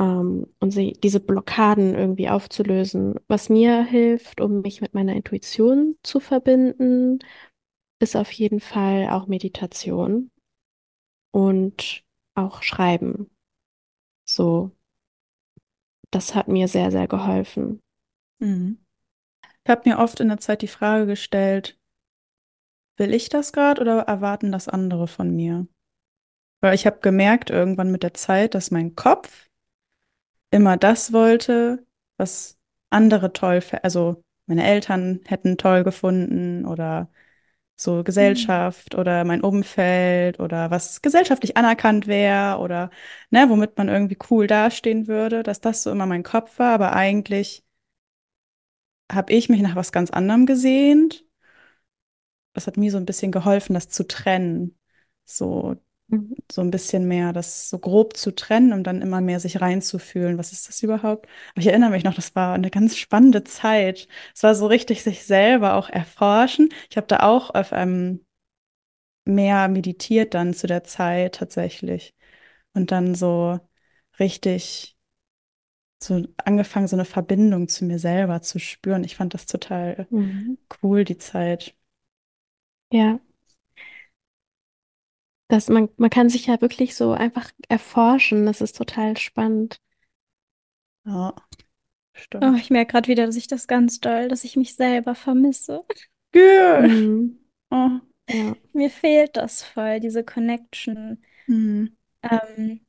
Ähm, 0.00 0.46
und 0.58 0.70
sie, 0.70 0.94
diese 0.94 1.20
Blockaden 1.20 1.94
irgendwie 1.94 2.30
aufzulösen. 2.30 3.16
Was 3.28 3.50
mir 3.50 3.84
hilft, 3.84 4.40
um 4.40 4.62
mich 4.62 4.80
mit 4.80 4.94
meiner 4.94 5.14
Intuition 5.14 5.96
zu 6.02 6.20
verbinden, 6.20 7.18
ist 8.00 8.16
auf 8.16 8.32
jeden 8.32 8.60
Fall 8.60 9.10
auch 9.10 9.26
Meditation 9.26 10.30
und 11.32 12.02
auch 12.34 12.62
Schreiben. 12.62 13.30
So, 14.24 14.70
das 16.10 16.34
hat 16.34 16.48
mir 16.48 16.66
sehr, 16.66 16.90
sehr 16.90 17.06
geholfen. 17.06 17.82
Mhm. 18.38 18.78
Ich 19.64 19.70
habe 19.70 19.88
mir 19.88 19.98
oft 19.98 20.18
in 20.20 20.28
der 20.28 20.38
Zeit 20.38 20.62
die 20.62 20.68
Frage 20.68 21.06
gestellt, 21.06 21.78
will 22.96 23.12
ich 23.12 23.28
das 23.28 23.52
gerade 23.52 23.82
oder 23.82 24.00
erwarten 24.00 24.50
das 24.50 24.66
andere 24.66 25.08
von 25.08 25.36
mir? 25.36 25.66
Weil 26.62 26.74
ich 26.74 26.86
habe 26.86 27.00
gemerkt 27.00 27.50
irgendwann 27.50 27.92
mit 27.92 28.02
der 28.02 28.14
Zeit, 28.14 28.54
dass 28.54 28.70
mein 28.70 28.94
Kopf 28.94 29.49
immer 30.50 30.76
das 30.76 31.12
wollte, 31.12 31.86
was 32.16 32.58
andere 32.90 33.32
toll, 33.32 33.60
also 33.82 34.22
meine 34.46 34.64
Eltern 34.66 35.20
hätten 35.26 35.56
toll 35.58 35.84
gefunden 35.84 36.66
oder 36.66 37.10
so 37.76 37.98
Mhm. 37.98 38.04
Gesellschaft 38.04 38.94
oder 38.96 39.24
mein 39.24 39.42
Umfeld 39.42 40.40
oder 40.40 40.70
was 40.70 41.02
gesellschaftlich 41.02 41.56
anerkannt 41.56 42.06
wäre 42.06 42.58
oder 42.58 42.90
ne, 43.30 43.46
womit 43.50 43.78
man 43.78 43.88
irgendwie 43.88 44.18
cool 44.30 44.46
dastehen 44.46 45.08
würde, 45.08 45.42
dass 45.42 45.60
das 45.60 45.82
so 45.82 45.90
immer 45.92 46.06
mein 46.06 46.22
Kopf 46.24 46.58
war, 46.58 46.74
aber 46.74 46.94
eigentlich 46.94 47.64
habe 49.12 49.32
ich 49.34 49.48
mich 49.50 49.60
nach 49.62 49.76
was 49.76 49.92
ganz 49.92 50.10
anderem 50.10 50.46
gesehnt. 50.46 51.24
Das 52.52 52.66
hat 52.66 52.76
mir 52.76 52.90
so 52.90 52.96
ein 52.98 53.06
bisschen 53.06 53.32
geholfen, 53.32 53.74
das 53.74 53.88
zu 53.88 54.06
trennen. 54.06 54.78
So 55.24 55.76
Mhm. 56.10 56.34
so 56.50 56.62
ein 56.62 56.70
bisschen 56.70 57.06
mehr 57.08 57.32
das 57.32 57.70
so 57.70 57.78
grob 57.78 58.16
zu 58.16 58.34
trennen, 58.34 58.72
um 58.72 58.82
dann 58.82 59.02
immer 59.02 59.20
mehr 59.20 59.40
sich 59.40 59.60
reinzufühlen. 59.60 60.38
Was 60.38 60.52
ist 60.52 60.68
das 60.68 60.82
überhaupt? 60.82 61.26
Aber 61.52 61.60
ich 61.60 61.68
erinnere 61.68 61.90
mich 61.90 62.04
noch, 62.04 62.14
das 62.14 62.34
war 62.34 62.54
eine 62.54 62.70
ganz 62.70 62.96
spannende 62.96 63.44
Zeit. 63.44 64.08
Es 64.34 64.42
war 64.42 64.54
so 64.54 64.66
richtig 64.66 65.02
sich 65.04 65.24
selber 65.24 65.74
auch 65.74 65.88
erforschen. 65.88 66.70
Ich 66.90 66.96
habe 66.96 67.06
da 67.06 67.20
auch 67.20 67.54
auf, 67.54 67.70
ähm, 67.72 68.24
mehr 69.24 69.68
meditiert 69.68 70.34
dann 70.34 70.54
zu 70.54 70.66
der 70.66 70.84
Zeit 70.84 71.36
tatsächlich. 71.36 72.14
Und 72.74 72.90
dann 72.92 73.14
so 73.14 73.60
richtig 74.18 74.96
so 76.02 76.26
angefangen, 76.44 76.88
so 76.88 76.96
eine 76.96 77.04
Verbindung 77.04 77.68
zu 77.68 77.84
mir 77.84 77.98
selber 77.98 78.42
zu 78.42 78.58
spüren. 78.58 79.04
Ich 79.04 79.16
fand 79.16 79.34
das 79.34 79.46
total 79.46 80.08
Mhm. 80.10 80.56
cool, 80.82 81.04
die 81.04 81.18
Zeit. 81.18 81.76
Ja, 82.90 83.20
das, 85.50 85.68
man, 85.68 85.88
man 85.98 86.10
kann 86.10 86.28
sich 86.30 86.46
ja 86.46 86.60
wirklich 86.60 86.94
so 86.96 87.12
einfach 87.12 87.50
erforschen. 87.68 88.46
Das 88.46 88.60
ist 88.60 88.76
total 88.76 89.16
spannend. 89.18 89.80
Ja, 91.04 91.34
Oh, 92.42 92.54
stimmt. 92.54 92.56
ich 92.56 92.68
merke 92.70 92.92
gerade 92.92 93.08
wieder, 93.08 93.26
dass 93.26 93.36
ich 93.36 93.46
das 93.48 93.66
ganz 93.66 94.00
doll, 94.00 94.28
dass 94.28 94.44
ich 94.44 94.56
mich 94.56 94.74
selber 94.74 95.14
vermisse. 95.14 95.84
Gut. 96.32 96.90
Mhm. 96.90 97.38
Oh. 97.70 98.00
Ja. 98.28 98.56
Mir 98.72 98.90
fehlt 98.90 99.36
das 99.36 99.62
voll, 99.62 100.00
diese 100.00 100.24
Connection 100.24 101.22
Hm. 101.48 101.84
ähm, 102.22 102.86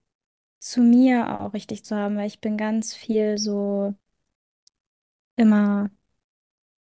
zu 0.59 0.82
mir 0.82 1.41
auch 1.41 1.53
richtig 1.53 1.86
zu 1.86 1.95
haben, 1.97 2.18
weil 2.18 2.28
ich 2.28 2.41
bin 2.41 2.57
ganz 2.57 2.95
viel 2.95 3.38
so 3.39 3.95
immer 5.36 5.89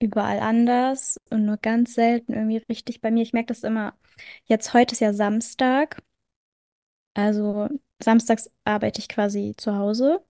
überall 0.01 0.39
anders 0.39 1.17
und 1.29 1.45
nur 1.45 1.57
ganz 1.57 1.93
selten 1.95 2.33
irgendwie 2.33 2.57
richtig 2.69 3.01
bei 3.01 3.11
mir. 3.11 3.23
Ich 3.23 3.33
merke 3.33 3.47
das 3.47 3.63
immer. 3.63 3.95
Jetzt 4.45 4.73
heute 4.73 4.93
ist 4.93 4.99
ja 5.01 5.13
Samstag, 5.13 6.01
also 7.13 7.69
samstags 8.03 8.49
arbeite 8.65 8.99
ich 8.99 9.07
quasi 9.09 9.53
zu 9.57 9.75
Hause, 9.77 10.23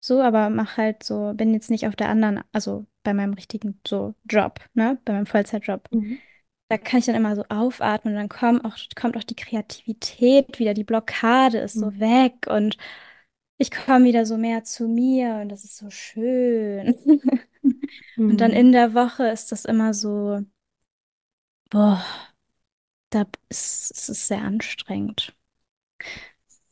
so, 0.00 0.20
aber 0.22 0.50
mach 0.50 0.76
halt 0.76 1.02
so, 1.02 1.32
bin 1.34 1.52
jetzt 1.54 1.70
nicht 1.70 1.86
auf 1.88 1.96
der 1.96 2.08
anderen, 2.08 2.42
also 2.52 2.86
bei 3.02 3.14
meinem 3.14 3.34
richtigen 3.34 3.80
so 3.86 4.14
Job, 4.28 4.60
ne, 4.74 4.98
bei 5.04 5.12
meinem 5.12 5.26
Vollzeitjob. 5.26 5.88
Mhm. 5.90 6.22
Da 6.68 6.78
kann 6.78 7.00
ich 7.00 7.06
dann 7.06 7.14
immer 7.16 7.36
so 7.36 7.44
aufatmen 7.48 8.14
und 8.14 8.20
dann 8.20 8.28
kommt 8.30 8.64
auch, 8.64 8.76
kommt 8.96 9.16
auch 9.16 9.24
die 9.24 9.36
Kreativität 9.36 10.58
wieder, 10.58 10.74
die 10.74 10.84
Blockade 10.84 11.58
ist 11.60 11.78
so 11.78 11.88
Mhm. 11.88 12.00
weg 12.00 12.46
und 12.48 12.76
ich 13.58 13.70
komme 13.72 14.06
wieder 14.06 14.26
so 14.26 14.38
mehr 14.38 14.64
zu 14.64 14.88
mir 14.88 15.36
und 15.42 15.50
das 15.50 15.64
ist 15.64 15.76
so 15.78 15.90
schön. 15.90 16.94
Und 18.28 18.40
dann 18.40 18.52
Mhm. 18.52 18.52
in 18.52 18.72
der 18.72 18.94
Woche 18.94 19.28
ist 19.28 19.52
das 19.52 19.64
immer 19.64 19.94
so, 19.94 20.40
boah, 21.70 22.04
da 23.10 23.26
ist, 23.48 23.90
es 23.92 24.08
ist 24.08 24.26
sehr 24.28 24.42
anstrengend. 24.42 25.34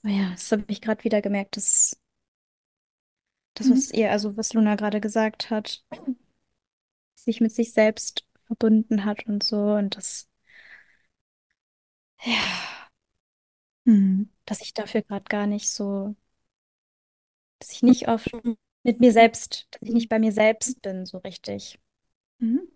Ja, 0.05 0.31
das 0.33 0.53
habe 0.53 0.65
ich 0.69 0.81
gerade 0.81 1.03
wieder 1.05 1.21
gemerkt, 1.23 1.57
dass 1.57 1.97
das, 3.55 3.69
Hm. 3.69 3.71
was 3.71 3.91
ihr, 3.91 4.11
also 4.13 4.37
was 4.37 4.53
Luna 4.53 4.77
gerade 4.77 5.01
gesagt 5.01 5.51
hat, 5.51 5.83
sich 7.17 7.41
mit 7.41 7.51
sich 7.53 7.73
selbst 7.73 8.25
verbunden 8.47 9.05
hat 9.05 9.27
und 9.27 9.43
so 9.43 9.57
und 9.75 9.97
das, 9.97 10.29
ja, 12.27 12.91
Hm. 13.87 14.29
dass 14.47 14.61
ich 14.63 14.73
dafür 14.75 15.03
gerade 15.03 15.25
gar 15.25 15.47
nicht 15.47 15.71
so, 15.71 16.15
dass 17.59 17.73
ich 17.73 17.83
nicht 17.83 18.09
oft 18.09 18.31
mit 18.85 19.01
mir 19.01 19.13
selbst, 19.13 19.67
dass 19.71 19.83
ich 19.83 19.93
nicht 19.95 20.09
bei 20.09 20.19
mir 20.19 20.31
selbst 20.31 20.81
bin, 20.83 21.07
so 21.07 21.19
richtig. 21.19 21.81
Hm. 22.39 22.69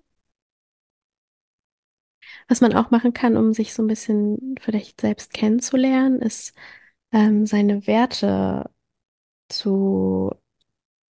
Was 2.48 2.60
man 2.60 2.74
auch 2.74 2.90
machen 2.90 3.12
kann, 3.12 3.36
um 3.36 3.52
sich 3.52 3.74
so 3.74 3.82
ein 3.82 3.86
bisschen 3.86 4.56
vielleicht 4.60 5.00
selbst 5.00 5.32
kennenzulernen, 5.32 6.20
ist 6.20 6.54
ähm, 7.12 7.46
seine 7.46 7.86
Werte 7.86 8.70
zu 9.48 10.34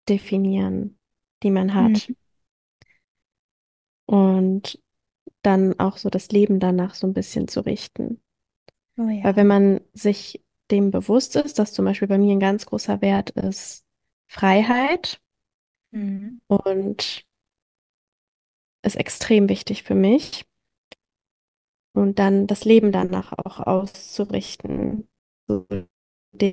definieren, 0.09 0.97
die 1.43 1.51
man 1.51 1.73
hat. 1.73 2.09
Mhm. 2.09 2.15
Und 4.05 4.81
dann 5.41 5.79
auch 5.79 5.97
so 5.97 6.09
das 6.09 6.29
Leben 6.29 6.59
danach 6.59 6.95
so 6.95 7.07
ein 7.07 7.13
bisschen 7.13 7.47
zu 7.47 7.61
richten. 7.61 8.21
Oh 8.97 9.03
Weil 9.03 9.35
wenn 9.35 9.47
ja. 9.47 9.59
man 9.59 9.81
sich 9.93 10.43
dem 10.71 10.91
bewusst 10.91 11.35
ist, 11.35 11.59
dass 11.59 11.73
zum 11.73 11.85
Beispiel 11.85 12.07
bei 12.07 12.17
mir 12.17 12.31
ein 12.31 12.39
ganz 12.39 12.65
großer 12.65 13.01
Wert 13.01 13.31
ist 13.31 13.86
Freiheit 14.27 15.21
Mhm. 15.91 16.41
und 16.47 17.25
ist 18.83 18.95
extrem 18.95 19.49
wichtig 19.49 19.83
für 19.83 19.95
mich 19.95 20.45
und 21.93 22.19
dann 22.19 22.47
das 22.47 22.65
Leben 22.65 22.91
danach 22.91 23.33
auch 23.33 23.59
auszurichten. 23.59 25.07
So 25.47 25.65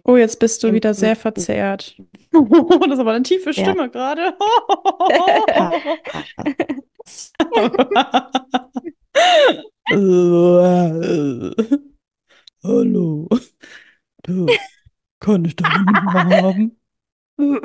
Oh, 0.04 0.16
jetzt 0.16 0.38
bist 0.38 0.62
du 0.62 0.72
wieder 0.72 0.94
sehr 0.94 1.16
verzerrt. 1.16 2.00
Das 2.32 2.92
ist 2.92 2.98
aber 2.98 3.12
eine 3.12 3.22
tiefe 3.22 3.46
Wert 3.46 3.56
Stimme 3.56 3.90
gerade. 3.90 4.36
Hallo. 12.62 13.28
Du, 14.22 14.46
kann 15.20 15.44
ich 15.44 15.56
deine 15.56 15.84
Nummer 15.84 16.70
haben? 17.38 17.60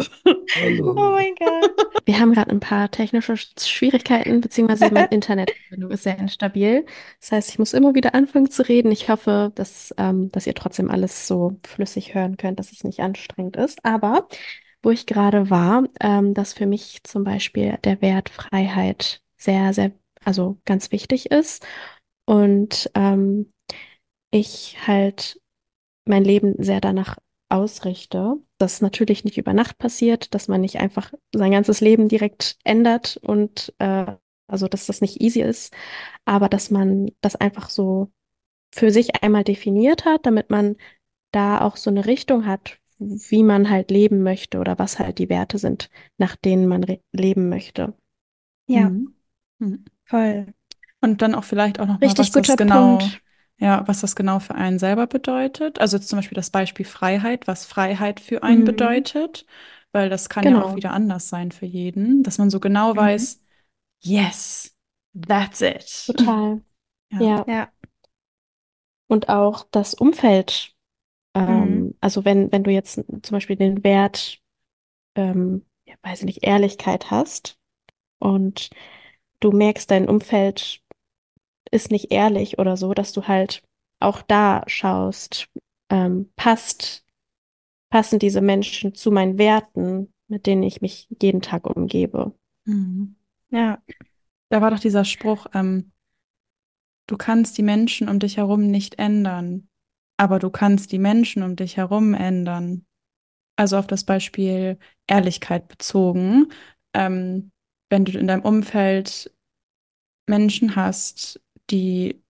Oh 0.81 1.11
mein 1.11 1.35
Gott. 1.35 1.75
Wir 2.05 2.19
haben 2.19 2.33
gerade 2.33 2.51
ein 2.51 2.59
paar 2.59 2.89
technische 2.91 3.35
Schwierigkeiten, 3.37 4.41
beziehungsweise 4.41 4.91
mein 4.91 5.07
Internetverbindung 5.11 5.91
ist 5.91 6.03
sehr 6.03 6.17
instabil. 6.17 6.85
Das 7.19 7.31
heißt, 7.31 7.49
ich 7.49 7.59
muss 7.59 7.73
immer 7.73 7.93
wieder 7.95 8.15
anfangen 8.15 8.49
zu 8.49 8.67
reden. 8.67 8.91
Ich 8.91 9.09
hoffe, 9.09 9.51
dass, 9.55 9.93
ähm, 9.97 10.31
dass 10.31 10.47
ihr 10.47 10.55
trotzdem 10.55 10.89
alles 10.89 11.27
so 11.27 11.59
flüssig 11.65 12.15
hören 12.15 12.37
könnt, 12.37 12.59
dass 12.59 12.71
es 12.71 12.83
nicht 12.83 12.99
anstrengend 12.99 13.57
ist. 13.57 13.83
Aber 13.85 14.27
wo 14.81 14.91
ich 14.91 15.05
gerade 15.05 15.49
war, 15.49 15.83
ähm, 16.01 16.33
dass 16.33 16.53
für 16.53 16.65
mich 16.65 17.03
zum 17.03 17.23
Beispiel 17.23 17.77
der 17.83 18.01
Wert 18.01 18.29
Freiheit 18.29 19.21
sehr, 19.37 19.73
sehr, 19.73 19.91
also 20.23 20.57
ganz 20.65 20.91
wichtig 20.91 21.31
ist. 21.31 21.65
Und 22.25 22.89
ähm, 22.95 23.51
ich 24.31 24.77
halt 24.85 25.39
mein 26.05 26.23
Leben 26.23 26.55
sehr 26.59 26.81
danach 26.81 27.17
ausrichte. 27.49 28.37
Das 28.59 28.81
natürlich 28.81 29.23
nicht 29.23 29.37
über 29.37 29.53
Nacht 29.53 29.77
passiert, 29.77 30.35
dass 30.35 30.47
man 30.47 30.61
nicht 30.61 30.79
einfach 30.79 31.13
sein 31.33 31.51
ganzes 31.51 31.81
Leben 31.81 32.09
direkt 32.09 32.57
ändert 32.63 33.17
und 33.23 33.73
äh, 33.79 34.05
also 34.47 34.67
dass 34.67 34.85
das 34.85 35.01
nicht 35.01 35.21
easy 35.21 35.41
ist, 35.41 35.73
aber 36.25 36.49
dass 36.49 36.69
man 36.69 37.11
das 37.21 37.35
einfach 37.35 37.69
so 37.69 38.11
für 38.73 38.91
sich 38.91 39.23
einmal 39.23 39.43
definiert 39.43 40.05
hat, 40.05 40.25
damit 40.25 40.49
man 40.49 40.75
da 41.31 41.61
auch 41.61 41.77
so 41.77 41.89
eine 41.89 42.05
Richtung 42.05 42.45
hat, 42.45 42.79
wie 42.97 43.43
man 43.43 43.69
halt 43.69 43.91
leben 43.91 44.23
möchte 44.23 44.59
oder 44.59 44.77
was 44.77 44.99
halt 44.99 45.19
die 45.19 45.29
Werte 45.29 45.57
sind, 45.57 45.89
nach 46.17 46.35
denen 46.35 46.67
man 46.67 46.85
leben 47.13 47.49
möchte. 47.49 47.93
Ja, 48.67 48.89
mhm. 48.89 49.13
Mhm. 49.59 49.85
voll. 50.03 50.53
Und 51.01 51.21
dann 51.21 51.33
auch 51.33 51.45
vielleicht 51.45 51.79
auch 51.79 51.87
noch 51.87 51.99
mal, 51.99 52.09
was 52.17 52.31
das 52.31 52.57
genau, 52.57 52.97
Punkt. 52.97 53.21
Ja, 53.59 53.87
was 53.87 54.01
das 54.01 54.15
genau 54.15 54.39
für 54.39 54.55
einen 54.55 54.79
selber 54.79 55.07
bedeutet. 55.07 55.79
Also 55.79 55.99
zum 55.99 56.17
Beispiel 56.17 56.35
das 56.35 56.49
Beispiel 56.49 56.85
Freiheit, 56.85 57.47
was 57.47 57.65
Freiheit 57.65 58.19
für 58.19 58.43
einen 58.43 58.61
mhm. 58.61 58.65
bedeutet, 58.65 59.45
weil 59.91 60.09
das 60.09 60.29
kann 60.29 60.43
genau. 60.43 60.59
ja 60.59 60.65
auch 60.65 60.75
wieder 60.75 60.91
anders 60.91 61.29
sein 61.29 61.51
für 61.51 61.65
jeden, 61.65 62.23
dass 62.23 62.37
man 62.37 62.49
so 62.49 62.59
genau 62.59 62.93
mhm. 62.93 62.97
weiß, 62.97 63.43
yes, 64.01 64.75
that's 65.27 65.61
it. 65.61 66.05
Total. 66.05 66.61
Ja. 67.11 67.21
ja. 67.21 67.45
ja. 67.47 67.69
Und 69.07 69.29
auch 69.29 69.65
das 69.71 69.95
Umfeld 69.95 70.75
ähm, 71.33 71.83
mhm. 71.83 71.95
Also 72.01 72.25
wenn, 72.25 72.51
wenn 72.51 72.63
du 72.63 72.71
jetzt 72.71 72.95
zum 72.95 73.31
Beispiel 73.31 73.55
den 73.55 73.83
Wert, 73.83 74.39
ähm, 75.15 75.65
ja, 75.85 75.95
weiß 76.01 76.19
ich 76.19 76.25
nicht, 76.25 76.43
Ehrlichkeit 76.43 77.11
hast 77.11 77.57
und 78.19 78.69
du 79.39 79.51
merkst, 79.51 79.89
dein 79.89 80.09
Umfeld 80.09 80.81
ist 81.71 81.91
nicht 81.91 82.11
ehrlich 82.11 82.59
oder 82.59 82.77
so, 82.77 82.93
dass 82.93 83.13
du 83.13 83.27
halt 83.27 83.63
auch 83.99 84.21
da 84.21 84.63
schaust, 84.67 85.49
ähm, 85.89 86.29
passt, 86.35 87.05
passen 87.89 88.19
diese 88.19 88.41
Menschen 88.41 88.93
zu 88.93 89.11
meinen 89.11 89.37
Werten, 89.37 90.13
mit 90.27 90.45
denen 90.45 90.63
ich 90.63 90.81
mich 90.81 91.07
jeden 91.21 91.41
Tag 91.41 91.65
umgebe. 91.65 92.33
Mhm. 92.65 93.15
Ja, 93.49 93.81
da 94.49 94.61
war 94.61 94.71
doch 94.71 94.79
dieser 94.79 95.05
Spruch, 95.05 95.47
ähm, 95.53 95.91
du 97.07 97.17
kannst 97.17 97.57
die 97.57 97.63
Menschen 97.63 98.07
um 98.09 98.19
dich 98.19 98.37
herum 98.37 98.67
nicht 98.67 98.99
ändern, 98.99 99.67
aber 100.17 100.39
du 100.39 100.49
kannst 100.49 100.91
die 100.91 100.99
Menschen 100.99 101.43
um 101.43 101.55
dich 101.55 101.77
herum 101.77 102.13
ändern. 102.13 102.85
Also 103.55 103.77
auf 103.77 103.87
das 103.87 104.03
Beispiel 104.03 104.77
Ehrlichkeit 105.07 105.67
bezogen. 105.67 106.51
Ähm, 106.93 107.51
wenn 107.89 108.05
du 108.05 108.17
in 108.17 108.27
deinem 108.27 108.43
Umfeld 108.43 109.33
Menschen 110.27 110.75
hast, 110.75 111.41
die 111.71 112.21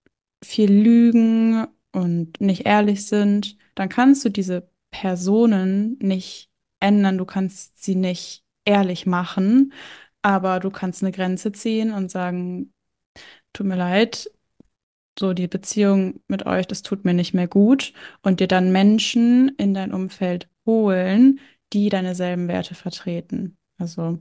viel 0.43 0.71
lügen 0.71 1.67
und 1.91 2.39
nicht 2.41 2.65
ehrlich 2.65 3.05
sind, 3.07 3.57
dann 3.75 3.89
kannst 3.89 4.23
du 4.25 4.29
diese 4.29 4.69
Personen 4.91 5.97
nicht 6.01 6.49
ändern, 6.79 7.17
du 7.17 7.25
kannst 7.25 7.83
sie 7.83 7.95
nicht 7.95 8.43
ehrlich 8.65 9.05
machen, 9.05 9.73
aber 10.21 10.59
du 10.59 10.69
kannst 10.69 11.03
eine 11.03 11.11
Grenze 11.11 11.51
ziehen 11.51 11.91
und 11.91 12.11
sagen, 12.11 12.73
tut 13.53 13.67
mir 13.67 13.75
leid, 13.75 14.31
so 15.17 15.33
die 15.33 15.47
Beziehung 15.47 16.21
mit 16.27 16.45
euch, 16.45 16.65
das 16.67 16.81
tut 16.81 17.05
mir 17.05 17.13
nicht 17.13 17.33
mehr 17.33 17.47
gut. 17.47 17.93
Und 18.21 18.39
dir 18.39 18.47
dann 18.47 18.71
Menschen 18.71 19.49
in 19.57 19.73
dein 19.73 19.93
Umfeld 19.93 20.49
holen, 20.65 21.39
die 21.73 21.89
deine 21.89 22.15
selben 22.15 22.47
Werte 22.47 22.73
vertreten. 22.73 23.57
Also 23.77 24.19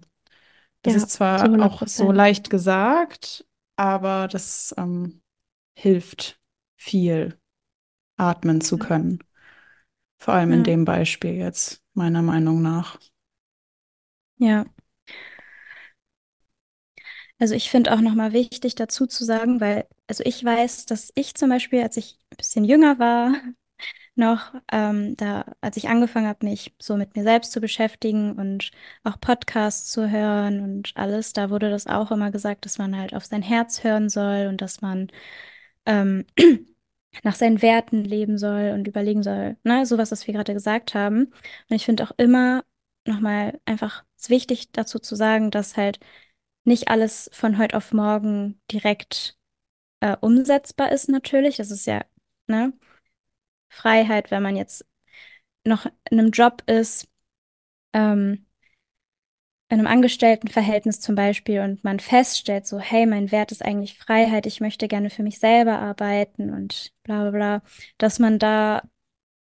das 0.82 0.94
ja, 0.94 0.98
ist 0.98 1.10
zwar 1.10 1.62
auch 1.62 1.86
so 1.86 2.12
leicht 2.12 2.50
gesagt, 2.50 3.46
aber 3.78 4.28
das 4.28 4.74
ähm, 4.76 5.22
hilft 5.74 6.40
viel, 6.76 7.38
atmen 8.16 8.60
zu 8.60 8.76
können. 8.76 9.22
Vor 10.18 10.34
allem 10.34 10.50
ja. 10.50 10.56
in 10.56 10.64
dem 10.64 10.84
Beispiel 10.84 11.34
jetzt, 11.34 11.82
meiner 11.94 12.22
Meinung 12.22 12.60
nach. 12.60 12.98
Ja, 14.38 14.64
also 17.38 17.54
ich 17.54 17.70
finde 17.70 17.92
auch 17.92 18.00
nochmal 18.00 18.32
wichtig 18.32 18.74
dazu 18.74 19.06
zu 19.06 19.24
sagen, 19.24 19.60
weil, 19.60 19.86
also 20.08 20.24
ich 20.26 20.44
weiß, 20.44 20.86
dass 20.86 21.12
ich 21.14 21.34
zum 21.34 21.50
Beispiel, 21.50 21.82
als 21.82 21.96
ich 21.96 22.18
ein 22.32 22.36
bisschen 22.36 22.64
jünger 22.64 22.98
war, 22.98 23.32
noch, 24.18 24.52
ähm, 24.72 25.16
da, 25.16 25.44
als 25.60 25.76
ich 25.76 25.88
angefangen 25.88 26.26
habe, 26.26 26.44
mich 26.46 26.74
so 26.78 26.96
mit 26.96 27.16
mir 27.16 27.22
selbst 27.22 27.52
zu 27.52 27.60
beschäftigen 27.60 28.32
und 28.32 28.70
auch 29.04 29.20
Podcasts 29.20 29.90
zu 29.90 30.10
hören 30.10 30.60
und 30.60 30.92
alles, 30.96 31.32
da 31.32 31.50
wurde 31.50 31.70
das 31.70 31.86
auch 31.86 32.10
immer 32.10 32.30
gesagt, 32.30 32.64
dass 32.64 32.78
man 32.78 32.96
halt 32.96 33.14
auf 33.14 33.24
sein 33.24 33.42
Herz 33.42 33.84
hören 33.84 34.08
soll 34.08 34.46
und 34.48 34.60
dass 34.60 34.80
man 34.82 35.08
ähm, 35.86 36.26
nach 37.24 37.34
seinen 37.36 37.62
Werten 37.62 38.04
leben 38.04 38.38
soll 38.38 38.72
und 38.74 38.88
überlegen 38.88 39.22
soll, 39.22 39.56
ne, 39.64 39.86
sowas, 39.86 40.12
was 40.12 40.26
wir 40.26 40.34
gerade 40.34 40.54
gesagt 40.54 40.94
haben. 40.94 41.26
Und 41.70 41.76
ich 41.76 41.84
finde 41.86 42.04
auch 42.04 42.12
immer 42.18 42.64
nochmal 43.06 43.60
einfach 43.64 44.04
wichtig 44.28 44.72
dazu 44.72 44.98
zu 44.98 45.16
sagen, 45.16 45.50
dass 45.50 45.76
halt 45.76 46.00
nicht 46.64 46.88
alles 46.88 47.30
von 47.32 47.58
heute 47.58 47.76
auf 47.76 47.92
morgen 47.92 48.60
direkt 48.70 49.38
äh, 50.00 50.16
umsetzbar 50.20 50.92
ist, 50.92 51.08
natürlich. 51.08 51.56
Das 51.58 51.70
ist 51.70 51.86
ja, 51.86 52.04
ne, 52.46 52.72
Freiheit, 53.68 54.30
wenn 54.30 54.42
man 54.42 54.56
jetzt 54.56 54.86
noch 55.64 55.86
in 56.10 56.18
einem 56.18 56.30
Job 56.30 56.62
ist, 56.66 57.08
ähm, 57.92 58.46
in 59.70 59.78
einem 59.78 59.86
Angestelltenverhältnis 59.86 61.00
zum 61.00 61.14
Beispiel 61.14 61.60
und 61.60 61.84
man 61.84 62.00
feststellt, 62.00 62.66
so, 62.66 62.78
hey, 62.78 63.04
mein 63.04 63.30
Wert 63.32 63.52
ist 63.52 63.62
eigentlich 63.62 63.98
Freiheit, 63.98 64.46
ich 64.46 64.60
möchte 64.60 64.88
gerne 64.88 65.10
für 65.10 65.22
mich 65.22 65.38
selber 65.38 65.78
arbeiten 65.78 66.50
und 66.54 66.92
bla 67.02 67.22
bla 67.22 67.30
bla, 67.30 67.62
dass 67.98 68.18
man 68.18 68.38
da 68.38 68.82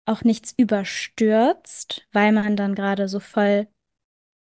auch 0.07 0.23
nichts 0.23 0.55
überstürzt, 0.57 2.07
weil 2.13 2.33
man 2.33 2.57
dann 2.57 2.75
gerade 2.75 3.09
so 3.09 3.21
voll 3.21 3.69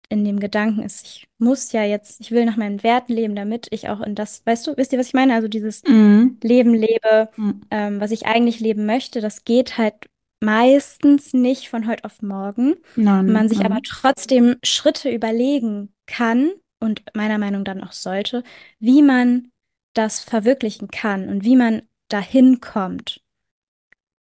in 0.08 0.24
dem 0.24 0.40
Gedanken 0.40 0.82
ist, 0.82 1.04
ich 1.04 1.28
muss 1.38 1.72
ja 1.72 1.84
jetzt, 1.84 2.20
ich 2.20 2.30
will 2.30 2.44
nach 2.46 2.56
meinen 2.56 2.82
Werten 2.82 3.12
leben, 3.12 3.36
damit 3.36 3.66
ich 3.70 3.88
auch 3.88 4.00
in 4.00 4.14
das, 4.14 4.44
weißt 4.46 4.66
du, 4.66 4.76
wisst 4.76 4.92
ihr, 4.92 4.98
was 4.98 5.08
ich 5.08 5.14
meine? 5.14 5.34
Also 5.34 5.48
dieses 5.48 5.82
mhm. 5.84 6.38
Leben 6.42 6.74
lebe, 6.74 7.28
mhm. 7.36 7.60
ähm, 7.70 8.00
was 8.00 8.10
ich 8.10 8.26
eigentlich 8.26 8.60
leben 8.60 8.86
möchte, 8.86 9.20
das 9.20 9.44
geht 9.44 9.76
halt 9.76 9.94
meistens 10.40 11.34
nicht 11.34 11.68
von 11.68 11.86
heute 11.86 12.04
auf 12.04 12.22
morgen. 12.22 12.76
Nein, 12.96 13.26
man 13.32 13.48
sich 13.48 13.58
nein. 13.58 13.72
aber 13.72 13.82
trotzdem 13.82 14.56
Schritte 14.62 15.10
überlegen 15.10 15.92
kann 16.06 16.52
und 16.80 17.02
meiner 17.14 17.38
Meinung 17.38 17.64
dann 17.64 17.82
auch 17.82 17.92
sollte, 17.92 18.44
wie 18.78 19.02
man 19.02 19.50
das 19.94 20.20
verwirklichen 20.20 20.88
kann 20.88 21.28
und 21.28 21.44
wie 21.44 21.56
man 21.56 21.82
dahin 22.08 22.60
kommt. 22.60 23.20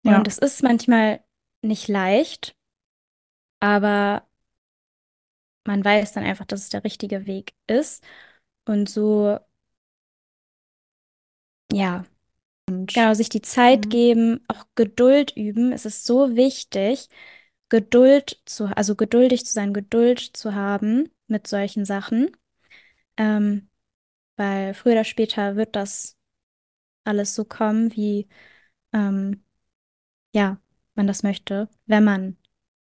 Ja. 0.04 0.18
Und 0.18 0.28
es 0.28 0.38
ist 0.38 0.62
manchmal 0.62 1.20
nicht 1.62 1.88
leicht, 1.88 2.54
aber 3.60 4.24
man 5.64 5.84
weiß 5.84 6.12
dann 6.12 6.24
einfach, 6.24 6.46
dass 6.46 6.62
es 6.62 6.68
der 6.70 6.84
richtige 6.84 7.26
Weg 7.26 7.54
ist. 7.66 8.04
Und 8.66 8.88
so, 8.88 9.38
ja, 11.72 12.04
und, 12.68 12.94
genau, 12.94 13.14
sich 13.14 13.28
die 13.28 13.42
Zeit 13.42 13.86
mhm. 13.86 13.90
geben, 13.90 14.44
auch 14.48 14.66
Geduld 14.74 15.36
üben. 15.36 15.72
Es 15.72 15.86
ist 15.86 16.04
so 16.06 16.36
wichtig, 16.36 17.08
Geduld 17.68 18.40
zu, 18.46 18.66
also 18.76 18.96
geduldig 18.96 19.46
zu 19.46 19.52
sein, 19.52 19.74
Geduld 19.74 20.20
zu 20.20 20.54
haben 20.54 21.10
mit 21.26 21.46
solchen 21.46 21.84
Sachen. 21.84 22.30
Ähm, 23.16 23.68
weil 24.36 24.74
früher 24.74 24.94
oder 24.94 25.04
später 25.04 25.56
wird 25.56 25.76
das 25.76 26.16
alles 27.04 27.34
so 27.34 27.44
kommen, 27.44 27.94
wie 27.96 28.28
ähm, 28.92 29.42
ja, 30.34 30.60
man 30.94 31.06
das 31.06 31.22
möchte, 31.22 31.68
wenn 31.86 32.04
man 32.04 32.36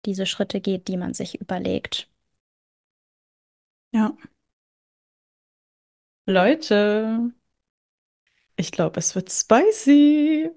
diese 0.06 0.26
Schritte 0.26 0.62
geht, 0.62 0.88
die 0.88 0.98
man 0.98 1.14
sich 1.14 1.40
überlegt. 1.42 2.10
Ja. 3.94 4.12
Leute, 6.26 7.32
ich 8.56 8.72
glaube, 8.72 9.00
es 9.00 9.14
wird 9.14 9.32
spicy. 9.32 10.50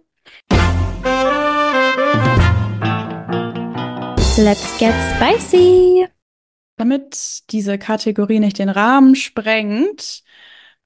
Let's 4.39 4.79
get 4.79 4.95
spicy. 5.15 6.09
Damit 6.77 7.51
diese 7.51 7.79
Kategorie 7.79 8.41
nicht 8.41 8.59
den 8.59 8.71
Rahmen 8.71 9.15
sprengt, 9.15 10.25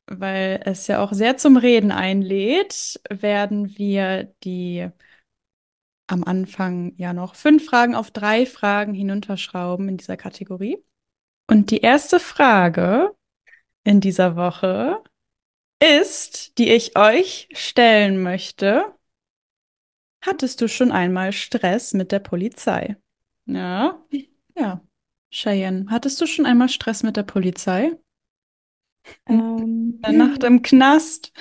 weil 0.07 0.61
es 0.65 0.89
ja 0.89 1.03
auch 1.03 1.13
sehr 1.13 1.37
zum 1.37 1.57
Reden 1.57 1.93
einlädt, 1.93 3.01
werden 3.11 3.77
wir 3.79 4.35
die 4.45 4.89
am 6.09 6.25
Anfang 6.25 6.95
ja 6.97 7.13
noch 7.13 7.37
fünf 7.37 7.67
Fragen 7.67 7.95
auf 7.95 8.11
drei 8.11 8.45
Fragen 8.47 8.95
hinunterschrauben 8.95 9.89
in 9.89 9.97
dieser 9.99 10.17
Kategorie. 10.17 10.83
Und 11.51 11.73
die 11.73 11.81
erste 11.81 12.21
Frage 12.21 13.15
in 13.83 14.01
dieser 14.01 14.37
Woche 14.37 15.03
ist, 15.83 16.59
die 16.59 16.71
ich 16.71 16.97
euch 16.97 17.49
stellen 17.53 18.23
möchte. 18.23 18.85
Hattest 20.23 20.61
du 20.61 20.69
schon 20.69 20.93
einmal 20.93 21.33
Stress 21.33 21.93
mit 21.93 22.13
der 22.13 22.21
Polizei? 22.21 22.97
Ja, 23.47 24.01
ja. 24.57 24.81
Cheyenne, 25.33 25.87
hattest 25.89 26.21
du 26.21 26.27
schon 26.27 26.47
einmal 26.47 26.69
Stress 26.69 27.03
mit 27.03 27.17
der 27.17 27.23
Polizei? 27.23 27.97
Ähm, 29.27 29.99
Eine 30.03 30.19
Nacht 30.19 30.45
im 30.45 30.63
Knast? 30.63 31.33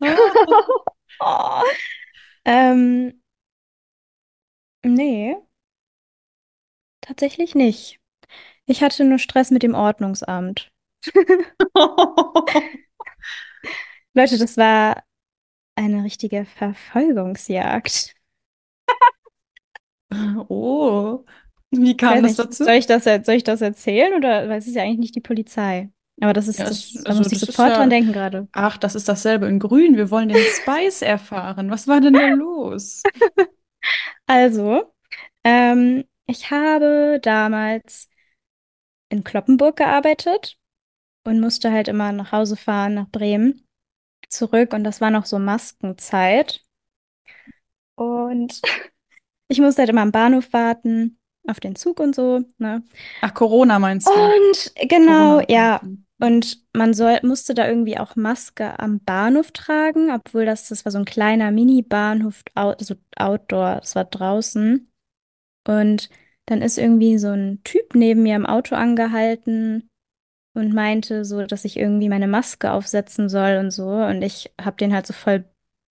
oh. 1.20 1.62
Ähm, 2.44 3.20
nee, 4.84 5.36
tatsächlich 7.00 7.54
nicht. 7.54 8.00
Ich 8.68 8.82
hatte 8.82 9.04
nur 9.04 9.18
Stress 9.18 9.50
mit 9.50 9.62
dem 9.62 9.74
Ordnungsamt. 9.74 10.70
Leute, 14.14 14.38
das 14.38 14.56
war 14.56 15.02
eine 15.74 16.04
richtige 16.04 16.44
Verfolgungsjagd. 16.44 18.14
Oh, 20.48 21.24
wie 21.70 21.94
kam 21.96 22.22
das 22.22 22.38
nicht, 22.38 22.38
dazu? 22.38 22.64
soll 22.64 22.74
ich 22.74 22.86
das, 22.86 23.04
soll 23.04 23.34
ich 23.34 23.44
das 23.44 23.60
erzählen 23.60 24.14
oder, 24.14 24.48
weil 24.48 24.58
es 24.58 24.66
ist 24.66 24.74
ja 24.74 24.82
eigentlich 24.82 24.98
nicht 24.98 25.14
die 25.16 25.20
Polizei. 25.20 25.90
Aber 26.20 26.32
das 26.32 26.48
ist, 26.48 26.58
Ja, 26.58 26.64
das, 26.64 26.94
da 27.04 27.10
also 27.10 27.22
muss 27.22 27.30
ich 27.30 27.38
sofort 27.40 27.76
dran 27.76 27.90
ja, 27.90 27.96
denken 27.96 28.12
gerade. 28.12 28.48
ach, 28.52 28.78
das 28.78 28.94
ist 28.94 29.06
dasselbe 29.06 29.46
in 29.46 29.58
Grün. 29.58 29.96
Wir 29.96 30.10
wollen 30.10 30.30
den 30.30 30.42
Spice 30.42 31.02
erfahren. 31.06 31.70
Was 31.70 31.86
war 31.86 32.00
denn 32.00 32.14
da 32.14 32.28
los? 32.28 33.02
Also, 34.26 34.92
ähm, 35.44 36.04
ich 36.26 36.50
habe 36.50 37.18
damals 37.22 38.08
in 39.10 39.24
Cloppenburg 39.24 39.76
gearbeitet 39.76 40.58
und 41.24 41.40
musste 41.40 41.72
halt 41.72 41.88
immer 41.88 42.12
nach 42.12 42.32
Hause 42.32 42.56
fahren, 42.56 42.94
nach 42.94 43.08
Bremen, 43.10 43.66
zurück. 44.28 44.72
Und 44.74 44.84
das 44.84 45.00
war 45.00 45.10
noch 45.10 45.26
so 45.26 45.38
Maskenzeit. 45.38 46.62
Und 47.96 48.60
ich 49.48 49.60
musste 49.60 49.82
halt 49.82 49.90
immer 49.90 50.02
am 50.02 50.12
Bahnhof 50.12 50.52
warten, 50.52 51.18
auf 51.48 51.60
den 51.60 51.76
Zug 51.76 52.00
und 52.00 52.14
so, 52.14 52.42
ne? 52.58 52.82
Ach, 53.20 53.34
Corona 53.34 53.78
meinst 53.78 54.08
du? 54.08 54.20
Und 54.20 54.72
genau, 54.88 55.40
ja. 55.48 55.80
Corona. 55.80 55.96
Und 56.20 56.64
man 56.76 56.94
soll, 56.94 57.20
musste 57.22 57.54
da 57.54 57.68
irgendwie 57.68 57.96
auch 57.98 58.16
Maske 58.16 58.78
am 58.80 58.98
Bahnhof 59.04 59.52
tragen, 59.52 60.10
obwohl 60.10 60.44
das, 60.44 60.68
das 60.68 60.84
war 60.84 60.90
so 60.90 60.98
ein 60.98 61.04
kleiner 61.04 61.52
Mini-Bahnhof, 61.52 62.42
au- 62.56 62.74
so 62.78 62.96
Outdoor, 63.16 63.76
das 63.76 63.94
war 63.94 64.04
draußen. 64.04 64.90
Und 65.66 66.10
dann 66.48 66.62
ist 66.62 66.78
irgendwie 66.78 67.18
so 67.18 67.28
ein 67.28 67.62
Typ 67.62 67.94
neben 67.94 68.22
mir 68.22 68.34
im 68.34 68.46
Auto 68.46 68.74
angehalten 68.74 69.90
und 70.54 70.72
meinte 70.72 71.24
so, 71.26 71.44
dass 71.44 71.64
ich 71.66 71.76
irgendwie 71.76 72.08
meine 72.08 72.26
Maske 72.26 72.72
aufsetzen 72.72 73.28
soll 73.28 73.58
und 73.58 73.70
so. 73.70 73.86
Und 73.88 74.22
ich 74.22 74.50
habe 74.60 74.76
den 74.76 74.94
halt 74.94 75.06
so 75.06 75.12
voll 75.12 75.44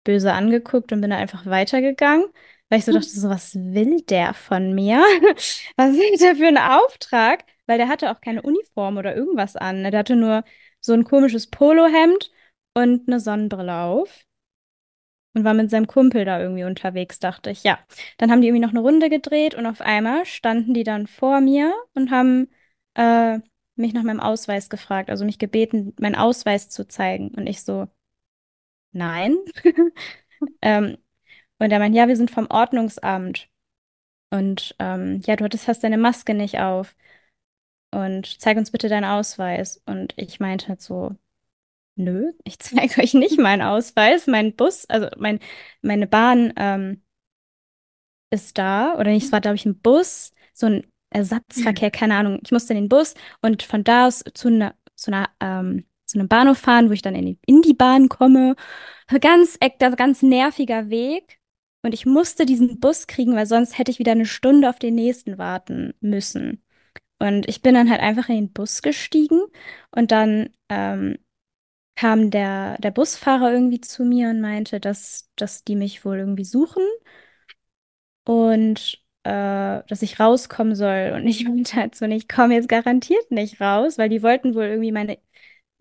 böse 0.05 0.33
angeguckt 0.33 0.93
und 0.93 1.01
bin 1.01 1.11
dann 1.11 1.21
einfach 1.21 1.47
weitergegangen, 1.47 2.27
weil 2.69 2.79
ich 2.81 2.85
so 2.85 2.93
dachte, 2.93 3.09
so, 3.09 3.31
was 3.31 3.55
will 3.55 4.03
der 4.03 4.35
von 4.35 4.75
mir? 4.75 5.03
Was 5.77 5.97
ist 5.97 6.23
der 6.23 6.37
für 6.37 6.49
ein 6.49 6.59
Auftrag? 6.59 7.45
Weil 7.67 7.79
der 7.79 7.89
hatte 7.89 8.11
auch 8.11 8.21
keine 8.21 8.43
Uniform 8.43 8.99
oder 8.99 9.17
irgendwas 9.17 9.57
an. 9.57 9.85
Der 9.85 9.99
hatte 9.99 10.17
nur 10.17 10.45
so 10.81 10.93
ein 10.93 11.05
komisches 11.05 11.49
Polohemd 11.49 12.31
und 12.75 13.09
eine 13.09 13.21
Sonnenbrille 13.21 13.75
auf 13.75 14.25
und 15.35 15.45
war 15.45 15.55
mit 15.55 15.71
seinem 15.71 15.87
Kumpel 15.87 16.25
da 16.25 16.41
irgendwie 16.41 16.65
unterwegs, 16.65 17.19
dachte 17.19 17.51
ich. 17.51 17.65
Ja, 17.65 17.79
dann 18.19 18.31
haben 18.31 18.41
die 18.43 18.49
irgendwie 18.49 18.63
noch 18.65 18.71
eine 18.71 18.81
Runde 18.81 19.09
gedreht 19.11 19.55
und 19.55 19.67
auf 19.67 19.81
einmal 19.81 20.27
standen 20.27 20.75
die 20.75 20.85
dann 20.85 21.07
vor 21.07 21.41
mir 21.41 21.73
und 21.95 22.11
haben 22.11 22.51
äh, 22.95 23.39
mich 23.77 23.95
nach 23.95 24.03
meinem 24.03 24.21
Ausweis 24.21 24.69
gefragt, 24.71 25.11
also 25.11 25.25
mich 25.25 25.39
gebeten, 25.39 25.95
meinen 25.99 26.15
Ausweis 26.17 26.69
zu 26.69 26.87
zeigen. 26.87 27.29
Und 27.35 27.47
ich 27.47 27.63
so, 27.63 27.89
nein. 28.93 29.37
Ähm, 30.63 30.99
und 31.59 31.73
er 31.73 31.79
meint, 31.81 31.95
ja, 31.97 32.09
wir 32.09 32.17
sind 32.17 32.31
vom 32.31 32.49
Ordnungsamt. 32.51 33.49
Und 34.31 34.75
ähm, 34.81 35.21
ja, 35.27 35.37
du 35.37 35.45
hattest, 35.45 35.69
hast 35.69 35.85
deine 35.85 35.99
Maske 35.99 36.35
nicht 36.35 36.61
auf. 36.61 36.97
Und 37.93 38.41
zeig 38.41 38.57
uns 38.59 38.71
bitte 38.71 38.89
deinen 38.89 39.05
Ausweis. 39.05 39.83
Und 39.87 40.15
ich 40.17 40.41
meinte 40.41 40.69
halt 40.69 40.81
so, 40.83 41.17
nö, 41.97 42.33
ich 42.45 42.59
zeige 42.59 43.01
euch 43.03 43.15
nicht 43.15 43.39
meinen 43.39 43.63
Ausweis. 43.63 44.27
Mein 44.27 44.55
Bus, 44.55 44.87
also 44.89 45.09
mein, 45.19 45.41
meine 45.83 46.07
Bahn 46.07 46.53
ähm, 46.57 47.03
ist 48.31 48.59
da. 48.59 48.95
Oder 48.99 49.11
nicht, 49.11 49.27
es 49.27 49.33
war, 49.33 49.41
glaube 49.41 49.57
ich, 49.57 49.67
ein 49.67 49.81
Bus, 49.81 50.33
so 50.55 50.67
ein 50.67 50.87
Ersatzverkehr, 51.11 51.91
keine 51.91 52.17
Ahnung. 52.17 52.41
Ich 52.43 52.53
musste 52.53 52.73
in 52.75 52.81
den 52.81 52.89
Bus 52.89 53.15
und 53.43 53.63
von 53.63 53.85
da 53.85 54.07
aus 54.07 54.25
zu 54.35 54.49
einer, 54.49 54.75
zu 54.97 55.11
einer, 55.11 55.29
ähm, 55.41 55.85
zu 56.07 56.19
einem 56.19 56.29
Bahnhof 56.29 56.59
fahren, 56.59 56.89
wo 56.89 56.93
ich 56.93 57.03
dann 57.03 57.15
in 57.15 57.27
die, 57.27 57.39
in 57.47 57.63
die 57.63 57.75
Bahn 57.75 58.09
komme. 58.09 58.57
Ganz, 59.21 59.59
ganz 59.97 60.23
nerviger 60.23 60.91
Weg. 60.91 61.39
Und 61.85 61.95
ich 61.95 62.07
musste 62.07 62.47
diesen 62.47 62.81
Bus 62.81 63.07
kriegen, 63.07 63.35
weil 63.35 63.47
sonst 63.47 63.77
hätte 63.77 63.91
ich 63.91 63.99
wieder 63.99 64.13
eine 64.13 64.27
Stunde 64.27 64.69
auf 64.71 64.79
den 64.79 64.95
nächsten 64.95 65.37
warten 65.37 65.95
müssen. 66.01 66.63
Und 67.19 67.49
ich 67.49 67.63
bin 67.63 67.75
dann 67.75 67.91
halt 67.91 68.01
einfach 68.01 68.29
in 68.29 68.37
den 68.37 68.53
Bus 68.53 68.83
gestiegen 68.83 69.41
und 69.91 70.11
dann 70.13 70.51
ähm, 70.69 71.19
kam 71.97 72.31
der, 72.31 72.79
der 72.79 72.91
Busfahrer 72.91 73.53
irgendwie 73.53 73.81
zu 73.81 74.05
mir 74.05 74.31
und 74.31 74.41
meinte, 74.41 74.81
dass, 74.81 75.31
dass 75.37 75.65
die 75.65 75.77
mich 75.77 76.05
wohl 76.05 76.19
irgendwie 76.19 76.45
suchen 76.45 76.83
und 78.25 78.99
äh, 79.25 79.83
dass 79.89 80.03
ich 80.03 80.21
rauskommen 80.21 80.75
soll. 80.75 81.13
Und 81.15 81.27
ich 81.27 81.45
meinte 81.49 81.77
halt 81.77 81.95
so, 81.95 82.05
ich 82.07 82.29
komme 82.29 82.55
jetzt 82.55 82.69
garantiert 82.69 83.31
nicht 83.31 83.61
raus, 83.61 83.99
weil 83.99 84.09
die 84.09 84.23
wollten 84.23 84.55
wohl 84.55 84.65
irgendwie 84.65 84.93
meine 84.93 85.19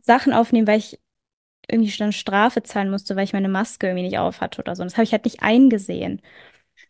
Sachen 0.02 0.34
aufnehmen, 0.34 0.68
weil 0.68 0.80
ich 0.80 1.00
irgendwie 1.70 1.92
schon 1.92 2.14
Strafe 2.14 2.64
zahlen 2.64 2.92
musste, 2.92 3.16
weil 3.16 3.26
ich 3.26 3.34
meine 3.34 3.50
Maske 3.50 3.88
irgendwie 3.88 4.06
nicht 4.06 4.20
auf 4.20 4.42
hatte 4.42 4.62
oder 4.62 4.76
so. 4.76 4.84
Und 4.84 4.92
das 4.92 4.98
habe 4.98 5.06
ich 5.06 5.14
halt 5.14 5.26
nicht 5.26 5.44
eingesehen. 5.44 6.22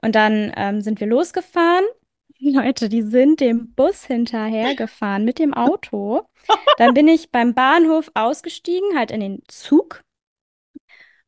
Und 0.02 0.16
dann 0.16 0.54
ähm, 0.58 0.82
sind 0.82 1.00
wir 1.02 1.08
losgefahren. 1.08 1.86
Leute, 2.54 2.90
die 2.90 3.04
sind 3.04 3.40
dem 3.40 3.74
Bus 3.74 4.06
hinterhergefahren 4.06 5.26
mit 5.26 5.40
dem 5.40 5.54
Auto. 5.54 6.24
Dann 6.78 6.94
bin 6.94 7.08
ich 7.08 7.32
beim 7.32 7.54
Bahnhof 7.54 8.12
ausgestiegen, 8.16 8.98
halt 8.98 9.12
in 9.12 9.20
den 9.20 9.44
Zug. 9.48 10.04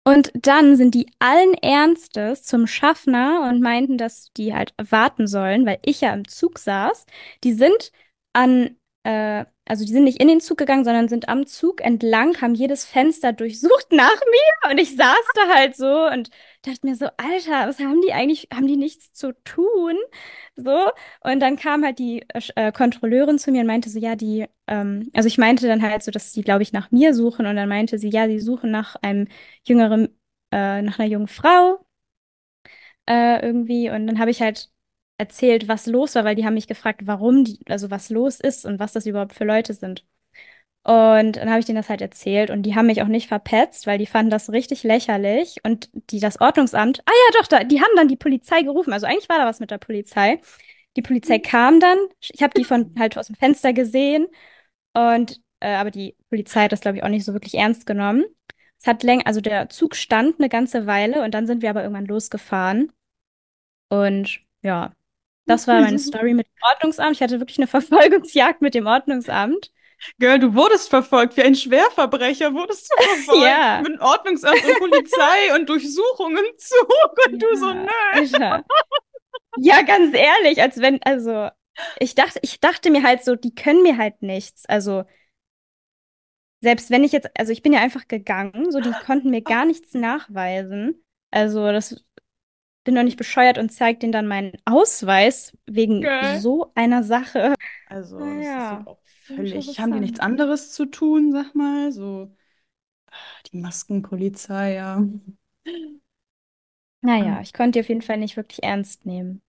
Und 0.06 0.32
dann 0.34 0.76
sind 0.76 0.96
die 0.96 1.10
allen 1.20 1.54
Ernstes 1.54 2.44
zum 2.44 2.68
Schaffner 2.68 3.48
und 3.50 3.62
meinten, 3.62 3.98
dass 3.98 4.34
die 4.34 4.54
halt 4.54 4.74
warten 4.78 5.28
sollen, 5.28 5.66
weil 5.66 5.80
ich 5.84 6.02
ja 6.02 6.14
im 6.14 6.28
Zug 6.28 6.60
saß. 6.60 7.06
Die 7.44 7.54
sind 7.54 7.92
an, 8.34 8.76
äh, 9.04 9.46
also 9.66 9.86
die 9.86 9.94
sind 9.94 10.04
nicht 10.04 10.20
in 10.22 10.28
den 10.28 10.42
Zug 10.42 10.58
gegangen, 10.58 10.84
sondern 10.84 11.08
sind 11.08 11.30
am 11.30 11.46
Zug 11.46 11.82
entlang, 11.82 12.42
haben 12.42 12.54
jedes 12.54 12.86
Fenster 12.86 13.32
durchsucht 13.34 13.92
nach 13.92 14.16
mir 14.16 14.72
und 14.72 14.78
ich 14.78 14.96
saß 14.96 15.26
da 15.36 15.54
halt 15.54 15.76
so 15.76 16.08
und 16.08 16.30
dachte 16.64 16.86
mir 16.86 16.96
so, 16.96 17.06
Alter, 17.18 17.68
was 17.68 17.80
haben 17.80 18.02
die 18.02 18.14
eigentlich, 18.14 18.50
haben 18.54 18.68
die 18.68 18.78
nichts 18.78 19.14
zu 19.14 19.34
tun? 19.44 19.96
So. 20.56 20.90
Und 21.22 21.40
dann 21.40 21.56
kam 21.56 21.84
halt 21.84 22.00
die 22.00 22.26
äh, 22.56 22.72
Kontrolleurin 22.72 23.40
zu 23.40 23.52
mir 23.52 23.62
und 23.62 23.68
meinte 23.68 23.90
so, 23.90 24.00
ja, 24.00 24.16
die, 24.16 24.46
ähm, 24.68 25.10
also 25.14 25.28
ich 25.28 25.38
meinte 25.38 25.68
dann 25.68 25.82
halt 25.82 26.04
so, 26.04 26.12
dass 26.12 26.32
die, 26.34 26.42
glaube 26.42 26.64
ich, 26.64 26.74
nach 26.74 26.92
mir 26.92 27.14
suchen 27.14 27.46
und 27.46 27.56
dann 27.56 27.70
meinte 27.70 27.98
sie, 28.00 28.10
ja, 28.10 28.28
sie 28.28 28.40
suchen 28.40 28.72
nach 28.72 28.96
einem 29.02 29.28
jüngeren, 29.66 30.10
äh, 30.52 30.82
nach 30.82 31.00
einer 31.00 31.08
jungen 31.10 31.28
Frau 31.28 31.86
äh, 33.08 33.46
irgendwie. 33.46 33.90
Und 33.90 34.08
dann 34.08 34.20
habe 34.20 34.32
ich 34.32 34.42
halt 34.42 34.70
erzählt, 35.18 35.68
was 35.68 35.86
los 35.86 36.16
war, 36.16 36.26
weil 36.26 36.36
die 36.36 36.46
haben 36.46 36.56
mich 36.56 36.68
gefragt, 36.68 37.02
warum 37.06 37.44
die, 37.46 37.60
also 37.70 37.92
was 37.92 38.10
los 38.10 38.40
ist 38.40 38.66
und 38.66 38.80
was 38.80 38.94
das 38.94 39.06
überhaupt 39.06 39.34
für 39.34 39.46
Leute 39.46 39.74
sind. 39.74 40.06
Und 40.84 41.38
dann 41.38 41.50
habe 41.50 41.60
ich 41.60 41.66
denen 41.66 41.78
das 41.78 41.90
halt 41.90 42.02
erzählt 42.02 42.50
und 42.50 42.64
die 42.64 42.76
haben 42.76 42.88
mich 42.88 43.02
auch 43.02 43.08
nicht 43.08 43.28
verpetzt, 43.30 43.88
weil 43.88 43.98
die 43.98 44.06
fanden 44.06 44.32
das 44.32 44.52
richtig 44.52 44.84
lächerlich. 44.84 45.58
Und 45.64 45.90
die, 46.12 46.20
das 46.20 46.42
Ordnungsamt, 46.42 47.02
ah 47.06 47.12
ja, 47.12 47.40
doch, 47.40 47.48
da, 47.48 47.64
die 47.64 47.80
haben 47.82 47.96
dann 47.96 48.10
die 48.10 48.18
Polizei 48.18 48.64
gerufen. 48.64 48.92
Also 48.92 49.06
eigentlich 49.06 49.30
war 49.30 49.38
da 49.38 49.46
was 49.46 49.62
mit 49.62 49.72
der 49.72 49.78
Polizei. 49.78 50.42
Die 50.98 51.02
Polizei 51.02 51.40
kam 51.40 51.80
dann, 51.80 51.98
ich 52.20 52.44
habe 52.44 52.54
die 52.58 52.66
von 52.66 52.94
halt 53.00 53.18
aus 53.18 53.28
dem 53.28 53.36
Fenster 53.36 53.74
gesehen 53.74 54.28
und 54.94 55.42
äh, 55.62 55.76
aber 55.76 55.92
die 55.92 56.16
Polizei 56.30 56.64
hat 56.66 56.72
das, 56.74 56.82
glaube 56.82 56.98
ich, 56.98 57.04
auch 57.04 57.10
nicht 57.10 57.26
so 57.26 57.34
wirklich 57.34 57.56
ernst 57.56 57.86
genommen. 57.86 58.26
Es 58.80 58.88
hat 58.88 59.04
länger, 59.04 59.28
also 59.28 59.42
der 59.42 59.70
Zug 59.70 59.96
stand 59.96 60.40
eine 60.40 60.50
ganze 60.50 60.86
Weile 60.88 61.24
und 61.24 61.34
dann 61.34 61.48
sind 61.48 61.62
wir 61.62 61.70
aber 61.70 61.84
irgendwann 61.84 62.06
losgefahren. 62.06 62.92
Und 63.90 64.42
ja, 64.62 64.94
das 65.46 65.68
war 65.68 65.82
meine 65.82 66.00
Story 66.00 66.34
mit 66.34 66.48
dem 66.48 66.64
Ordnungsamt. 66.72 67.16
Ich 67.16 67.22
hatte 67.22 67.40
wirklich 67.40 67.58
eine 67.58 67.68
Verfolgungsjagd 67.68 68.62
mit 68.62 68.76
dem 68.76 68.88
Ordnungsamt. 68.88 69.72
Girl, 70.20 70.40
du 70.40 70.54
wurdest 70.54 70.90
verfolgt. 70.90 71.38
Wie 71.38 71.44
ein 71.44 71.56
Schwerverbrecher 71.56 72.54
wurdest 72.54 72.92
du 72.92 73.04
verfolgt. 73.04 73.44
Ja. 73.44 73.82
Mit 73.82 74.00
Ordnungsamt 74.02 74.64
und 74.64 74.80
Polizei 74.80 75.56
und 75.56 75.70
Durchsuchung 75.70 76.38
im 76.38 76.58
Zug. 76.58 77.18
Und 77.28 77.42
du 77.42 77.56
so, 77.56 77.70
Ja, 77.70 77.74
nö. 77.74 77.88
Alter. 78.14 78.66
Ja, 79.58 79.82
ganz 79.84 80.16
ehrlich, 80.16 80.62
als 80.62 80.80
wenn, 80.80 81.02
also, 81.04 81.50
ich 82.00 82.16
dachte, 82.16 82.40
ich 82.42 82.60
dachte 82.60 82.90
mir 82.92 83.04
halt 83.04 83.24
so, 83.24 83.36
die 83.36 83.54
können 83.54 83.84
mir 83.84 83.98
halt 83.98 84.22
nichts. 84.22 84.66
Also, 84.68 85.04
selbst 86.62 86.90
wenn 86.90 87.04
ich 87.04 87.12
jetzt, 87.12 87.30
also 87.38 87.52
ich 87.52 87.62
bin 87.62 87.74
ja 87.74 87.82
einfach 87.82 88.08
gegangen, 88.08 88.72
so 88.72 88.80
die 88.80 88.94
konnten 89.06 89.30
mir 89.30 89.42
gar 89.42 89.66
nichts 89.66 89.94
nachweisen. 89.94 91.04
Also 91.30 91.72
das 91.72 92.04
bin 92.84 92.96
doch 92.96 93.04
nicht 93.04 93.18
bescheuert 93.18 93.58
und 93.58 93.72
zeig 93.72 94.00
denen 94.00 94.12
dann 94.12 94.28
meinen 94.28 94.54
Ausweis 94.66 95.58
wegen 95.66 96.10
Geil. 96.10 96.20
so 96.20 96.72
einer 96.76 97.04
Sache. 97.04 97.56
Also, 97.86 98.18
Na 98.18 98.36
das 98.36 98.56
ist 98.58 98.86
auch 98.86 99.00
schon 99.06 99.38
völlig. 99.38 99.80
Haben 99.80 99.94
die 99.94 100.00
nichts 100.00 100.20
anderes 100.20 100.72
zu 100.74 100.86
tun, 100.86 101.32
sag 101.32 101.56
mal? 101.56 101.92
So, 101.92 102.36
ah, 103.08 103.16
die 103.52 103.58
Maskenpolizei, 103.60 104.76
ja. 104.76 105.04
Naja, 107.02 107.40
ich 107.42 107.54
konnte 107.54 107.74
die 107.74 107.80
auf 107.82 107.90
jeden 107.90 108.02
Fall 108.02 108.18
nicht 108.18 108.36
wirklich 108.36 108.64
ernst 108.64 109.06
nehmen. 109.06 109.42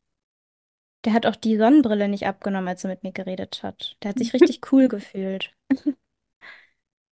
Der 1.04 1.12
hat 1.12 1.24
auch 1.24 1.36
die 1.36 1.56
Sonnenbrille 1.56 2.08
nicht 2.08 2.26
abgenommen, 2.26 2.66
als 2.66 2.82
er 2.82 2.90
mit 2.90 3.04
mir 3.04 3.12
geredet 3.12 3.62
hat. 3.62 3.96
Der 4.02 4.08
hat 4.10 4.18
sich 4.18 4.32
richtig 4.34 4.72
cool 4.72 4.88
gefühlt. 4.88 5.54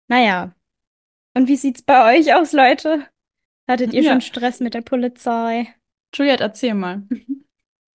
Naja, 0.08 0.54
und 1.34 1.48
wie 1.48 1.56
sieht's 1.56 1.82
bei 1.82 2.18
euch 2.18 2.34
aus, 2.34 2.52
Leute? 2.52 3.06
Hattet 3.68 3.94
ihr 3.94 4.04
schon 4.04 4.20
Ja, 4.20 4.22
Stress 4.22 4.60
mit 4.60 4.74
der 4.74 4.82
Polizei? 4.82 5.74
Juliette, 6.14 6.42
erzähl 6.42 6.74
mal. 6.74 7.06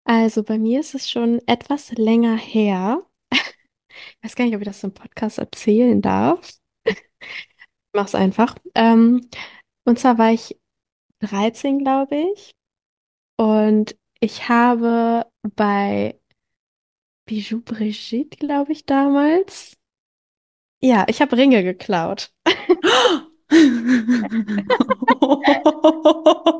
Also 0.05 0.43
bei 0.43 0.59
mir 0.59 0.81
ist 0.81 0.95
es 0.95 1.11
schon 1.11 1.41
etwas 1.47 1.93
länger 1.93 2.37
her. 2.37 3.05
Ich 3.31 4.17
weiß 4.23 4.37
gar 4.37 4.45
nicht, 4.45 4.55
ob 4.55 4.63
ich 4.63 4.67
das 4.67 4.85
im 4.85 4.95
Podcast 4.95 5.39
erzählen 5.39 6.01
darf. 6.01 6.51
Mach's 7.93 8.15
einfach. 8.15 8.55
Ähm, 8.75 9.29
und 9.85 9.99
zwar 9.99 10.19
war 10.19 10.33
ich 10.33 10.59
13, 11.21 11.81
glaube 11.81 12.17
ich. 12.33 12.53
Und 13.37 13.97
ich 14.21 14.49
habe 14.49 15.27
bei 15.57 16.19
Bijou 17.27 17.61
Brigitte, 17.61 18.39
glaube 18.39 18.73
ich, 18.73 18.87
damals. 18.87 19.77
Ja, 20.83 21.05
ich 21.09 21.21
habe 21.21 21.37
Ringe 21.37 21.63
geklaut. 21.63 22.33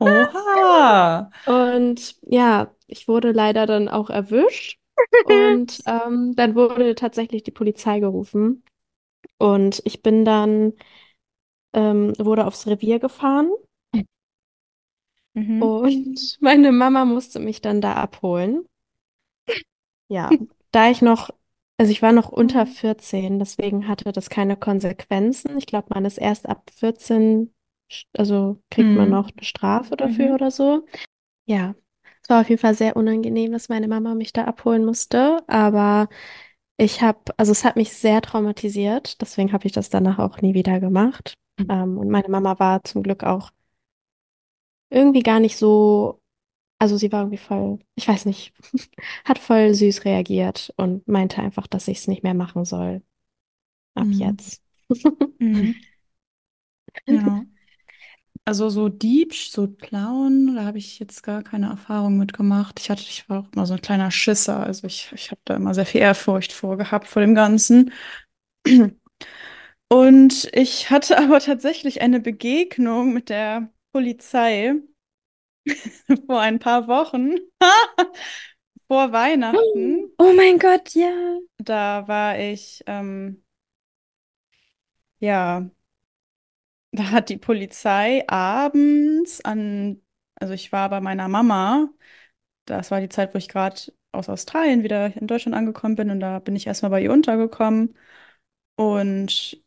Oha. 0.00 1.30
Und 1.44 2.16
ja, 2.22 2.74
ich 2.86 3.08
wurde 3.08 3.32
leider 3.32 3.66
dann 3.66 3.88
auch 3.88 4.10
erwischt. 4.10 4.78
Und 5.22 5.82
ähm, 5.86 6.34
dann 6.36 6.54
wurde 6.54 6.94
tatsächlich 6.94 7.42
die 7.42 7.50
Polizei 7.50 8.00
gerufen. 8.00 8.64
Und 9.38 9.82
ich 9.86 10.02
bin 10.02 10.24
dann, 10.24 10.74
ähm, 11.74 12.12
wurde 12.18 12.46
aufs 12.46 12.66
Revier 12.66 12.98
gefahren. 12.98 13.50
Mhm. 15.34 15.78
Und 15.82 16.38
meine 16.40 16.72
Mama 16.72 17.04
musste 17.04 17.40
mich 17.40 17.60
dann 17.60 17.82
da 17.82 17.92
abholen. 17.94 18.64
Ja, 20.08 20.38
da 20.70 20.90
ich 20.90 21.02
noch, 21.02 21.30
also 21.78 21.90
ich 21.92 22.02
war 22.02 22.12
noch 22.12 22.28
unter 22.30 22.66
14, 22.66 23.38
deswegen 23.38 23.88
hatte 23.88 24.12
das 24.12 24.30
keine 24.30 24.56
Konsequenzen. 24.56 25.56
Ich 25.58 25.66
glaube, 25.66 25.88
man 25.90 26.04
ist 26.04 26.18
erst 26.18 26.48
ab 26.48 26.70
14, 26.74 27.52
sch- 27.52 27.55
also 28.16 28.62
kriegt 28.70 28.94
man 28.94 29.08
Hm. 29.08 29.12
noch 29.12 29.30
eine 29.30 29.44
Strafe 29.44 29.96
dafür 29.96 30.28
Mhm. 30.28 30.34
oder 30.34 30.50
so. 30.50 30.86
Ja, 31.46 31.74
es 32.22 32.28
war 32.30 32.40
auf 32.42 32.48
jeden 32.50 32.60
Fall 32.60 32.74
sehr 32.74 32.96
unangenehm, 32.96 33.52
dass 33.52 33.68
meine 33.68 33.88
Mama 33.88 34.14
mich 34.14 34.32
da 34.32 34.44
abholen 34.44 34.84
musste, 34.84 35.38
aber 35.48 36.08
ich 36.78 37.02
habe, 37.02 37.20
also 37.38 37.52
es 37.52 37.64
hat 37.64 37.76
mich 37.76 37.92
sehr 37.94 38.22
traumatisiert, 38.22 39.20
deswegen 39.22 39.52
habe 39.52 39.66
ich 39.66 39.72
das 39.72 39.90
danach 39.90 40.18
auch 40.18 40.42
nie 40.42 40.54
wieder 40.54 40.80
gemacht. 40.80 41.34
Ähm, 41.68 41.98
und 41.98 42.10
meine 42.10 42.28
Mama 42.28 42.58
war 42.58 42.84
zum 42.84 43.02
Glück 43.02 43.24
auch 43.24 43.52
irgendwie 44.90 45.22
gar 45.22 45.40
nicht 45.40 45.56
so, 45.56 46.20
also 46.80 46.96
sie 46.96 47.12
war 47.12 47.22
irgendwie 47.22 47.38
voll, 47.38 47.80
ich 47.96 48.08
weiß 48.08 48.26
nicht, 48.26 48.54
hat 49.24 49.38
voll 49.40 49.74
süß 49.74 50.04
reagiert 50.06 50.72
und 50.76 51.06
meinte 51.08 51.42
einfach, 51.42 51.66
dass 51.66 51.88
ich 51.88 51.98
es 52.00 52.08
nicht 52.08 52.22
mehr 52.22 52.34
machen 52.34 52.64
soll. 52.64 53.02
Ab 53.94 54.08
Hm. 54.10 54.18
jetzt. 54.18 54.62
Mhm. 55.40 55.86
Ja. 57.06 57.46
Also 58.48 58.68
so 58.68 58.88
Dieb, 58.88 59.34
so 59.34 59.66
Klauen, 59.66 60.54
da 60.54 60.64
habe 60.64 60.78
ich 60.78 61.00
jetzt 61.00 61.22
gar 61.24 61.42
keine 61.42 61.66
Erfahrung 61.68 62.16
mit 62.16 62.32
gemacht. 62.32 62.78
Ich 62.80 62.90
hatte, 62.90 63.02
ich 63.02 63.28
war 63.28 63.40
auch 63.40 63.52
immer 63.52 63.66
so 63.66 63.74
ein 63.74 63.80
kleiner 63.82 64.12
Schisser. 64.12 64.60
Also 64.60 64.86
ich, 64.86 65.10
ich 65.12 65.32
habe 65.32 65.40
da 65.44 65.56
immer 65.56 65.74
sehr 65.74 65.84
viel 65.84 66.00
Ehrfurcht 66.00 66.52
vor 66.52 66.76
gehabt 66.76 67.08
vor 67.08 67.22
dem 67.22 67.34
Ganzen. 67.34 67.90
Und 69.88 70.48
ich 70.52 70.90
hatte 70.90 71.18
aber 71.18 71.40
tatsächlich 71.40 72.00
eine 72.02 72.20
Begegnung 72.20 73.12
mit 73.12 73.28
der 73.28 73.70
Polizei 73.92 74.74
vor 76.26 76.40
ein 76.40 76.58
paar 76.58 76.88
Wochen, 76.88 77.36
vor 78.88 79.12
Weihnachten. 79.12 80.12
Oh 80.18 80.32
mein 80.34 80.58
Gott, 80.58 80.94
ja. 80.94 81.38
Da 81.58 82.06
war 82.08 82.38
ich, 82.38 82.82
ähm, 82.86 83.42
ja, 85.20 85.68
da 86.98 87.10
hat 87.10 87.28
die 87.28 87.36
Polizei 87.38 88.24
abends 88.28 89.40
an, 89.44 90.02
also 90.36 90.54
ich 90.54 90.72
war 90.72 90.90
bei 90.90 91.00
meiner 91.00 91.28
Mama. 91.28 91.88
Das 92.66 92.90
war 92.90 93.00
die 93.00 93.08
Zeit, 93.08 93.34
wo 93.34 93.38
ich 93.38 93.48
gerade 93.48 93.80
aus 94.12 94.28
Australien 94.28 94.82
wieder 94.84 95.16
in 95.16 95.26
Deutschland 95.26 95.56
angekommen 95.56 95.96
bin 95.96 96.10
und 96.10 96.20
da 96.20 96.38
bin 96.40 96.56
ich 96.56 96.66
erstmal 96.66 96.90
bei 96.90 97.02
ihr 97.02 97.12
untergekommen. 97.12 97.96
Und 98.76 99.62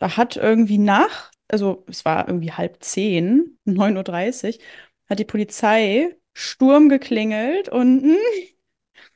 da 0.00 0.16
hat 0.16 0.36
irgendwie 0.36 0.78
nach, 0.78 1.30
also 1.48 1.84
es 1.88 2.04
war 2.04 2.28
irgendwie 2.28 2.52
halb 2.52 2.82
zehn, 2.82 3.58
neun 3.64 3.96
Uhr, 3.96 4.04
dreißig, 4.04 4.60
hat 5.08 5.18
die 5.18 5.24
Polizei 5.24 6.16
Sturm 6.34 6.88
geklingelt 6.88 7.68
unten 7.68 8.16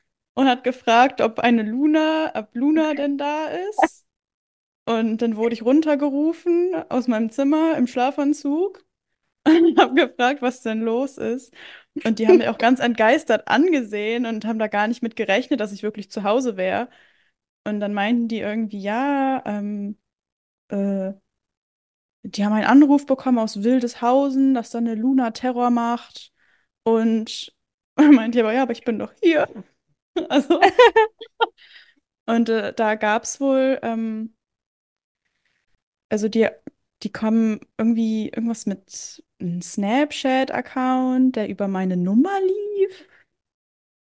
und 0.35 0.47
hat 0.47 0.63
gefragt, 0.63 1.21
ob 1.21 1.39
eine 1.39 1.63
Luna, 1.63 2.31
ob 2.35 2.55
Luna 2.55 2.93
denn 2.93 3.17
da 3.17 3.47
ist. 3.47 3.96
Und 4.87 5.21
dann 5.21 5.35
wurde 5.35 5.53
ich 5.53 5.63
runtergerufen 5.63 6.73
aus 6.87 7.09
meinem 7.09 7.29
Zimmer 7.29 7.75
im 7.77 7.87
Schlafanzug 7.87 8.85
und 9.45 9.77
habe 9.77 9.95
gefragt, 9.95 10.41
was 10.41 10.61
denn 10.61 10.81
los 10.81 11.17
ist. 11.17 11.53
Und 12.05 12.19
die 12.19 12.27
haben 12.27 12.37
mich 12.37 12.47
auch 12.47 12.57
ganz 12.57 12.79
entgeistert 12.79 13.49
angesehen 13.49 14.25
und 14.25 14.45
haben 14.45 14.59
da 14.59 14.67
gar 14.67 14.87
nicht 14.87 15.03
mit 15.03 15.17
gerechnet, 15.17 15.59
dass 15.59 15.73
ich 15.73 15.83
wirklich 15.83 16.09
zu 16.09 16.23
Hause 16.23 16.55
wäre. 16.55 16.87
Und 17.65 17.81
dann 17.81 17.93
meinten 17.93 18.29
die 18.29 18.39
irgendwie, 18.39 18.79
ja, 18.79 19.43
ähm, 19.45 19.97
äh, 20.69 21.11
die 22.23 22.45
haben 22.45 22.53
einen 22.53 22.65
Anruf 22.65 23.05
bekommen 23.05 23.39
aus 23.39 23.63
Wildeshausen, 23.63 24.53
dass 24.53 24.71
da 24.71 24.77
eine 24.77 24.95
Luna 24.95 25.31
Terror 25.31 25.69
macht. 25.69 26.31
Und 26.83 27.53
meinte 27.97 28.39
aber, 28.39 28.53
ja, 28.53 28.63
aber 28.63 28.71
ich 28.71 28.85
bin 28.85 28.99
doch 28.99 29.11
hier. 29.21 29.47
Also, 30.29 30.59
und 32.25 32.49
äh, 32.49 32.73
da 32.73 32.95
gab 32.95 33.23
es 33.23 33.39
wohl, 33.39 33.79
ähm, 33.83 34.36
also 36.09 36.27
die, 36.29 36.47
die 37.03 37.11
kommen 37.11 37.59
irgendwie 37.77 38.29
irgendwas 38.29 38.65
mit 38.65 39.23
einem 39.39 39.61
Snapchat-Account, 39.61 41.35
der 41.35 41.49
über 41.49 41.67
meine 41.67 41.97
Nummer 41.97 42.31
lief. 42.41 43.07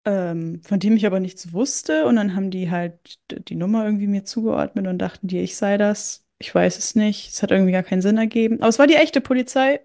ähm, 0.05 0.62
von 0.64 0.78
dem 0.80 0.97
ich 0.97 1.07
aber 1.07 1.20
nichts 1.20 1.53
wusste. 1.53 2.07
Und 2.07 2.16
dann 2.16 2.34
haben 2.36 2.51
die 2.51 2.70
halt 2.70 3.18
die 3.49 3.57
Nummer 3.57 3.84
irgendwie 3.84 4.07
mir 4.07 4.24
zugeordnet 4.24 4.86
und 4.86 4.99
dachten 4.99 5.28
die, 5.28 5.40
ich 5.40 5.57
sei 5.57 5.78
das. 5.78 6.24
Ich 6.38 6.55
weiß 6.55 6.78
es 6.78 6.95
nicht. 6.95 7.30
Es 7.30 7.42
hat 7.42 7.51
irgendwie 7.51 7.72
gar 7.72 7.82
keinen 7.82 8.03
Sinn 8.03 8.18
ergeben. 8.18 8.59
Aber 8.61 8.68
es 8.68 8.78
war 8.78 8.86
die 8.86 8.95
echte 8.97 9.20
Polizei. 9.20 9.80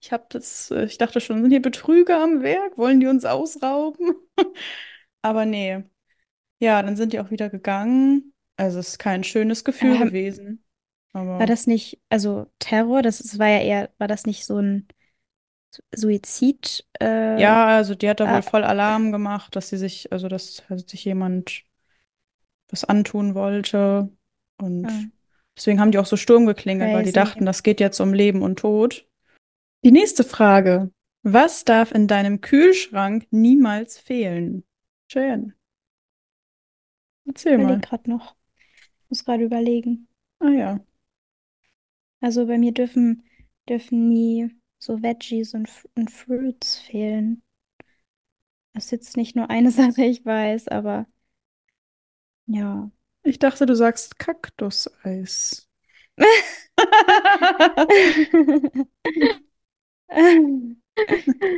Ich 0.00 0.12
habe 0.12 0.26
das, 0.30 0.70
äh, 0.70 0.84
ich 0.86 0.98
dachte 0.98 1.20
schon, 1.20 1.42
sind 1.42 1.50
hier 1.50 1.62
Betrüger 1.62 2.22
am 2.22 2.42
Werk? 2.42 2.78
Wollen 2.78 3.00
die 3.00 3.06
uns 3.06 3.24
ausrauben? 3.24 4.14
Aber 5.22 5.44
nee. 5.46 5.84
Ja, 6.60 6.82
dann 6.82 6.96
sind 6.96 7.12
die 7.12 7.20
auch 7.20 7.30
wieder 7.30 7.50
gegangen. 7.50 8.34
Also 8.56 8.80
es 8.80 8.90
ist 8.90 8.98
kein 8.98 9.24
schönes 9.24 9.64
Gefühl 9.64 9.98
haben, 9.98 10.08
gewesen. 10.08 10.64
War 11.12 11.22
Aber 11.22 11.46
das 11.46 11.66
nicht, 11.66 12.00
also 12.08 12.46
Terror, 12.58 13.02
das 13.02 13.20
ist, 13.20 13.38
war 13.38 13.48
ja 13.48 13.60
eher, 13.60 13.90
war 13.98 14.08
das 14.08 14.26
nicht 14.26 14.44
so 14.44 14.58
ein 14.58 14.86
Suizid? 15.94 16.86
Äh, 17.00 17.40
ja, 17.40 17.66
also 17.66 17.94
die 17.94 18.08
hat 18.08 18.20
da 18.20 18.26
wohl 18.26 18.38
ah, 18.38 18.42
voll 18.42 18.64
Alarm 18.64 19.12
gemacht, 19.12 19.54
dass 19.56 19.68
sie 19.68 19.76
sich, 19.76 20.12
also 20.12 20.28
dass 20.28 20.62
also 20.68 20.86
sich 20.86 21.04
jemand 21.04 21.64
was 22.68 22.84
antun 22.84 23.34
wollte. 23.34 24.10
ah, 24.58 24.64
Und 24.64 25.12
deswegen 25.56 25.80
haben 25.80 25.90
die 25.90 25.98
auch 25.98 26.06
so 26.06 26.16
Sturm 26.16 26.46
geklingelt, 26.46 26.92
weil 26.92 27.04
die 27.04 27.12
dachten, 27.12 27.46
das 27.46 27.62
geht 27.62 27.80
jetzt 27.80 28.00
um 28.00 28.12
Leben 28.12 28.42
und 28.42 28.58
Tod. 28.58 29.06
Die 29.84 29.92
nächste 29.92 30.24
Frage. 30.24 30.90
Was 31.22 31.64
darf 31.64 31.92
in 31.92 32.06
deinem 32.06 32.40
Kühlschrank 32.40 33.26
niemals 33.30 33.98
fehlen? 33.98 34.64
Ich 37.24 37.32
erzähl 37.34 37.54
überlege 37.54 37.78
mal. 37.78 37.80
gerade 37.80 38.10
noch. 38.10 38.36
Muss 39.08 39.24
gerade 39.24 39.44
überlegen. 39.44 40.08
Ah 40.38 40.50
ja. 40.50 40.80
Also 42.20 42.46
bei 42.46 42.58
mir 42.58 42.72
dürfen, 42.72 43.24
dürfen 43.68 44.08
nie 44.08 44.50
so 44.78 45.02
Veggies 45.02 45.54
und, 45.54 45.70
und 45.94 46.10
Fruits 46.10 46.78
fehlen. 46.78 47.42
Das 48.72 48.86
ist 48.86 48.90
jetzt 48.92 49.16
nicht 49.16 49.36
nur 49.36 49.50
eine 49.50 49.70
Sache, 49.70 50.04
ich 50.04 50.24
weiß, 50.24 50.68
aber 50.68 51.06
ja. 52.46 52.90
Ich 53.22 53.38
dachte, 53.38 53.66
du 53.66 53.76
sagst 53.76 54.18
Kaktuseis. 54.18 55.68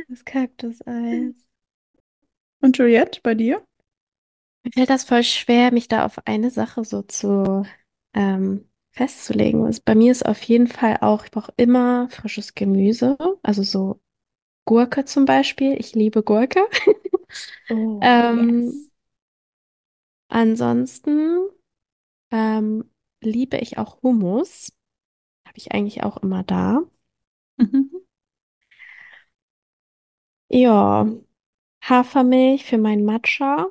Das 0.09 0.25
Kaktuseis. 0.25 1.33
Und 2.61 2.77
Juliette, 2.77 3.19
bei 3.23 3.35
dir? 3.35 3.65
Mir 4.63 4.71
fällt 4.71 4.89
das 4.89 5.03
voll 5.03 5.23
schwer, 5.23 5.73
mich 5.73 5.87
da 5.87 6.05
auf 6.05 6.19
eine 6.25 6.49
Sache 6.49 6.85
so 6.85 7.01
zu 7.01 7.65
ähm, 8.13 8.69
festzulegen. 8.93 9.65
Also 9.65 9.81
bei 9.85 9.95
mir 9.95 10.11
ist 10.11 10.25
auf 10.25 10.41
jeden 10.43 10.67
Fall 10.67 10.97
auch, 11.01 11.25
ich 11.25 11.31
brauche 11.31 11.53
immer 11.57 12.09
frisches 12.09 12.55
Gemüse, 12.55 13.17
also 13.43 13.63
so 13.63 14.01
Gurke 14.65 15.05
zum 15.05 15.25
Beispiel. 15.25 15.75
Ich 15.79 15.95
liebe 15.95 16.23
Gurke. 16.23 16.61
Oh, 17.69 18.07
Ähm, 18.07 18.31
yes. 18.31 18.91
ansonsten 20.29 21.39
ähm, 22.31 22.89
liebe 23.21 23.57
ich 23.57 23.77
auch 23.77 24.01
Hummus. 24.03 24.73
Habe 25.47 25.57
ich 25.57 25.73
eigentlich 25.73 26.03
auch 26.03 26.17
immer 26.19 26.43
da. 26.43 26.81
Mhm. 27.57 27.91
Ja, 30.49 31.05
Hafermilch 31.83 32.65
für 32.65 32.77
mein 32.79 33.05
Matcha. 33.05 33.67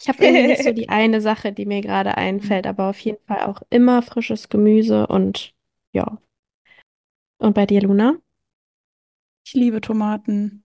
Ich 0.00 0.08
habe 0.08 0.24
nicht 0.26 0.62
so 0.62 0.72
die 0.72 0.88
eine 0.88 1.20
Sache, 1.20 1.52
die 1.52 1.66
mir 1.66 1.80
gerade 1.82 2.16
einfällt, 2.16 2.66
aber 2.66 2.88
auf 2.90 2.98
jeden 3.00 3.22
Fall 3.26 3.42
auch 3.42 3.62
immer 3.70 4.02
frisches 4.02 4.48
Gemüse 4.48 5.06
und 5.06 5.54
ja. 5.92 6.18
Und 7.38 7.54
bei 7.54 7.66
dir, 7.66 7.80
Luna? 7.82 8.18
Ich 9.44 9.54
liebe 9.54 9.80
Tomaten. 9.80 10.64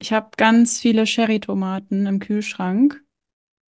Ich 0.00 0.12
habe 0.12 0.30
ganz 0.36 0.80
viele 0.80 1.04
Cherry-Tomaten 1.04 2.06
im 2.06 2.18
Kühlschrank. 2.20 3.02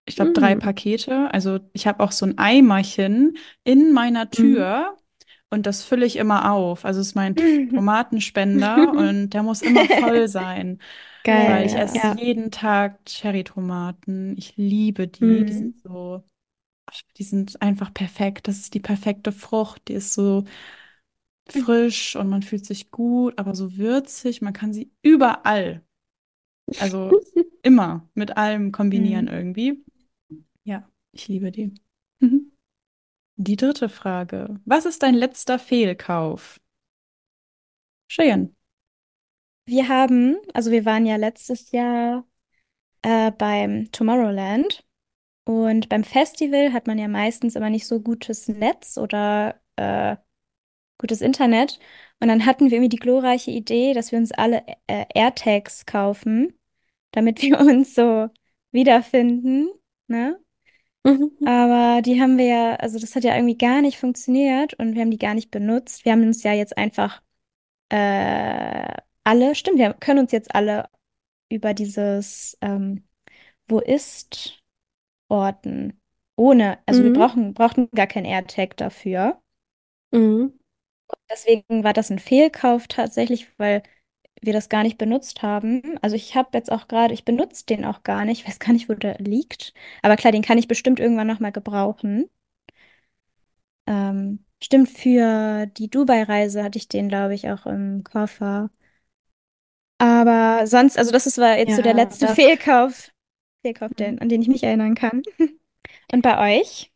Ich 0.05 0.16
glaube, 0.18 0.32
drei 0.34 0.55
Mm. 0.55 0.60
Pakete. 0.60 1.34
Also 1.34 1.60
ich 1.74 1.88
habe 1.88 2.03
auch 2.03 2.12
so 2.12 2.26
ein 2.26 2.38
Eimerchen 2.38 3.38
in 3.64 3.93
meiner 3.93 4.32
Mhm. 4.38 4.55
Tür 4.55 4.97
und 5.49 5.66
das 5.68 5.84
fülle 5.84 6.05
ich 6.05 6.18
immer 6.18 6.51
auf. 6.53 6.86
Also 6.86 7.01
es 7.01 7.10
ist 7.10 7.16
mein 7.16 7.36
Tomatenspender 7.74 8.95
und 8.95 9.32
der 9.32 9.43
muss 9.43 9.64
immer 9.64 9.88
voll 9.88 10.28
sein, 10.30 10.82
weil 11.32 11.65
ich 11.65 11.75
Geil. 11.75 11.78
esse 11.78 11.97
Ja. 11.97 12.15
jeden 12.17 12.51
Tag 12.51 13.05
Cherry-Tomaten. 13.05 14.38
Ich 14.38 14.55
liebe 14.57 15.07
die. 15.07 15.45
Die 15.45 15.53
Mm. 15.53 15.55
sind 15.55 15.78
so, 15.82 16.23
die 17.17 17.23
sind 17.23 17.61
einfach 17.61 17.93
perfekt. 17.93 18.47
Das 18.47 18.57
ist 18.57 18.73
die 18.73 18.80
perfekte 18.80 19.32
Frucht. 19.32 19.88
Die 19.88 19.93
ist 19.93 20.13
so 20.13 20.45
frisch 21.49 22.15
und 22.15 22.30
man 22.30 22.41
fühlt 22.43 22.65
sich 22.65 22.91
gut, 22.91 23.38
aber 23.38 23.55
so 23.55 23.78
würzig. 23.78 24.41
Man 24.41 24.53
kann 24.53 24.73
sie 24.73 24.91
überall, 25.01 25.84
also 26.78 27.17
immer 27.63 28.09
mit 28.15 28.38
allem 28.38 28.71
kombinieren 28.71 29.28
Mhm. 29.28 29.30
irgendwie. 29.30 29.86
Ja, 30.65 30.89
ich 31.13 31.28
liebe 31.28 31.51
die. 31.51 31.73
Mhm. 32.19 32.51
Die 33.38 33.55
dritte 33.55 33.89
Frage. 33.89 34.59
Was 34.65 34.86
ist 34.86 35.01
dein 35.03 35.15
letzter 35.15 35.57
Fehlkauf? 35.59 36.59
Cheyenne. 38.09 38.49
Wir 39.68 39.89
haben, 39.89 40.38
also 40.53 40.72
wir 40.72 40.86
waren 40.86 41.05
ja 41.05 41.18
letztes 41.18 41.72
Jahr 41.72 42.26
äh, 43.03 43.32
beim 43.32 43.91
Tomorrowland 43.91 44.86
und 45.45 45.89
beim 45.89 46.03
Festival 46.05 46.74
hat 46.74 46.88
man 46.88 46.99
ja 46.99 47.07
meistens 47.09 47.55
immer 47.55 47.70
nicht 47.70 47.88
so 47.88 48.01
gutes 48.01 48.47
Netz 48.49 48.97
oder 48.97 49.61
äh, 49.78 50.18
gutes 50.99 51.22
Internet. 51.22 51.80
Und 52.22 52.30
dann 52.30 52.45
hatten 52.45 52.68
wir 52.68 52.74
irgendwie 52.78 52.89
die 52.89 52.97
glorreiche 52.97 53.51
Idee, 53.51 53.93
dass 53.93 54.11
wir 54.11 54.20
uns 54.20 54.32
alle 54.34 54.63
äh, 54.88 55.05
AirTags 55.15 55.86
kaufen, 55.86 56.53
damit 57.11 57.41
wir 57.43 57.59
uns 57.59 57.95
so 57.95 58.30
wiederfinden, 58.72 59.70
ne? 60.07 60.39
Mhm. 61.05 61.32
Aber 61.47 62.01
die 62.03 62.22
haben 62.22 62.38
wir 62.38 62.45
ja, 62.47 62.76
also 62.78 62.99
das 62.99 63.15
hat 63.15 63.24
ja 63.26 63.36
irgendwie 63.36 63.57
gar 63.57 63.82
nicht 63.82 63.99
funktioniert 63.99 64.76
und 64.76 64.95
wir 64.95 65.01
haben 65.03 65.11
die 65.11 65.20
gar 65.20 65.36
nicht 65.36 65.51
benutzt. 65.51 66.05
Wir 66.05 66.13
haben 66.13 66.24
uns 66.24 66.43
ja 66.43 66.53
jetzt 66.53 66.78
einfach 66.78 67.22
äh, 67.89 68.93
alle, 69.28 69.55
stimmt, 69.55 69.80
wir 69.80 69.93
können 69.93 70.19
uns 70.21 70.32
jetzt 70.32 70.53
alle 70.55 70.89
über 71.49 71.73
dieses 71.73 72.57
ähm, 72.61 73.07
Wo 73.67 73.80
ist 73.80 74.59
orten. 75.30 76.01
Ohne, 76.38 76.80
also 76.88 77.03
wir 77.03 77.11
Mhm. 77.11 77.13
brauchen, 77.13 77.53
brauchten 77.55 77.89
gar 77.91 78.07
kein 78.07 78.25
AirTag 78.25 78.78
dafür. 78.78 79.41
Mhm. 80.11 80.57
Deswegen 81.30 81.84
war 81.86 81.93
das 81.93 82.09
ein 82.11 82.19
Fehlkauf 82.19 82.88
tatsächlich, 82.89 83.47
weil 83.57 83.82
wir 84.41 84.53
das 84.53 84.69
gar 84.69 84.84
nicht 84.84 84.97
benutzt 84.97 85.41
haben. 85.43 85.97
Also 86.01 86.15
ich 86.15 86.36
habe 86.36 86.49
jetzt 86.53 86.71
auch 86.71 86.88
gerade, 86.88 87.13
ich 87.13 87.25
benutze 87.25 87.65
den 87.65 87.86
auch 87.86 88.03
gar 88.03 88.25
nicht, 88.25 88.41
ich 88.43 88.47
weiß 88.49 88.59
gar 88.59 88.73
nicht, 88.73 88.89
wo 88.89 88.93
der 88.93 89.17
liegt. 89.19 89.73
Aber 90.01 90.15
klar, 90.17 90.32
den 90.34 90.43
kann 90.43 90.57
ich 90.57 90.67
bestimmt 90.67 90.99
irgendwann 90.99 91.28
nochmal 91.28 91.51
gebrauchen. 91.53 92.30
Ähm, 93.88 94.45
stimmt, 94.63 94.89
für 94.89 95.65
die 95.67 95.89
Dubai-Reise 95.89 96.63
hatte 96.63 96.78
ich 96.78 96.88
den, 96.88 97.09
glaube 97.09 97.34
ich, 97.36 97.49
auch 97.49 97.65
im 97.65 98.03
Koffer. 98.03 98.69
Aber 99.99 100.67
sonst, 100.67 100.97
also 100.97 101.11
das 101.11 101.25
ist, 101.27 101.37
war 101.37 101.57
jetzt 101.57 101.75
so 101.75 101.81
der 101.81 101.93
Ja, 101.93 102.03
letzte 102.03 102.27
das. 102.27 102.35
Fehlkauf, 102.35 103.11
Fehlkauf, 103.63 103.93
den, 103.95 104.15
Mhm. 104.15 104.19
an 104.19 104.29
den 104.29 104.41
ich 104.41 104.47
mich 104.47 104.63
erinnern 104.63 104.95
kann. 104.95 105.23
Und 106.11 106.21
bei 106.21 106.59
euch? 106.59 106.91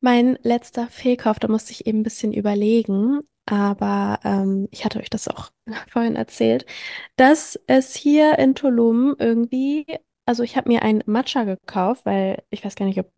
Mein 0.00 0.38
letzter 0.42 0.88
Fehlkauf, 0.88 1.38
da 1.38 1.48
musste 1.48 1.72
ich 1.72 1.86
eben 1.86 2.00
ein 2.00 2.02
bisschen 2.02 2.32
überlegen, 2.32 3.20
aber 3.46 4.18
ähm, 4.24 4.68
ich 4.70 4.84
hatte 4.84 4.98
euch 4.98 5.10
das 5.10 5.28
auch 5.28 5.50
vorhin 5.90 6.16
erzählt, 6.16 6.64
dass 7.16 7.58
es 7.66 7.94
hier 7.94 8.38
in 8.38 8.54
Tulum 8.54 9.14
irgendwie, 9.18 9.86
also 10.26 10.42
ich 10.42 10.56
habe 10.56 10.68
mir 10.70 10.82
einen 10.82 11.02
Matcha 11.06 11.44
gekauft, 11.44 12.06
weil 12.06 12.42
ich 12.50 12.64
weiß 12.64 12.76
gar 12.76 12.86
nicht, 12.86 12.98
ob 12.98 13.10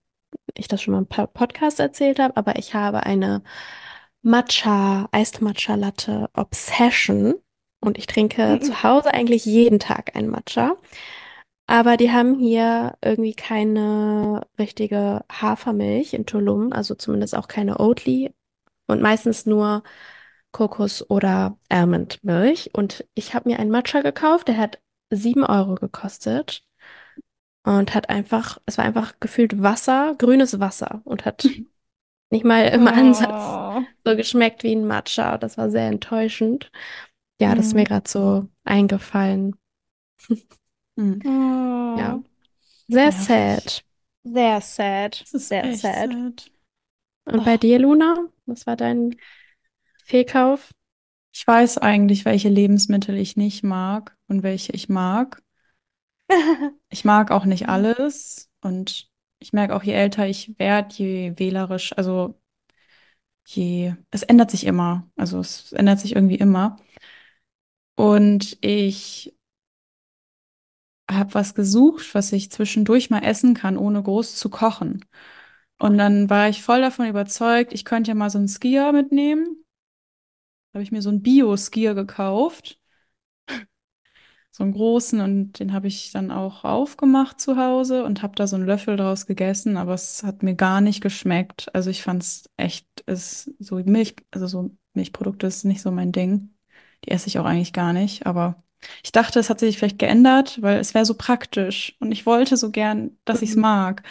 ich 0.56 0.68
das 0.68 0.82
schon 0.82 0.92
mal 0.92 0.98
im 1.00 1.06
Po- 1.08 1.26
Podcast 1.28 1.80
erzählt 1.80 2.18
habe, 2.20 2.36
aber 2.36 2.58
ich 2.58 2.74
habe 2.74 3.04
eine 3.04 3.42
Matcha, 4.22 5.08
Iced 5.14 5.40
Matcha 5.42 5.74
Latte 5.76 6.30
Obsession 6.34 7.34
und 7.82 7.98
ich 7.98 8.06
trinke 8.06 8.60
zu 8.62 8.82
Hause 8.82 9.12
eigentlich 9.14 9.44
jeden 9.44 9.78
Tag 9.80 10.16
einen 10.16 10.30
Matcha. 10.30 10.76
Aber 11.66 11.96
die 11.96 12.12
haben 12.12 12.38
hier 12.38 12.94
irgendwie 13.02 13.34
keine 13.34 14.46
richtige 14.58 15.24
Hafermilch 15.32 16.14
in 16.14 16.26
Tulum, 16.26 16.72
also 16.72 16.94
zumindest 16.94 17.34
auch 17.36 17.48
keine 17.48 17.80
Oatly 17.80 18.34
und 18.88 19.02
meistens 19.02 19.46
nur 19.46 19.82
Kokos- 20.52 21.08
oder 21.10 21.58
Almondmilch. 21.70 22.70
Und 22.74 23.06
ich 23.14 23.34
habe 23.34 23.48
mir 23.48 23.58
einen 23.58 23.70
Matcha 23.70 24.02
gekauft, 24.02 24.48
der 24.48 24.58
hat 24.58 24.80
7 25.10 25.44
Euro 25.44 25.76
gekostet 25.76 26.64
und 27.64 27.94
hat 27.94 28.08
einfach, 28.10 28.58
es 28.66 28.78
war 28.78 28.84
einfach 28.84 29.14
gefühlt 29.20 29.62
Wasser, 29.62 30.14
grünes 30.18 30.58
Wasser 30.60 31.00
und 31.04 31.24
hat 31.24 31.48
nicht 32.30 32.44
mal 32.44 32.68
im 32.68 32.88
Ansatz 32.88 33.30
Oh. 33.34 33.82
so 34.04 34.16
geschmeckt 34.16 34.62
wie 34.64 34.74
ein 34.74 34.86
Matcha. 34.86 35.38
Das 35.38 35.58
war 35.58 35.70
sehr 35.70 35.88
enttäuschend. 35.88 36.70
Ja, 37.42 37.54
das 37.54 37.66
ist 37.68 37.74
mir 37.74 37.84
Hm. 37.84 37.86
gerade 37.86 38.08
so 38.08 38.48
eingefallen. 38.64 39.56
Mhm. 40.96 41.26
Ja, 41.94 42.18
Oh. 42.18 42.24
sehr 42.88 43.12
Nervig. 43.12 43.12
sad. 43.12 43.84
Sehr 44.24 44.60
sad. 44.60 45.20
Das 45.20 45.34
ist 45.34 45.48
Sehr 45.48 45.64
echt 45.64 45.80
sad. 45.80 46.18
sad. 46.20 46.50
Und 47.30 47.44
bei 47.44 47.56
Oh. 47.56 47.58
dir, 47.58 47.78
Luna? 47.80 48.28
Was 48.46 48.66
war 48.66 48.76
dein 48.76 49.16
Fehlkauf? 50.04 50.72
Ich 51.34 51.46
weiß 51.46 51.76
eigentlich, 51.78 52.24
welche 52.24 52.48
Lebensmittel 52.48 53.16
ich 53.16 53.36
nicht 53.36 53.62
mag 53.64 54.16
und 54.28 54.42
welche 54.42 54.72
ich 54.72 54.88
mag. 54.88 55.42
Ich 56.90 57.04
mag 57.04 57.30
auch 57.30 57.44
nicht 57.44 57.68
alles 57.68 58.50
und 58.60 59.10
ich 59.40 59.52
merke 59.52 59.74
auch, 59.74 59.82
je 59.82 59.92
älter 59.94 60.26
ich 60.28 60.58
werde, 60.58 60.94
je 60.94 61.32
wählerisch, 61.38 61.92
also 61.96 62.38
je, 63.44 63.94
es 64.10 64.22
ändert 64.22 64.50
sich 64.50 64.64
immer. 64.66 65.08
Also 65.16 65.40
es 65.40 65.72
ändert 65.72 66.00
sich 66.00 66.14
irgendwie 66.14 66.36
immer. 66.36 66.76
Und 68.02 68.58
ich 68.62 69.32
habe 71.08 71.34
was 71.34 71.54
gesucht, 71.54 72.16
was 72.16 72.32
ich 72.32 72.50
zwischendurch 72.50 73.10
mal 73.10 73.22
essen 73.22 73.54
kann, 73.54 73.76
ohne 73.78 74.02
groß 74.02 74.34
zu 74.34 74.50
kochen. 74.50 75.04
Und 75.78 75.98
dann 75.98 76.28
war 76.28 76.48
ich 76.48 76.64
voll 76.64 76.80
davon 76.80 77.06
überzeugt, 77.06 77.72
ich 77.72 77.84
könnte 77.84 78.10
ja 78.10 78.16
mal 78.16 78.28
so 78.28 78.38
einen 78.38 78.48
Skier 78.48 78.90
mitnehmen. 78.92 79.64
Habe 80.74 80.82
ich 80.82 80.90
mir 80.90 81.00
so 81.00 81.10
einen 81.10 81.22
Bio-Skier 81.22 81.94
gekauft. 81.94 82.80
so 84.50 84.64
einen 84.64 84.72
großen 84.72 85.20
und 85.20 85.58
den 85.58 85.72
habe 85.72 85.88
ich 85.88 86.12
dann 86.12 86.30
auch 86.30 86.64
aufgemacht 86.64 87.40
zu 87.40 87.56
Hause 87.56 88.04
und 88.04 88.22
habe 88.22 88.34
da 88.36 88.46
so 88.46 88.56
einen 88.56 88.66
Löffel 88.66 88.96
draus 88.96 89.26
gegessen, 89.26 89.76
aber 89.76 89.94
es 89.94 90.22
hat 90.24 90.42
mir 90.42 90.54
gar 90.54 90.80
nicht 90.80 91.00
geschmeckt. 91.00 91.74
Also 91.74 91.90
ich 91.90 92.02
fand 92.02 92.22
es 92.22 92.50
echt, 92.56 92.86
ist 93.06 93.50
so 93.58 93.76
Milch, 93.76 94.16
also 94.30 94.46
so 94.46 94.76
Milchprodukte 94.94 95.46
ist 95.46 95.64
nicht 95.64 95.80
so 95.82 95.90
mein 95.90 96.12
Ding. 96.12 96.50
Die 97.04 97.10
esse 97.10 97.28
ich 97.28 97.38
auch 97.38 97.44
eigentlich 97.44 97.72
gar 97.72 97.92
nicht, 97.92 98.26
aber 98.26 98.62
ich 99.04 99.12
dachte, 99.12 99.38
es 99.40 99.50
hat 99.50 99.60
sich 99.60 99.78
vielleicht 99.78 99.98
geändert, 99.98 100.60
weil 100.62 100.78
es 100.78 100.94
wäre 100.94 101.04
so 101.04 101.14
praktisch 101.14 101.96
und 102.00 102.12
ich 102.12 102.26
wollte 102.26 102.56
so 102.56 102.70
gern, 102.70 103.16
dass 103.24 103.42
ich 103.42 103.50
es 103.50 103.56
Mhm. 103.56 103.62
mag. 103.62 104.02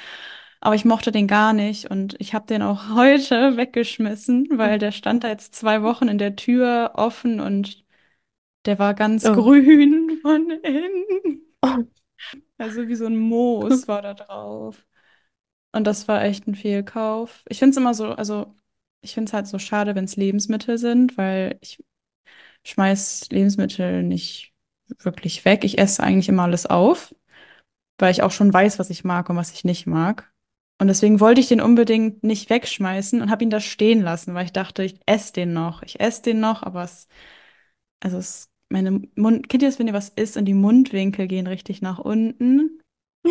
Aber 0.62 0.76
ich 0.76 0.86
mochte 0.86 1.12
den 1.12 1.28
gar 1.28 1.54
nicht 1.54 1.90
und 1.90 2.16
ich 2.20 2.34
habe 2.34 2.46
den 2.48 2.62
auch 2.62 2.90
heute 2.96 3.58
weggeschmissen, 3.58 4.48
weil 4.58 4.80
der 4.80 4.92
stand 4.92 5.24
da 5.24 5.30
jetzt 5.30 5.56
zwei 5.56 5.82
Wochen 5.84 6.08
in 6.08 6.18
der 6.18 6.36
Tür 6.36 6.92
offen 6.96 7.40
und 7.40 7.84
der 8.66 8.80
war 8.80 8.94
ganz 8.94 9.26
Oh. 9.26 9.34
grün 9.34 10.20
von 10.22 10.50
innen. 10.52 11.42
Oh. 11.64 11.86
Also 12.58 12.88
wie 12.88 12.96
so 12.96 13.06
ein 13.08 13.18
Moos 13.18 13.88
war 13.88 14.02
da 14.02 14.14
drauf. 14.14 14.86
Und 15.74 15.86
das 15.86 16.08
war 16.08 16.24
echt 16.24 16.48
ein 16.48 16.56
Fehlkauf. 16.56 17.44
Ich 17.50 17.60
finde 17.60 17.72
es 17.72 17.78
immer 17.78 17.94
so, 17.94 18.08
also 18.14 18.56
ich 19.02 19.14
finde 19.14 19.30
es 19.30 19.34
halt 19.34 19.48
so 19.48 19.58
schade, 19.60 19.96
wenn 19.96 20.06
es 20.06 20.16
Lebensmittel 20.18 20.78
sind, 20.78 21.18
weil 21.18 21.58
ich 21.62 21.84
schmeiß 22.66 23.30
Lebensmittel 23.30 24.04
nicht 24.04 24.54
wirklich 25.00 25.46
weg. 25.46 25.64
Ich 25.64 25.78
esse 25.78 26.04
eigentlich 26.04 26.30
immer 26.30 26.44
alles 26.44 26.66
auf, 26.66 27.16
weil 27.98 28.12
ich 28.12 28.24
auch 28.24 28.32
schon 28.32 28.54
weiß, 28.54 28.80
was 28.80 28.90
ich 28.90 29.04
mag 29.04 29.30
und 29.30 29.36
was 29.36 29.52
ich 29.52 29.64
nicht 29.64 29.88
mag. 29.88 30.32
Und 30.80 30.88
deswegen 30.88 31.20
wollte 31.20 31.42
ich 31.42 31.48
den 31.48 31.62
unbedingt 31.62 32.24
nicht 32.24 32.50
wegschmeißen 32.50 33.22
und 33.22 33.30
habe 33.30 33.44
ihn 33.44 33.52
da 33.52 33.60
stehen 33.60 34.02
lassen, 34.02 34.34
weil 34.34 34.46
ich 34.46 34.52
dachte, 34.52 34.84
ich 34.84 35.00
esse 35.06 35.34
den 35.34 35.54
noch. 35.54 35.84
Ich 35.84 36.00
esse 36.00 36.24
den 36.24 36.40
noch, 36.40 36.64
aber 36.64 36.84
es, 36.84 37.08
also 38.00 38.18
es, 38.18 38.50
meine 38.70 39.02
Mund, 39.16 39.48
kennt 39.48 39.62
ihr 39.64 39.70
das, 39.70 39.78
wenn 39.80 39.88
ihr 39.88 39.94
was 39.94 40.10
isst 40.10 40.38
und 40.38 40.46
die 40.46 40.56
Mundwinkel 40.56 41.28
gehen 41.28 41.48
richtig 41.48 41.82
nach 41.82 42.00
unten? 42.00 42.80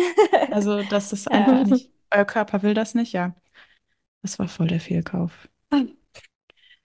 Also, 0.51 0.83
das 0.83 1.13
ist 1.13 1.29
einfach 1.29 1.65
nicht, 1.65 1.91
euer 2.11 2.25
Körper 2.25 2.61
will 2.61 2.73
das 2.73 2.95
nicht, 2.95 3.13
ja. 3.13 3.35
Das 4.21 4.39
war 4.39 4.47
voll 4.47 4.67
der 4.67 4.79
Fehlkauf. 4.79 5.49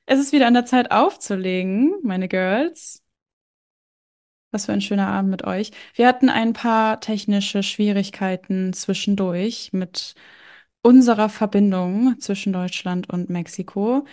Es 0.07 0.20
ist 0.20 0.32
wieder 0.32 0.46
an 0.46 0.54
der 0.54 0.66
Zeit 0.66 0.90
aufzulegen, 0.92 1.94
meine 2.02 2.28
Girls. 2.28 3.02
Was 4.52 4.66
für 4.66 4.72
ein 4.72 4.80
schöner 4.80 5.09
Abend 5.09 5.30
mit 5.30 5.44
euch. 5.44 5.72
Wir 5.94 6.07
hatten 6.07 6.28
ein 6.30 6.52
paar 6.52 7.00
technische 7.00 7.62
Schwierigkeiten 7.62 8.72
zwischendurch 8.72 9.72
mit 9.72 10.14
unserer 10.82 11.28
Verbindung 11.28 12.20
zwischen 12.20 12.52
Deutschland 12.52 13.11
und 13.11 13.28
Mexiko. 13.30 14.07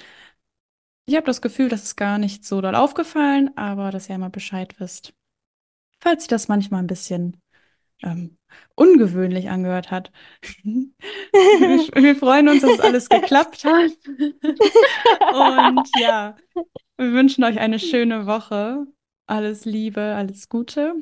Ich 1.06 1.16
habe 1.16 1.26
das 1.28 1.42
Gefühl, 1.42 1.70
das 1.70 1.84
ist 1.84 1.96
gar 1.96 2.18
nicht 2.18 2.46
so 2.46 2.62
doll 2.62 2.76
aufgefallen, 2.76 3.56
aber 3.56 3.92
dass 3.92 4.10
ihr 4.10 4.18
mal 4.18 4.30
Bescheid 4.30 4.80
wisst. 4.80 5.14
Falls 6.00 6.24
sich 6.24 6.30
das 6.30 6.48
manchmal 6.48 6.82
ein 6.82 6.88
bisschen 6.88 7.38
ähm, 8.02 8.38
ungewöhnlich 8.76 9.50
angehört 9.50 9.92
hat. 9.92 10.12
wir, 10.64 12.04
wir 12.04 12.16
freuen 12.16 12.50
uns, 12.50 12.62
dass 12.62 12.74
es 12.74 12.80
alles 12.80 13.10
geklappt 13.10 13.66
hat. 13.66 13.92
Und 15.34 15.90
ja, 16.00 16.36
wir 16.98 17.14
wünschen 17.14 17.44
euch 17.44 17.60
eine 17.60 17.80
schöne 17.80 18.26
Woche. 18.26 18.86
Alles 19.28 19.66
Liebe, 19.66 20.02
alles 20.02 20.50
Gute. 20.50 20.96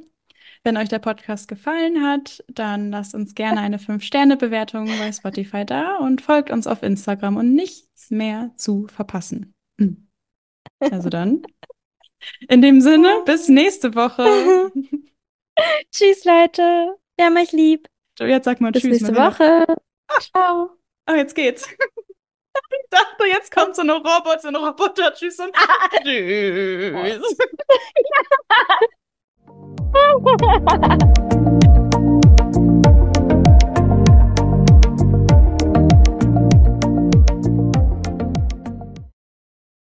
Wenn 0.63 0.77
euch 0.77 0.89
der 0.89 0.99
Podcast 0.99 1.47
gefallen 1.47 2.03
hat, 2.03 2.43
dann 2.47 2.91
lasst 2.91 3.15
uns 3.15 3.33
gerne 3.33 3.61
eine 3.61 3.77
5-Sterne-Bewertung 3.77 4.85
bei 4.85 5.11
Spotify 5.11 5.65
da 5.65 5.97
und 5.97 6.21
folgt 6.21 6.51
uns 6.51 6.67
auf 6.67 6.83
Instagram, 6.83 7.37
um 7.37 7.53
nichts 7.53 8.11
mehr 8.11 8.51
zu 8.57 8.87
verpassen. 8.87 9.55
Also 10.79 11.09
dann, 11.09 11.41
in 12.47 12.61
dem 12.61 12.81
Sinne, 12.81 13.23
bis 13.25 13.47
nächste 13.49 13.95
Woche. 13.95 14.71
Tschüss, 15.91 16.25
Leute. 16.25 16.95
Wir 17.17 17.25
haben 17.25 17.37
euch 17.37 17.51
lieb. 17.51 17.87
Jetzt 18.19 18.45
sag 18.45 18.61
mal 18.61 18.71
Bis 18.71 18.83
Tschüss. 18.83 19.01
nächste 19.01 19.11
Marina. 19.11 19.65
Woche. 19.65 19.75
Ciao. 20.19 20.69
Ah, 21.05 21.15
jetzt 21.15 21.35
geht's. 21.35 21.67
Ich 22.69 22.89
dachte, 22.89 23.25
jetzt 23.27 23.53
kommt 23.53 23.75
so 23.75 23.81
eine 23.81 23.93
Roboter, 23.93 24.39
so 24.39 24.49
eine 24.49 24.57
Roboter-Tschüss 24.59 25.39
und 25.39 25.55
Tschüss. 26.03 27.21